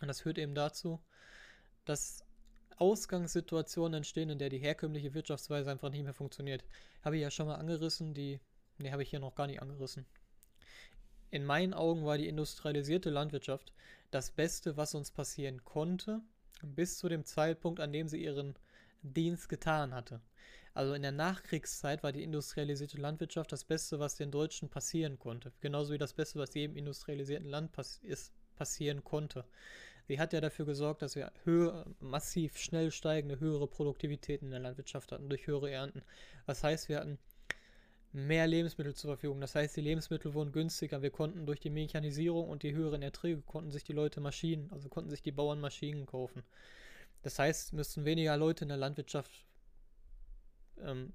Und 0.00 0.08
das 0.08 0.20
führt 0.20 0.38
eben 0.38 0.54
dazu, 0.54 1.00
dass 1.84 2.24
Ausgangssituationen 2.82 3.98
entstehen, 3.98 4.28
in 4.28 4.40
der 4.40 4.48
die 4.48 4.58
herkömmliche 4.58 5.14
Wirtschaftsweise 5.14 5.70
einfach 5.70 5.90
nicht 5.90 6.02
mehr 6.02 6.14
funktioniert. 6.14 6.64
Habe 7.04 7.14
ich 7.14 7.22
ja 7.22 7.30
schon 7.30 7.46
mal 7.46 7.54
angerissen, 7.54 8.12
die. 8.12 8.40
Ne, 8.78 8.90
habe 8.90 9.04
ich 9.04 9.10
hier 9.10 9.20
noch 9.20 9.36
gar 9.36 9.46
nicht 9.46 9.62
angerissen. 9.62 10.04
In 11.30 11.44
meinen 11.44 11.74
Augen 11.74 12.04
war 12.04 12.18
die 12.18 12.26
industrialisierte 12.26 13.08
Landwirtschaft 13.08 13.72
das 14.10 14.32
Beste, 14.32 14.76
was 14.76 14.96
uns 14.96 15.12
passieren 15.12 15.64
konnte, 15.64 16.22
bis 16.62 16.98
zu 16.98 17.08
dem 17.08 17.24
Zeitpunkt, 17.24 17.78
an 17.78 17.92
dem 17.92 18.08
sie 18.08 18.20
ihren 18.20 18.56
Dienst 19.02 19.48
getan 19.48 19.94
hatte. 19.94 20.20
Also 20.74 20.94
in 20.94 21.02
der 21.02 21.12
Nachkriegszeit 21.12 22.02
war 22.02 22.10
die 22.10 22.24
industrialisierte 22.24 22.98
Landwirtschaft 22.98 23.52
das 23.52 23.62
Beste, 23.62 24.00
was 24.00 24.16
den 24.16 24.32
Deutschen 24.32 24.68
passieren 24.68 25.20
konnte. 25.20 25.52
Genauso 25.60 25.92
wie 25.92 25.98
das 25.98 26.14
Beste, 26.14 26.40
was 26.40 26.52
jedem 26.54 26.76
industrialisierten 26.76 27.48
Land 27.48 27.70
pass 27.70 28.00
ist, 28.02 28.32
passieren 28.56 29.04
konnte. 29.04 29.44
Sie 30.08 30.18
hat 30.18 30.32
ja 30.32 30.40
dafür 30.40 30.66
gesorgt, 30.66 31.02
dass 31.02 31.16
wir 31.16 31.32
höher, 31.44 31.86
massiv 32.00 32.58
schnell 32.58 32.90
steigende, 32.90 33.40
höhere 33.40 33.66
Produktivitäten 33.66 34.46
in 34.46 34.50
der 34.50 34.60
Landwirtschaft 34.60 35.12
hatten 35.12 35.28
durch 35.28 35.46
höhere 35.46 35.70
Ernten. 35.70 36.02
Das 36.46 36.64
heißt, 36.64 36.88
wir 36.88 36.98
hatten 36.98 37.18
mehr 38.12 38.46
Lebensmittel 38.46 38.94
zur 38.94 39.10
Verfügung. 39.10 39.40
Das 39.40 39.54
heißt, 39.54 39.76
die 39.76 39.80
Lebensmittel 39.80 40.34
wurden 40.34 40.52
günstiger. 40.52 41.02
Wir 41.02 41.10
konnten 41.10 41.46
durch 41.46 41.60
die 41.60 41.70
Mechanisierung 41.70 42.48
und 42.48 42.62
die 42.62 42.74
höheren 42.74 43.02
Erträge 43.02 43.42
konnten 43.42 43.70
sich 43.70 43.84
die 43.84 43.94
Leute 43.94 44.20
Maschinen, 44.20 44.70
also 44.70 44.88
konnten 44.88 45.10
sich 45.10 45.22
die 45.22 45.32
Bauern 45.32 45.60
Maschinen 45.60 46.04
kaufen. 46.04 46.42
Das 47.22 47.38
heißt, 47.38 47.72
müssten 47.72 48.04
weniger 48.04 48.36
Leute 48.36 48.64
in 48.64 48.68
der 48.68 48.76
Landwirtschaft 48.76 49.30
ähm, 50.80 51.12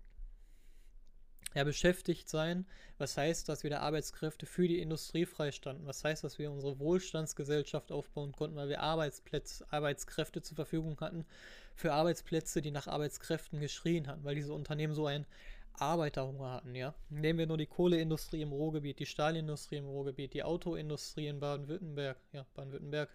ja, 1.58 1.63
beschäftigt 1.63 2.30
sein. 2.30 2.67
Was 3.00 3.17
heißt, 3.17 3.50
dass 3.50 3.63
wieder 3.63 3.82
Arbeitskräfte 3.82 4.46
für 4.46 4.67
die 4.67 4.80
Industrie 4.80 5.26
freistanden? 5.26 5.88
Was 5.88 6.04
heißt, 6.04 6.24
dass 6.24 6.38
wir 6.38 6.52
unsere 6.52 6.78
Wohlstandsgesellschaft 6.78 7.91
aufbauen 7.91 8.32
konnten, 8.32 8.56
weil 8.56 8.70
wir 8.70 8.82
Arbeitsplätze, 8.82 9.65
Arbeitskräfte 9.72 10.43
zur 10.43 10.54
Verfügung 10.54 11.00
hatten 11.02 11.26
für 11.74 11.93
Arbeitsplätze, 11.93 12.62
die 12.62 12.70
nach 12.70 12.86
Arbeitskräften 12.86 13.60
geschrien 13.60 14.06
hatten, 14.06 14.24
weil 14.24 14.36
diese 14.36 14.54
Unternehmen 14.54 14.93
so 14.93 15.08
einen 15.08 15.26
Arbeiterhunger 15.74 16.52
hatten, 16.52 16.76
ja. 16.76 16.93
Nehmen 17.10 17.39
wir 17.39 17.48
nur 17.48 17.58
die 17.58 17.65
Kohleindustrie 17.65 18.43
im 18.43 18.52
Ruhrgebiet, 18.52 19.00
die 19.00 19.08
Stahlindustrie 19.08 19.78
im 19.78 19.88
Ruhrgebiet, 19.88 20.36
die 20.36 20.43
Autoindustrie 20.43 21.26
in 21.26 21.39
Baden-Württemberg, 21.39 22.17
ja, 22.34 22.46
Baden-Württemberg 22.54 23.10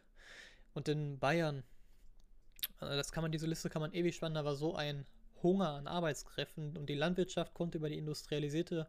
und 0.75 0.89
in 0.89 1.21
Bayern. 1.21 1.63
Das 2.81 3.13
kann 3.13 3.23
man, 3.23 3.31
diese 3.31 3.47
Liste 3.47 3.71
kann 3.71 3.83
man 3.83 3.93
ewig 3.93 4.17
spannen, 4.17 4.35
da 4.35 4.45
war 4.45 4.57
so 4.57 4.75
ein 4.75 5.07
Hunger 5.43 5.71
an 5.71 5.87
Arbeitskräften 5.87 6.77
und 6.77 6.89
die 6.89 6.95
Landwirtschaft 6.95 7.55
konnte 7.55 7.79
über 7.79 7.89
die 7.89 7.99
industrialisierte 7.99 8.89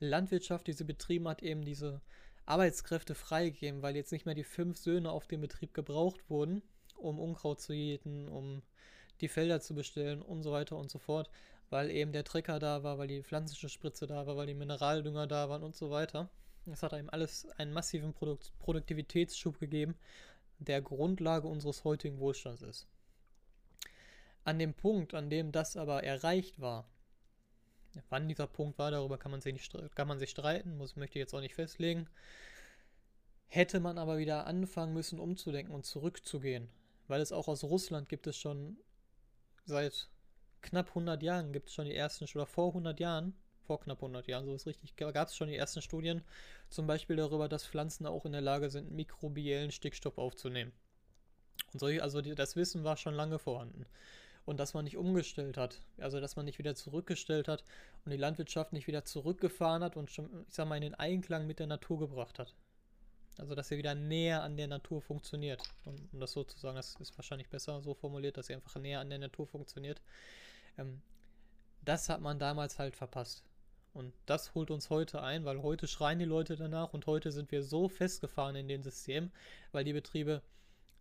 Landwirtschaft, 0.00 0.66
die 0.66 0.72
sie 0.72 0.84
betrieben 0.84 1.28
hat, 1.28 1.42
eben 1.42 1.64
diese 1.64 2.00
Arbeitskräfte 2.46 3.14
freigeben, 3.14 3.82
weil 3.82 3.96
jetzt 3.96 4.12
nicht 4.12 4.26
mehr 4.26 4.34
die 4.34 4.44
fünf 4.44 4.76
Söhne 4.76 5.10
auf 5.10 5.26
dem 5.26 5.40
Betrieb 5.40 5.72
gebraucht 5.72 6.28
wurden, 6.28 6.62
um 6.96 7.18
Unkraut 7.18 7.60
zu 7.60 7.72
jäten, 7.72 8.28
um 8.28 8.62
die 9.20 9.28
Felder 9.28 9.60
zu 9.60 9.74
bestellen 9.74 10.22
und 10.22 10.42
so 10.42 10.52
weiter 10.52 10.76
und 10.76 10.90
so 10.90 10.98
fort, 10.98 11.30
weil 11.70 11.90
eben 11.90 12.12
der 12.12 12.24
Trecker 12.24 12.58
da 12.58 12.82
war, 12.82 12.98
weil 12.98 13.08
die 13.08 13.22
pflanzliche 13.22 13.68
Spritze 13.68 14.06
da 14.06 14.26
war, 14.26 14.36
weil 14.36 14.46
die 14.46 14.54
Mineraldünger 14.54 15.26
da 15.26 15.48
waren 15.48 15.62
und 15.62 15.74
so 15.74 15.90
weiter. 15.90 16.28
Es 16.66 16.82
hat 16.82 16.94
einem 16.94 17.10
alles 17.10 17.46
einen 17.58 17.72
massiven 17.72 18.12
Produkt 18.12 18.52
Produktivitätsschub 18.58 19.58
gegeben, 19.58 19.94
der 20.58 20.82
Grundlage 20.82 21.46
unseres 21.46 21.84
heutigen 21.84 22.18
Wohlstands 22.18 22.62
ist. 22.62 22.86
An 24.44 24.58
dem 24.58 24.74
Punkt, 24.74 25.14
an 25.14 25.30
dem 25.30 25.52
das 25.52 25.76
aber 25.76 26.04
erreicht 26.04 26.60
war, 26.60 26.86
wann 28.10 28.28
dieser 28.28 28.46
Punkt 28.46 28.78
war, 28.78 28.90
darüber 28.90 29.18
kann 29.18 29.30
man 29.30 29.40
sich, 29.40 29.52
nicht, 29.52 29.94
kann 29.94 30.08
man 30.08 30.18
sich 30.18 30.30
streiten, 30.30 30.76
muss, 30.76 30.96
möchte 30.96 31.18
ich 31.18 31.22
jetzt 31.22 31.34
auch 31.34 31.40
nicht 31.40 31.54
festlegen, 31.54 32.08
hätte 33.46 33.80
man 33.80 33.98
aber 33.98 34.18
wieder 34.18 34.46
anfangen 34.46 34.92
müssen, 34.92 35.18
umzudenken 35.18 35.74
und 35.74 35.86
zurückzugehen. 35.86 36.68
Weil 37.06 37.20
es 37.20 37.32
auch 37.32 37.48
aus 37.48 37.64
Russland 37.64 38.08
gibt 38.08 38.26
es 38.26 38.36
schon 38.36 38.76
seit 39.64 40.08
knapp 40.62 40.88
100 40.88 41.22
Jahren, 41.22 41.52
gibt 41.52 41.68
es 41.68 41.74
schon 41.74 41.86
die 41.86 41.94
ersten, 41.94 42.24
oder 42.34 42.46
vor 42.46 42.68
100 42.68 42.98
Jahren, 42.98 43.34
vor 43.66 43.80
knapp 43.80 43.98
100 43.98 44.26
Jahren, 44.26 44.44
so 44.44 44.54
ist 44.54 44.66
richtig, 44.66 44.96
gab 44.96 45.28
es 45.28 45.36
schon 45.36 45.48
die 45.48 45.56
ersten 45.56 45.82
Studien, 45.82 46.22
zum 46.68 46.86
Beispiel 46.86 47.16
darüber, 47.16 47.48
dass 47.48 47.66
Pflanzen 47.66 48.06
auch 48.06 48.26
in 48.26 48.32
der 48.32 48.40
Lage 48.40 48.70
sind, 48.70 48.90
mikrobiellen 48.90 49.70
Stickstoff 49.70 50.18
aufzunehmen. 50.18 50.72
Und 51.72 51.80
solche, 51.80 52.02
also 52.02 52.20
die, 52.20 52.34
das 52.34 52.56
Wissen 52.56 52.84
war 52.84 52.96
schon 52.96 53.14
lange 53.14 53.38
vorhanden. 53.38 53.86
Und 54.44 54.58
dass 54.58 54.74
man 54.74 54.84
nicht 54.84 54.96
umgestellt 54.96 55.56
hat, 55.56 55.80
also 55.98 56.20
dass 56.20 56.36
man 56.36 56.44
nicht 56.44 56.58
wieder 56.58 56.74
zurückgestellt 56.74 57.48
hat 57.48 57.64
und 58.04 58.10
die 58.10 58.18
Landwirtschaft 58.18 58.72
nicht 58.72 58.86
wieder 58.86 59.04
zurückgefahren 59.04 59.82
hat 59.82 59.96
und 59.96 60.10
schon, 60.10 60.28
ich 60.46 60.54
sag 60.54 60.68
mal, 60.68 60.76
in 60.76 60.82
den 60.82 60.94
Einklang 60.94 61.46
mit 61.46 61.58
der 61.58 61.66
Natur 61.66 61.98
gebracht 61.98 62.38
hat. 62.38 62.54
Also 63.38 63.54
dass 63.54 63.68
sie 63.68 63.78
wieder 63.78 63.94
näher 63.94 64.42
an 64.42 64.56
der 64.56 64.68
Natur 64.68 65.00
funktioniert. 65.00 65.62
Und, 65.84 66.12
um 66.12 66.20
das 66.20 66.32
so 66.32 66.44
zu 66.44 66.58
sagen, 66.58 66.76
das 66.76 66.94
ist 66.96 67.16
wahrscheinlich 67.16 67.48
besser 67.48 67.80
so 67.80 67.94
formuliert, 67.94 68.36
dass 68.36 68.46
sie 68.46 68.54
einfach 68.54 68.76
näher 68.76 69.00
an 69.00 69.10
der 69.10 69.18
Natur 69.18 69.46
funktioniert. 69.46 70.00
Ähm, 70.78 71.00
das 71.82 72.08
hat 72.08 72.20
man 72.20 72.38
damals 72.38 72.78
halt 72.78 72.96
verpasst. 72.96 73.44
Und 73.92 74.12
das 74.26 74.54
holt 74.54 74.70
uns 74.70 74.90
heute 74.90 75.22
ein, 75.22 75.44
weil 75.44 75.62
heute 75.62 75.86
schreien 75.86 76.18
die 76.18 76.24
Leute 76.24 76.56
danach 76.56 76.92
und 76.92 77.06
heute 77.06 77.30
sind 77.30 77.52
wir 77.52 77.62
so 77.62 77.88
festgefahren 77.88 78.56
in 78.56 78.68
dem 78.68 78.82
System, 78.82 79.30
weil 79.72 79.84
die 79.84 79.92
Betriebe 79.92 80.42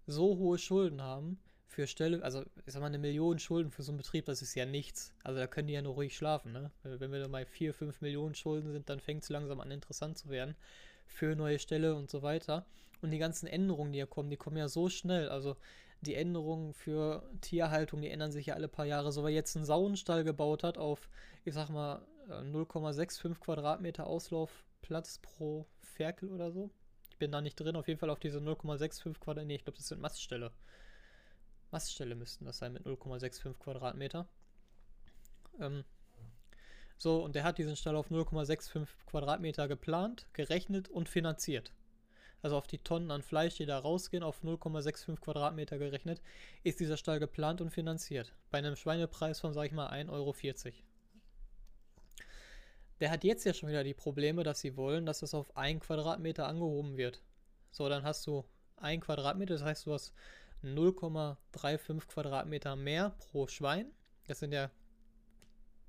so 0.05 0.37
hohe 0.37 0.57
Schulden 0.57 1.01
haben 1.01 1.39
für 1.74 1.88
Stelle, 1.88 2.24
also 2.24 2.43
ich 2.65 2.74
sag 2.74 2.82
mal, 2.82 2.88
eine 2.88 2.99
Million 2.99 3.39
Schulden 3.39 3.71
für 3.71 3.82
so 3.82 3.91
einen 3.91 3.97
Betrieb, 3.97 4.26
das 4.26 4.41
ist 4.41 4.53
ja 4.53 4.65
nichts. 4.65 5.11
Also 5.24 5.39
da 5.39 5.47
können 5.47 5.67
die 5.67 5.74
ja 5.74 5.82
nur 5.82 5.95
ruhig 5.95 6.15
schlafen, 6.15 6.53
ne? 6.53 6.71
Wenn 6.84 7.11
wir 7.11 7.19
da 7.19 7.28
mal 7.28 7.45
4, 7.45 7.74
5 7.74 8.01
Millionen 8.01 8.36
Schulden 8.36 8.71
sind, 8.71 8.89
dann 8.89 8.99
fängt 8.99 9.24
es 9.24 9.30
langsam 9.30 9.59
an 9.59 9.71
interessant 9.71 10.17
zu 10.17 10.30
werden 10.30 10.55
für 11.07 11.36
neue 11.36 11.59
Stelle 11.59 11.95
und 11.95 12.09
so 12.09 12.21
weiter. 12.21 12.65
Und 13.01 13.11
die 13.11 13.17
ganzen 13.17 13.47
Änderungen, 13.47 13.91
die 13.91 13.99
ja 13.99 14.05
kommen, 14.05 14.30
die 14.30 14.38
kommen 14.38 14.55
ja 14.55 14.67
so 14.67 14.88
schnell. 14.88 15.30
Also 15.30 15.57
die 16.01 16.15
Änderungen 16.15 16.74
für 16.74 17.28
Tierhaltung, 17.41 18.01
die 18.01 18.09
ändern 18.09 18.32
sich 18.32 18.47
ja 18.47 18.53
alle 18.53 18.67
paar 18.67 18.86
Jahre. 18.86 19.11
So, 19.11 19.24
wer 19.24 19.32
jetzt 19.32 19.55
einen 19.55 19.65
Saunenstall 19.65 20.24
gebaut 20.24 20.63
hat 20.63 20.78
auf, 20.78 21.09
ich 21.43 21.53
sag 21.53 21.69
mal, 21.69 22.05
0,65 22.30 23.32
äh, 23.32 23.36
Quadratmeter 23.36 24.07
Auslaufplatz 24.07 25.19
pro 25.19 25.65
Ferkel 25.82 26.30
oder 26.30 26.51
so. 26.51 26.69
Ich 27.09 27.17
bin 27.17 27.32
da 27.32 27.41
nicht 27.41 27.55
drin, 27.55 27.76
auf 27.76 27.88
jeden 27.88 27.99
Fall 27.99 28.09
auf 28.09 28.19
diese 28.19 28.39
0,65 28.39 29.19
Quadratmeter. 29.19 29.45
Nee, 29.45 29.55
ich 29.55 29.63
glaube, 29.63 29.78
das 29.78 29.88
sind 29.88 30.01
Mastställe. 30.01 30.51
Mastställe 31.74 32.15
müssten 32.15 32.45
das 32.45 32.59
sein 32.59 32.71
mit 32.71 32.86
0,65 32.86 33.55
Quadratmeter. 33.55 34.28
Ähm, 35.59 35.84
so, 36.97 37.21
und 37.21 37.36
der 37.36 37.43
hat 37.43 37.57
diesen 37.57 37.76
Stall 37.76 37.97
auf 37.97 38.11
0,65 38.11 38.88
Quadratmeter 39.07 39.67
geplant, 39.67 40.28
gerechnet 40.32 40.88
und 40.88 41.09
finanziert. 41.09 41.74
Also 42.41 42.57
auf 42.57 42.67
die 42.67 42.78
Tonnen 42.78 43.09
an 43.11 43.24
Fleisch, 43.24 43.55
die 43.55 43.65
da 43.65 43.80
rausgehen, 43.80 44.24
auf 44.24 44.43
0,65 44.43 45.19
Quadratmeter 45.19 45.78
gerechnet, 45.78 46.21
ist 46.63 46.80
dieser 46.80 46.97
Stall 46.97 47.19
geplant 47.19 47.59
und 47.59 47.71
finanziert. 47.71 48.34
Bei 48.51 48.59
einem 48.59 48.76
Schweinepreis 48.76 49.39
von, 49.39 49.53
sag 49.53 49.65
ich 49.65 49.71
mal, 49.71 49.89
1,40 49.89 50.11
Euro. 50.11 50.36
Der 52.99 53.11
hat 53.11 53.24
jetzt 53.24 53.45
ja 53.45 53.53
schon 53.53 53.69
wieder 53.69 53.84
die 53.84 53.93
Probleme, 53.93 54.43
dass 54.43 54.59
sie 54.59 54.78
wollen, 54.78 55.05
dass 55.05 55.19
das 55.19 55.34
auf 55.34 55.57
1 55.57 55.84
Quadratmeter 55.86 56.47
angehoben 56.47 56.97
wird. 56.97 57.21
So, 57.71 57.89
dann 57.89 58.03
hast 58.03 58.28
du 58.28 58.45
1 58.78 59.03
Quadratmeter, 59.03 59.55
das 59.55 59.63
heißt, 59.63 59.86
du 59.86 59.93
hast 59.93 60.13
0,35 60.64 62.07
Quadratmeter 62.07 62.76
mehr 62.76 63.11
pro 63.20 63.47
Schwein. 63.47 63.91
Das 64.28 64.39
sind 64.39 64.53
ja 64.53 64.72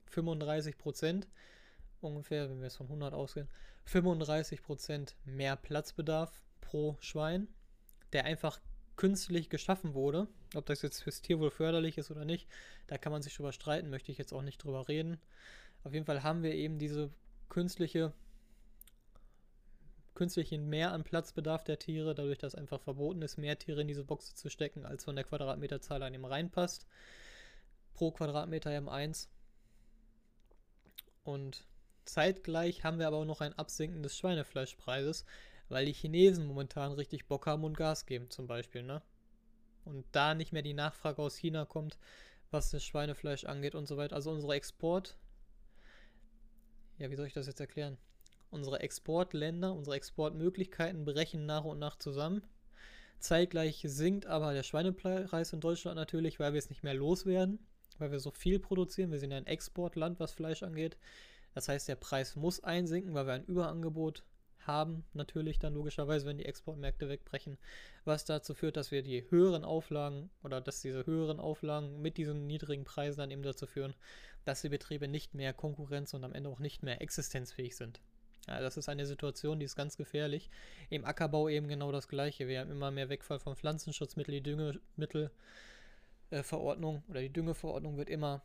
35 0.07 0.77
Prozent 0.77 1.29
ungefähr, 2.01 2.51
wenn 2.51 2.61
wir 2.61 2.67
es 2.67 2.77
von 2.77 2.87
100 2.87 3.15
ausgehen, 3.15 3.49
35 3.85 4.63
Prozent 4.63 5.17
mehr 5.25 5.57
Platzbedarf 5.57 6.43
pro 6.61 6.97
Schwein, 7.01 7.49
der 8.13 8.25
einfach 8.25 8.61
künstlich 8.97 9.49
geschaffen 9.51 9.95
wurde. 9.95 10.29
Ob 10.55 10.67
das 10.67 10.83
jetzt 10.83 11.03
fürs 11.03 11.23
Tierwohl 11.23 11.51
förderlich 11.51 11.99
ist 11.99 12.11
oder 12.11 12.25
nicht, 12.25 12.49
da 12.87 12.99
kann 12.99 13.13
man 13.13 13.23
sich 13.23 13.35
drüber 13.35 13.53
streiten, 13.53 13.91
möchte 13.91 14.13
ich 14.13 14.19
jetzt 14.19 14.33
auch 14.33 14.43
nicht 14.43 14.63
drüber 14.63 14.89
reden. 14.89 15.19
Auf 15.83 15.93
jeden 15.93 16.07
Fall 16.07 16.23
haben 16.23 16.43
wir 16.43 16.55
eben 16.55 16.79
diese 16.79 17.11
künstliche 17.49 18.13
künstlichen 20.15 20.69
Mehr 20.69 20.93
an 20.93 21.05
Platzbedarf 21.05 21.65
der 21.65 21.79
Tiere, 21.79 22.15
dadurch, 22.15 22.39
dass 22.39 22.55
einfach 22.55 22.81
verboten 22.81 23.23
ist, 23.23 23.37
mehr 23.37 23.59
Tiere 23.59 23.81
in 23.81 23.89
diese 23.89 24.05
Boxe 24.05 24.35
zu 24.35 24.49
stecken, 24.49 24.87
als 24.87 25.05
von 25.05 25.17
der 25.17 25.25
Quadratmeterzahl 25.25 26.03
an 26.03 26.15
ihm 26.15 26.25
reinpasst. 26.25 26.87
Pro 27.95 28.11
Quadratmeter 28.11 28.71
M1. 28.71 29.29
Und 31.25 31.67
zeitgleich 32.05 32.85
haben 32.85 32.99
wir 32.99 33.07
aber 33.07 33.19
auch 33.19 33.25
noch 33.25 33.41
ein 33.41 33.59
Absinken 33.59 34.03
des 34.03 34.17
Schweinefleischpreises, 34.17 35.25
weil 35.69 35.87
die 35.87 35.93
Chinesen 35.93 36.47
momentan 36.47 36.93
richtig 36.93 37.27
Bock 37.27 37.47
haben 37.47 37.65
und 37.65 37.77
Gas 37.77 38.07
geben, 38.07 38.31
zum 38.31 38.47
Beispiel, 38.47 38.83
ne? 38.83 39.03
Und 39.85 40.07
da 40.13 40.35
nicht 40.35 40.53
mehr 40.53 40.63
die 40.63 40.75
Nachfrage 40.75 41.21
aus 41.21 41.37
China 41.37 41.65
kommt, 41.65 41.99
was 42.51 42.71
das 42.71 42.85
Schweinefleisch 42.85 43.45
angeht 43.45 43.75
und 43.75 43.87
so 43.87 43.97
weiter. 43.97 44.17
Also 44.17 44.31
unsere 44.31 44.55
Export. 44.55 45.17
Ja, 46.99 47.11
wie 47.11 47.17
soll 47.17 47.27
ich 47.27 47.33
das 47.33 47.47
jetzt 47.47 47.61
erklären? 47.61 47.99
Unsere 48.55 48.81
Exportländer, 48.81 49.75
unsere 49.75 49.97
Exportmöglichkeiten 49.97 51.05
brechen 51.05 51.45
nach 51.45 51.65
und 51.65 51.79
nach 51.79 51.97
zusammen. 51.99 52.43
Zeitgleich 53.19 53.85
sinkt 53.87 54.27
aber 54.27 54.55
der 54.55 54.63
Schweinepreis 54.63 55.53
in 55.53 55.61
Deutschland 55.61 55.97
natürlich, 55.97 56.41
weil 56.41 56.53
wir 56.53 56.59
es 56.59 56.71
nicht 56.71 56.83
mehr 56.83 56.95
loswerden 56.95 57.59
weil 57.99 58.13
wir 58.13 58.21
so 58.21 58.31
viel 58.31 58.59
produzieren. 58.59 59.13
Wir 59.13 59.19
sind 59.19 59.33
ein 59.33 59.47
Exportland, 59.47 60.21
was 60.21 60.33
Fleisch 60.33 60.63
angeht. 60.63 60.97
Das 61.55 61.69
heißt, 61.69 61.89
der 61.89 61.97
Preis 61.97 62.37
muss 62.37 62.63
einsinken, 62.63 63.15
weil 63.15 63.27
wir 63.27 63.35
ein 63.35 63.45
Überangebot 63.45 64.25
haben, 64.59 65.05
natürlich 65.13 65.59
dann 65.59 65.75
logischerweise, 65.75 66.27
wenn 66.27 66.39
die 66.39 66.47
Exportmärkte 66.47 67.09
wegbrechen, 67.09 67.59
was 68.05 68.25
dazu 68.25 68.55
führt, 68.55 68.77
dass 68.77 68.91
wir 68.91 69.03
die 69.03 69.31
höheren 69.31 69.63
Auflagen 69.63 70.31
oder 70.43 70.61
dass 70.61 70.81
diese 70.81 71.05
höheren 71.05 71.39
Auflagen 71.39 72.01
mit 72.01 72.17
diesen 72.17 72.47
niedrigen 72.47 72.85
Preisen 72.85 73.21
dann 73.21 73.31
eben 73.31 73.43
dazu 73.43 73.67
führen, 73.67 73.95
dass 74.45 74.63
die 74.63 74.71
Betriebe 74.71 75.07
nicht 75.07 75.35
mehr 75.35 75.53
konkurrenz- 75.53 76.15
und 76.15 76.25
am 76.25 76.33
Ende 76.33 76.49
auch 76.49 76.61
nicht 76.61 76.83
mehr 76.83 77.03
existenzfähig 77.03 77.77
sind. 77.77 78.01
Ja, 78.47 78.61
das 78.61 78.77
ist 78.77 78.89
eine 78.89 79.07
Situation, 79.07 79.59
die 79.59 79.65
ist 79.65 79.77
ganz 79.77 79.97
gefährlich. 79.97 80.51
Im 80.91 81.05
Ackerbau 81.05 81.49
eben 81.49 81.67
genau 81.69 81.93
das 81.93 82.09
Gleiche. 82.09 82.47
Wir 82.47 82.61
haben 82.61 82.71
immer 82.71 82.91
mehr 82.91 83.09
Wegfall 83.09 83.39
von 83.39 83.57
Pflanzenschutzmitteln, 83.57 84.35
die 84.35 84.43
Düngemittel 84.43 85.31
äh, 86.31 86.43
Verordnung 86.43 87.03
oder 87.09 87.21
die 87.21 87.33
Düngeverordnung 87.33 87.97
wird 87.97 88.11
immer 88.11 88.43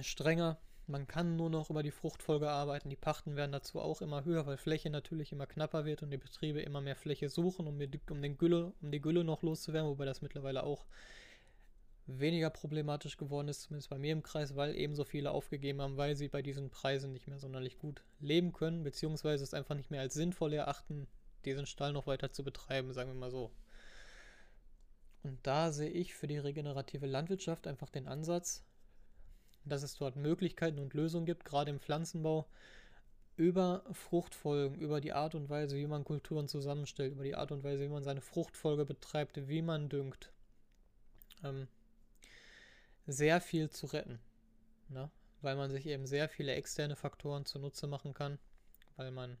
strenger. 0.00 0.58
Man 0.86 1.06
kann 1.06 1.36
nur 1.36 1.48
noch 1.48 1.70
über 1.70 1.82
die 1.82 1.90
Fruchtfolge 1.90 2.50
arbeiten. 2.50 2.90
Die 2.90 2.96
Pachten 2.96 3.36
werden 3.36 3.52
dazu 3.52 3.80
auch 3.80 4.02
immer 4.02 4.24
höher, 4.24 4.46
weil 4.46 4.56
Fläche 4.56 4.90
natürlich 4.90 5.32
immer 5.32 5.46
knapper 5.46 5.84
wird 5.84 6.02
und 6.02 6.10
die 6.10 6.18
Betriebe 6.18 6.60
immer 6.60 6.80
mehr 6.80 6.96
Fläche 6.96 7.28
suchen, 7.28 7.66
um, 7.66 7.78
den 7.78 8.38
Gülle, 8.38 8.72
um 8.80 8.90
die 8.90 9.00
Gülle 9.00 9.24
noch 9.24 9.42
loszuwerden, 9.42 9.88
wobei 9.88 10.04
das 10.04 10.22
mittlerweile 10.22 10.64
auch 10.64 10.84
weniger 12.06 12.50
problematisch 12.50 13.16
geworden 13.16 13.48
ist, 13.48 13.62
zumindest 13.62 13.90
bei 13.90 13.98
mir 13.98 14.12
im 14.12 14.22
Kreis, 14.22 14.56
weil 14.56 14.74
eben 14.76 14.94
so 14.94 15.04
viele 15.04 15.30
aufgegeben 15.30 15.80
haben, 15.80 15.96
weil 15.96 16.16
sie 16.16 16.28
bei 16.28 16.42
diesen 16.42 16.70
Preisen 16.70 17.12
nicht 17.12 17.28
mehr 17.28 17.38
sonderlich 17.38 17.78
gut 17.78 18.02
leben 18.20 18.52
können, 18.52 18.82
beziehungsweise 18.82 19.44
es 19.44 19.54
einfach 19.54 19.74
nicht 19.74 19.90
mehr 19.90 20.00
als 20.00 20.14
sinnvoll 20.14 20.52
erachten, 20.52 21.06
diesen 21.44 21.66
Stall 21.66 21.92
noch 21.92 22.06
weiter 22.06 22.32
zu 22.32 22.44
betreiben, 22.44 22.92
sagen 22.92 23.10
wir 23.10 23.18
mal 23.18 23.30
so. 23.30 23.50
Und 25.22 25.38
da 25.46 25.70
sehe 25.70 25.90
ich 25.90 26.14
für 26.14 26.26
die 26.26 26.38
regenerative 26.38 27.06
Landwirtschaft 27.06 27.66
einfach 27.66 27.90
den 27.90 28.08
Ansatz, 28.08 28.64
dass 29.64 29.84
es 29.84 29.96
dort 29.96 30.16
Möglichkeiten 30.16 30.80
und 30.80 30.94
Lösungen 30.94 31.26
gibt, 31.26 31.44
gerade 31.44 31.70
im 31.70 31.78
Pflanzenbau, 31.78 32.48
über 33.36 33.84
Fruchtfolgen, 33.92 34.80
über 34.80 35.00
die 35.00 35.12
Art 35.12 35.34
und 35.34 35.48
Weise, 35.48 35.76
wie 35.76 35.86
man 35.86 36.04
Kulturen 36.04 36.48
zusammenstellt, 36.48 37.12
über 37.12 37.24
die 37.24 37.36
Art 37.36 37.52
und 37.52 37.62
Weise, 37.62 37.82
wie 37.82 37.88
man 37.88 38.02
seine 38.02 38.20
Fruchtfolge 38.20 38.84
betreibt, 38.84 39.48
wie 39.48 39.62
man 39.62 39.88
düngt, 39.88 40.32
ähm, 41.44 41.68
sehr 43.06 43.40
viel 43.40 43.70
zu 43.70 43.86
retten. 43.86 44.20
Ne? 44.88 45.10
Weil 45.40 45.56
man 45.56 45.70
sich 45.70 45.86
eben 45.86 46.06
sehr 46.06 46.28
viele 46.28 46.54
externe 46.54 46.96
Faktoren 46.96 47.44
zunutze 47.44 47.86
machen 47.86 48.14
kann, 48.14 48.38
weil 48.96 49.10
man 49.10 49.38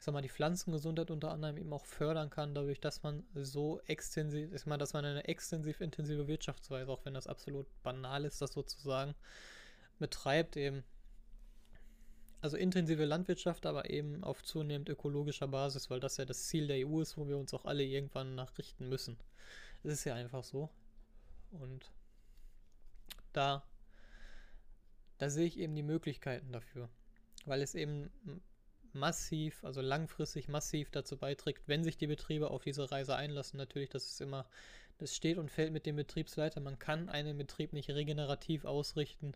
ich 0.00 0.04
sag 0.04 0.14
mal, 0.14 0.22
die 0.22 0.30
Pflanzengesundheit 0.30 1.10
unter 1.10 1.30
anderem 1.30 1.58
eben 1.58 1.74
auch 1.74 1.84
fördern 1.84 2.30
kann, 2.30 2.54
dadurch, 2.54 2.80
dass 2.80 3.02
man 3.02 3.22
so 3.34 3.80
extensiv, 3.80 4.50
ich 4.54 4.64
meine, 4.64 4.78
dass 4.78 4.94
man 4.94 5.04
eine 5.04 5.28
extensiv 5.28 5.82
intensive 5.82 6.26
Wirtschaftsweise, 6.26 6.90
auch 6.90 7.04
wenn 7.04 7.12
das 7.12 7.26
absolut 7.26 7.66
banal 7.82 8.24
ist, 8.24 8.40
das 8.40 8.54
sozusagen, 8.54 9.14
betreibt, 9.98 10.56
eben. 10.56 10.84
Also 12.40 12.56
intensive 12.56 13.04
Landwirtschaft, 13.04 13.66
aber 13.66 13.90
eben 13.90 14.24
auf 14.24 14.42
zunehmend 14.42 14.88
ökologischer 14.88 15.48
Basis, 15.48 15.90
weil 15.90 16.00
das 16.00 16.16
ja 16.16 16.24
das 16.24 16.46
Ziel 16.46 16.66
der 16.66 16.88
EU 16.88 17.02
ist, 17.02 17.18
wo 17.18 17.28
wir 17.28 17.36
uns 17.36 17.52
auch 17.52 17.66
alle 17.66 17.84
irgendwann 17.84 18.34
nachrichten 18.34 18.88
müssen. 18.88 19.18
Es 19.82 19.92
ist 19.92 20.04
ja 20.04 20.14
einfach 20.14 20.44
so. 20.44 20.70
Und 21.50 21.92
da, 23.32 23.62
da 25.18 25.30
sehe 25.30 25.46
ich 25.46 25.58
eben 25.58 25.74
die 25.74 25.82
Möglichkeiten 25.82 26.52
dafür. 26.52 26.88
Weil 27.46 27.62
es 27.62 27.74
eben 27.74 28.10
massiv, 28.92 29.64
also 29.64 29.80
langfristig 29.80 30.48
massiv 30.48 30.90
dazu 30.90 31.16
beiträgt, 31.16 31.68
wenn 31.68 31.84
sich 31.84 31.96
die 31.96 32.06
Betriebe 32.06 32.50
auf 32.50 32.62
diese 32.62 32.90
Reise 32.90 33.16
einlassen. 33.16 33.56
Natürlich, 33.56 33.90
das 33.90 34.06
ist 34.06 34.20
immer, 34.20 34.46
das 34.98 35.14
steht 35.14 35.38
und 35.38 35.50
fällt 35.50 35.72
mit 35.72 35.86
dem 35.86 35.96
Betriebsleiter. 35.96 36.60
Man 36.60 36.78
kann 36.78 37.08
einen 37.08 37.38
Betrieb 37.38 37.72
nicht 37.72 37.90
regenerativ 37.90 38.64
ausrichten, 38.64 39.32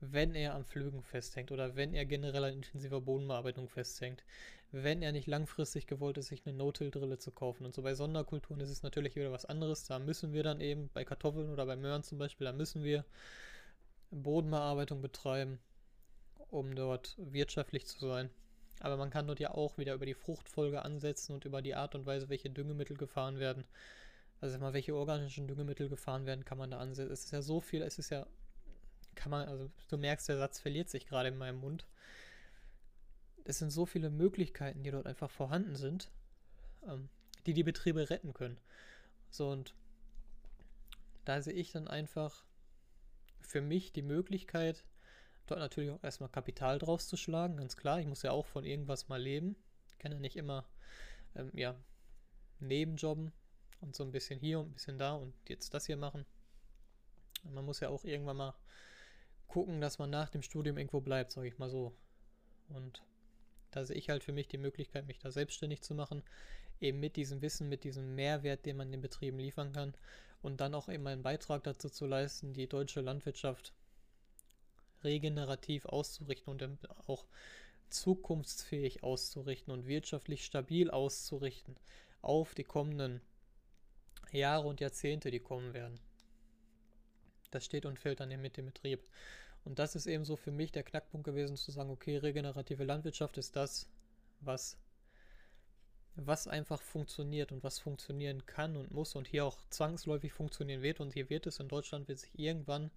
wenn 0.00 0.34
er 0.34 0.54
am 0.54 0.64
Flügen 0.64 1.02
festhängt 1.02 1.52
oder 1.52 1.76
wenn 1.76 1.94
er 1.94 2.04
generell 2.04 2.44
an 2.44 2.54
intensiver 2.54 3.00
Bodenbearbeitung 3.00 3.68
festhängt. 3.68 4.24
Wenn 4.72 5.02
er 5.02 5.12
nicht 5.12 5.28
langfristig 5.28 5.86
gewollt 5.86 6.18
ist, 6.18 6.28
sich 6.28 6.44
eine 6.46 6.56
No-Till-Drille 6.56 7.18
zu 7.18 7.30
kaufen. 7.30 7.64
Und 7.64 7.74
so 7.74 7.82
bei 7.82 7.94
Sonderkulturen 7.94 8.60
ist 8.60 8.70
es 8.70 8.82
natürlich 8.82 9.14
wieder 9.14 9.30
was 9.30 9.44
anderes. 9.44 9.84
Da 9.84 9.98
müssen 9.98 10.32
wir 10.32 10.42
dann 10.42 10.60
eben 10.60 10.90
bei 10.92 11.04
Kartoffeln 11.04 11.50
oder 11.50 11.64
bei 11.64 11.76
Möhren 11.76 12.02
zum 12.02 12.18
Beispiel, 12.18 12.46
da 12.46 12.52
müssen 12.52 12.82
wir 12.82 13.04
Bodenbearbeitung 14.10 15.00
betreiben, 15.00 15.58
um 16.50 16.74
dort 16.74 17.14
wirtschaftlich 17.18 17.86
zu 17.86 18.08
sein. 18.08 18.30
Aber 18.80 18.96
man 18.96 19.10
kann 19.10 19.26
dort 19.26 19.40
ja 19.40 19.52
auch 19.52 19.78
wieder 19.78 19.94
über 19.94 20.06
die 20.06 20.14
Fruchtfolge 20.14 20.82
ansetzen 20.82 21.34
und 21.34 21.44
über 21.44 21.62
die 21.62 21.74
Art 21.74 21.94
und 21.94 22.06
Weise, 22.06 22.28
welche 22.28 22.50
Düngemittel 22.50 22.96
gefahren 22.96 23.38
werden. 23.38 23.64
Also 24.40 24.58
mal, 24.58 24.74
welche 24.74 24.94
organischen 24.94 25.46
Düngemittel 25.46 25.88
gefahren 25.88 26.26
werden, 26.26 26.44
kann 26.44 26.58
man 26.58 26.70
da 26.70 26.78
ansehen. 26.78 27.10
Es 27.10 27.24
ist 27.24 27.30
ja 27.30 27.40
so 27.40 27.60
viel, 27.60 27.82
es 27.82 27.98
ist 27.98 28.10
ja, 28.10 28.26
kann 29.14 29.30
man, 29.30 29.48
also 29.48 29.70
du 29.88 29.96
merkst, 29.98 30.28
der 30.28 30.38
Satz 30.38 30.60
verliert 30.60 30.88
sich 30.88 31.06
gerade 31.06 31.28
in 31.28 31.38
meinem 31.38 31.60
Mund. 31.60 31.86
Es 33.44 33.58
sind 33.58 33.70
so 33.70 33.86
viele 33.86 34.10
Möglichkeiten, 34.10 34.82
die 34.82 34.90
dort 34.90 35.06
einfach 35.06 35.30
vorhanden 35.30 35.76
sind, 35.76 36.10
ähm, 36.86 37.08
die 37.46 37.54
die 37.54 37.62
Betriebe 37.62 38.10
retten 38.10 38.32
können. 38.32 38.58
So 39.30 39.50
und 39.50 39.74
da 41.24 41.40
sehe 41.42 41.54
ich 41.54 41.72
dann 41.72 41.88
einfach 41.88 42.44
für 43.40 43.60
mich 43.60 43.92
die 43.92 44.02
Möglichkeit, 44.02 44.84
dort 45.46 45.60
natürlich 45.60 45.90
auch 45.90 46.02
erstmal 46.02 46.30
Kapital 46.30 46.78
draus 46.78 47.08
zu 47.08 47.16
schlagen, 47.16 47.56
ganz 47.56 47.76
klar. 47.76 48.00
Ich 48.00 48.06
muss 48.06 48.22
ja 48.22 48.30
auch 48.30 48.46
von 48.46 48.64
irgendwas 48.64 49.08
mal 49.08 49.20
leben. 49.20 49.56
Ich 49.88 49.98
kann 49.98 50.12
ja 50.12 50.18
nicht 50.18 50.36
immer, 50.36 50.66
ähm, 51.34 51.50
ja, 51.54 51.74
nebenjobben 52.60 53.32
und 53.80 53.94
so 53.94 54.04
ein 54.04 54.12
bisschen 54.12 54.40
hier 54.40 54.60
und 54.60 54.70
ein 54.70 54.72
bisschen 54.72 54.98
da 54.98 55.14
und 55.14 55.34
jetzt 55.48 55.74
das 55.74 55.86
hier 55.86 55.96
machen. 55.96 56.24
Man 57.42 57.64
muss 57.64 57.80
ja 57.80 57.90
auch 57.90 58.04
irgendwann 58.04 58.38
mal 58.38 58.54
gucken, 59.48 59.80
dass 59.80 59.98
man 59.98 60.10
nach 60.10 60.30
dem 60.30 60.42
Studium 60.42 60.78
irgendwo 60.78 61.00
bleibt, 61.00 61.32
sage 61.32 61.48
ich 61.48 61.58
mal 61.58 61.70
so. 61.70 61.92
Und 62.68 63.02
da 63.70 63.84
sehe 63.84 63.96
ich 63.96 64.10
halt 64.10 64.24
für 64.24 64.32
mich 64.32 64.48
die 64.48 64.58
Möglichkeit, 64.58 65.06
mich 65.06 65.18
da 65.18 65.30
selbstständig 65.30 65.82
zu 65.82 65.94
machen, 65.94 66.22
eben 66.80 67.00
mit 67.00 67.16
diesem 67.16 67.42
Wissen, 67.42 67.68
mit 67.68 67.84
diesem 67.84 68.14
Mehrwert, 68.14 68.66
den 68.66 68.76
man 68.76 68.90
den 68.90 69.00
Betrieben 69.00 69.38
liefern 69.38 69.72
kann 69.72 69.94
und 70.42 70.60
dann 70.60 70.74
auch 70.74 70.88
eben 70.88 71.06
einen 71.06 71.22
Beitrag 71.22 71.64
dazu 71.64 71.88
zu 71.88 72.06
leisten, 72.06 72.52
die 72.52 72.68
deutsche 72.68 73.00
Landwirtschaft 73.00 73.72
regenerativ 75.02 75.86
auszurichten 75.86 76.50
und 76.50 76.90
auch 77.08 77.24
zukunftsfähig 77.90 79.02
auszurichten 79.02 79.72
und 79.72 79.86
wirtschaftlich 79.86 80.44
stabil 80.44 80.90
auszurichten 80.90 81.76
auf 82.22 82.54
die 82.54 82.64
kommenden 82.64 83.20
Jahre 84.32 84.66
und 84.66 84.80
Jahrzehnte, 84.80 85.30
die 85.30 85.40
kommen 85.40 85.74
werden. 85.74 86.00
Das 87.54 87.64
steht 87.64 87.86
und 87.86 87.98
fällt 87.98 88.20
dann 88.20 88.28
mit 88.40 88.56
dem 88.56 88.66
Betrieb. 88.66 89.00
Und 89.64 89.78
das 89.78 89.94
ist 89.96 90.06
eben 90.06 90.24
so 90.24 90.36
für 90.36 90.50
mich 90.50 90.72
der 90.72 90.82
Knackpunkt 90.82 91.24
gewesen, 91.24 91.56
zu 91.56 91.70
sagen, 91.70 91.90
okay, 91.90 92.18
regenerative 92.18 92.84
Landwirtschaft 92.84 93.38
ist 93.38 93.56
das, 93.56 93.88
was 94.40 94.76
was 96.16 96.46
einfach 96.46 96.80
funktioniert 96.80 97.50
und 97.52 97.64
was 97.64 97.78
funktionieren 97.78 98.46
kann 98.46 98.76
und 98.76 98.92
muss 98.92 99.16
und 99.16 99.26
hier 99.26 99.44
auch 99.44 99.58
zwangsläufig 99.70 100.32
funktionieren 100.32 100.82
wird. 100.82 101.00
Und 101.00 101.12
hier 101.12 101.28
wird 101.28 101.46
es 101.46 101.58
in 101.58 101.68
Deutschland 101.68 102.08
wird 102.08 102.20
sich 102.20 102.38
irgendwann 102.38 102.90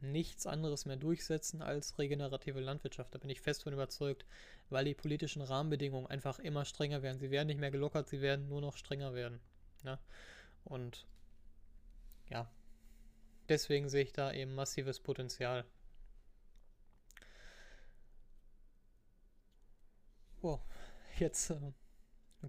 nichts 0.00 0.46
anderes 0.46 0.86
mehr 0.86 0.96
durchsetzen 0.96 1.62
als 1.62 1.98
regenerative 1.98 2.60
Landwirtschaft. 2.60 3.14
Da 3.14 3.18
bin 3.18 3.30
ich 3.30 3.40
fest 3.40 3.62
von 3.62 3.72
überzeugt, 3.72 4.24
weil 4.70 4.84
die 4.84 4.94
politischen 4.94 5.42
Rahmenbedingungen 5.42 6.06
einfach 6.06 6.38
immer 6.38 6.64
strenger 6.64 7.02
werden. 7.02 7.18
Sie 7.18 7.30
werden 7.30 7.48
nicht 7.48 7.60
mehr 7.60 7.70
gelockert, 7.70 8.08
sie 8.08 8.20
werden 8.20 8.48
nur 8.48 8.60
noch 8.60 8.76
strenger 8.76 9.14
werden. 9.14 9.40
Ja? 9.84 9.92
Ne? 9.92 9.98
Und 10.64 11.06
ja, 12.30 12.50
deswegen 13.48 13.88
sehe 13.88 14.02
ich 14.02 14.12
da 14.12 14.32
eben 14.32 14.54
massives 14.54 15.00
Potenzial. 15.00 15.64
Oh, 20.42 20.60
jetzt 21.18 21.50
äh, 21.50 21.72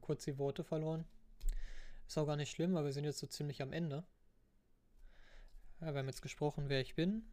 kurz 0.01 0.25
die 0.25 0.37
Worte 0.37 0.63
verloren. 0.63 1.05
Ist 2.07 2.17
auch 2.17 2.25
gar 2.25 2.35
nicht 2.35 2.51
schlimm, 2.51 2.73
weil 2.73 2.85
wir 2.85 2.93
sind 2.93 3.05
jetzt 3.05 3.19
so 3.19 3.27
ziemlich 3.27 3.61
am 3.61 3.73
Ende. 3.73 4.03
Ja, 5.81 5.93
wir 5.93 5.99
haben 5.99 6.07
jetzt 6.07 6.21
gesprochen, 6.21 6.69
wer 6.69 6.81
ich 6.81 6.95
bin, 6.95 7.23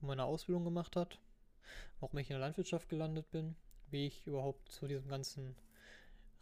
wo 0.00 0.06
meine 0.06 0.24
Ausbildung 0.24 0.64
gemacht 0.64 0.96
hat, 0.96 1.18
warum 2.00 2.18
ich 2.18 2.30
in 2.30 2.34
der 2.34 2.40
Landwirtschaft 2.40 2.88
gelandet 2.88 3.30
bin, 3.30 3.56
wie 3.90 4.06
ich 4.06 4.26
überhaupt 4.26 4.70
zu 4.70 4.86
diesem 4.86 5.08
ganzen 5.08 5.56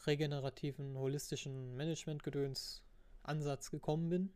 regenerativen, 0.07 0.97
holistischen 0.97 1.77
Management-Gedöns 1.77 2.83
Ansatz 3.23 3.71
gekommen 3.71 4.09
bin, 4.09 4.33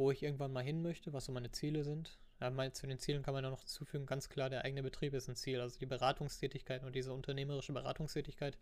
wo 0.00 0.10
ich 0.10 0.22
irgendwann 0.22 0.52
mal 0.52 0.64
hin 0.64 0.80
möchte, 0.80 1.12
was 1.12 1.26
so 1.26 1.32
meine 1.32 1.50
Ziele 1.50 1.84
sind. 1.84 2.18
Ja, 2.40 2.72
zu 2.72 2.86
den 2.86 2.98
Zielen 2.98 3.22
kann 3.22 3.34
man 3.34 3.44
ja 3.44 3.50
noch 3.50 3.60
hinzufügen, 3.60 4.06
ganz 4.06 4.30
klar, 4.30 4.48
der 4.48 4.64
eigene 4.64 4.82
Betrieb 4.82 5.12
ist 5.12 5.28
ein 5.28 5.36
Ziel. 5.36 5.60
Also 5.60 5.78
die 5.78 5.84
Beratungstätigkeit 5.84 6.82
und 6.84 6.94
diese 6.94 7.12
unternehmerische 7.12 7.74
Beratungstätigkeit 7.74 8.56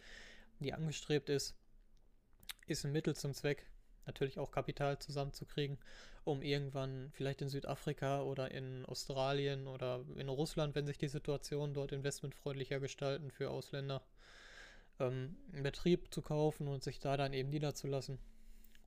die 0.58 0.74
angestrebt 0.74 1.28
ist, 1.28 1.54
ist 2.66 2.84
ein 2.84 2.90
Mittel 2.90 3.14
zum 3.14 3.34
Zweck, 3.34 3.70
natürlich 4.06 4.40
auch 4.40 4.50
Kapital 4.50 4.98
zusammenzukriegen, 4.98 5.78
um 6.24 6.42
irgendwann 6.42 7.12
vielleicht 7.12 7.40
in 7.40 7.48
Südafrika 7.48 8.22
oder 8.22 8.50
in 8.50 8.84
Australien 8.86 9.68
oder 9.68 10.04
in 10.16 10.28
Russland, 10.28 10.74
wenn 10.74 10.86
sich 10.86 10.98
die 10.98 11.06
Situation 11.06 11.72
dort 11.72 11.92
investmentfreundlicher 11.92 12.80
gestalten 12.80 13.30
für 13.30 13.50
Ausländer, 13.50 14.02
ähm, 14.98 15.36
einen 15.52 15.62
Betrieb 15.62 16.12
zu 16.12 16.20
kaufen 16.20 16.66
und 16.66 16.82
sich 16.82 16.98
da 16.98 17.16
dann 17.16 17.32
eben 17.32 17.50
niederzulassen 17.50 18.18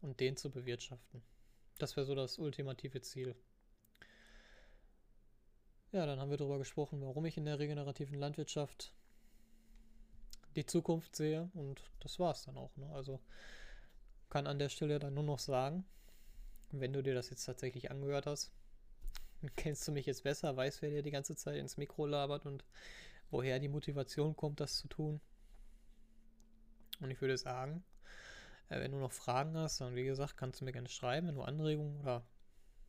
und 0.02 0.20
den 0.20 0.36
zu 0.36 0.52
bewirtschaften. 0.52 1.24
Das 1.82 1.96
wäre 1.96 2.06
so 2.06 2.14
das 2.14 2.38
ultimative 2.38 3.02
Ziel. 3.02 3.36
Ja, 5.92 6.06
dann 6.06 6.20
haben 6.20 6.30
wir 6.30 6.38
darüber 6.38 6.60
gesprochen, 6.60 7.02
warum 7.02 7.26
ich 7.26 7.38
in 7.38 7.46
der 7.46 7.58
regenerativen 7.58 8.20
Landwirtschaft 8.20 8.94
die 10.56 10.66
Zukunft 10.66 11.16
sehe 11.16 11.50
und 11.54 11.82
das 12.00 12.20
war 12.20 12.34
es 12.34 12.44
dann 12.44 12.58
auch. 12.58 12.76
Ne? 12.78 12.88
Also 12.94 13.20
kann 14.30 14.46
an 14.46 14.60
der 14.60 14.70
Stelle 14.70 15.00
dann 15.00 15.16
nur 15.16 15.24
noch 15.24 15.40
sagen, 15.40 15.84
wenn 16.70 16.94
du 16.94 17.02
dir 17.02 17.16
das 17.16 17.32
jetzt 17.32 17.46
tatsächlich 17.46 17.90
angehört 17.90 18.28
hast, 18.28 18.52
kennst 19.56 19.88
du 19.88 19.92
mich 19.92 20.06
jetzt 20.06 20.24
besser, 20.24 20.56
weißt, 20.56 20.84
wer 20.84 20.92
dir 20.92 21.02
die 21.02 21.12
ganze 21.12 21.36
Zeit 21.36 21.58
ins 21.58 21.78
Mikro 21.78 22.06
labert 22.06 22.46
und 22.46 22.64
woher 23.32 23.60
die 23.60 23.70
Motivation 23.70 24.36
kommt, 24.36 24.60
das 24.60 24.78
zu 24.78 24.88
tun. 24.88 25.20
Und 27.00 27.10
ich 27.10 27.20
würde 27.22 27.38
sagen, 27.38 27.84
wenn 28.80 28.92
du 28.92 29.00
noch 29.00 29.12
Fragen 29.12 29.58
hast, 29.58 29.82
dann 29.82 29.96
wie 29.96 30.06
gesagt, 30.06 30.38
kannst 30.38 30.62
du 30.62 30.66
mir 30.66 30.72
gerne 30.72 30.88
schreiben. 30.88 31.28
Wenn 31.28 31.36
du 31.36 31.42
Anregungen 31.42 32.00
oder 32.00 32.24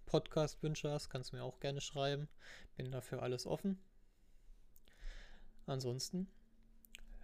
Podcast-Wünsche 0.07 0.91
hast, 0.91 1.11
kannst 1.11 1.33
du 1.33 1.37
mir 1.37 1.43
auch 1.43 1.59
gerne 1.59 1.81
schreiben. 1.81 2.29
Bin 2.77 2.93
dafür 2.93 3.23
alles 3.23 3.47
offen. 3.47 3.83
Ansonsten 5.67 6.29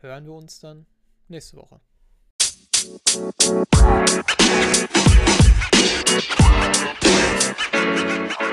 hören 0.01 0.27
wir 0.27 0.33
uns 0.33 0.59
dann 0.59 0.87
nächste 1.29 1.57
Woche. 1.57 1.81
You 2.79 2.95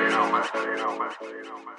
know, 0.10 0.30
man. 0.32 0.44
You 0.54 0.76
know, 0.76 0.98
man. 0.98 1.12
You 1.22 1.44
know, 1.44 1.60
man. 1.64 1.76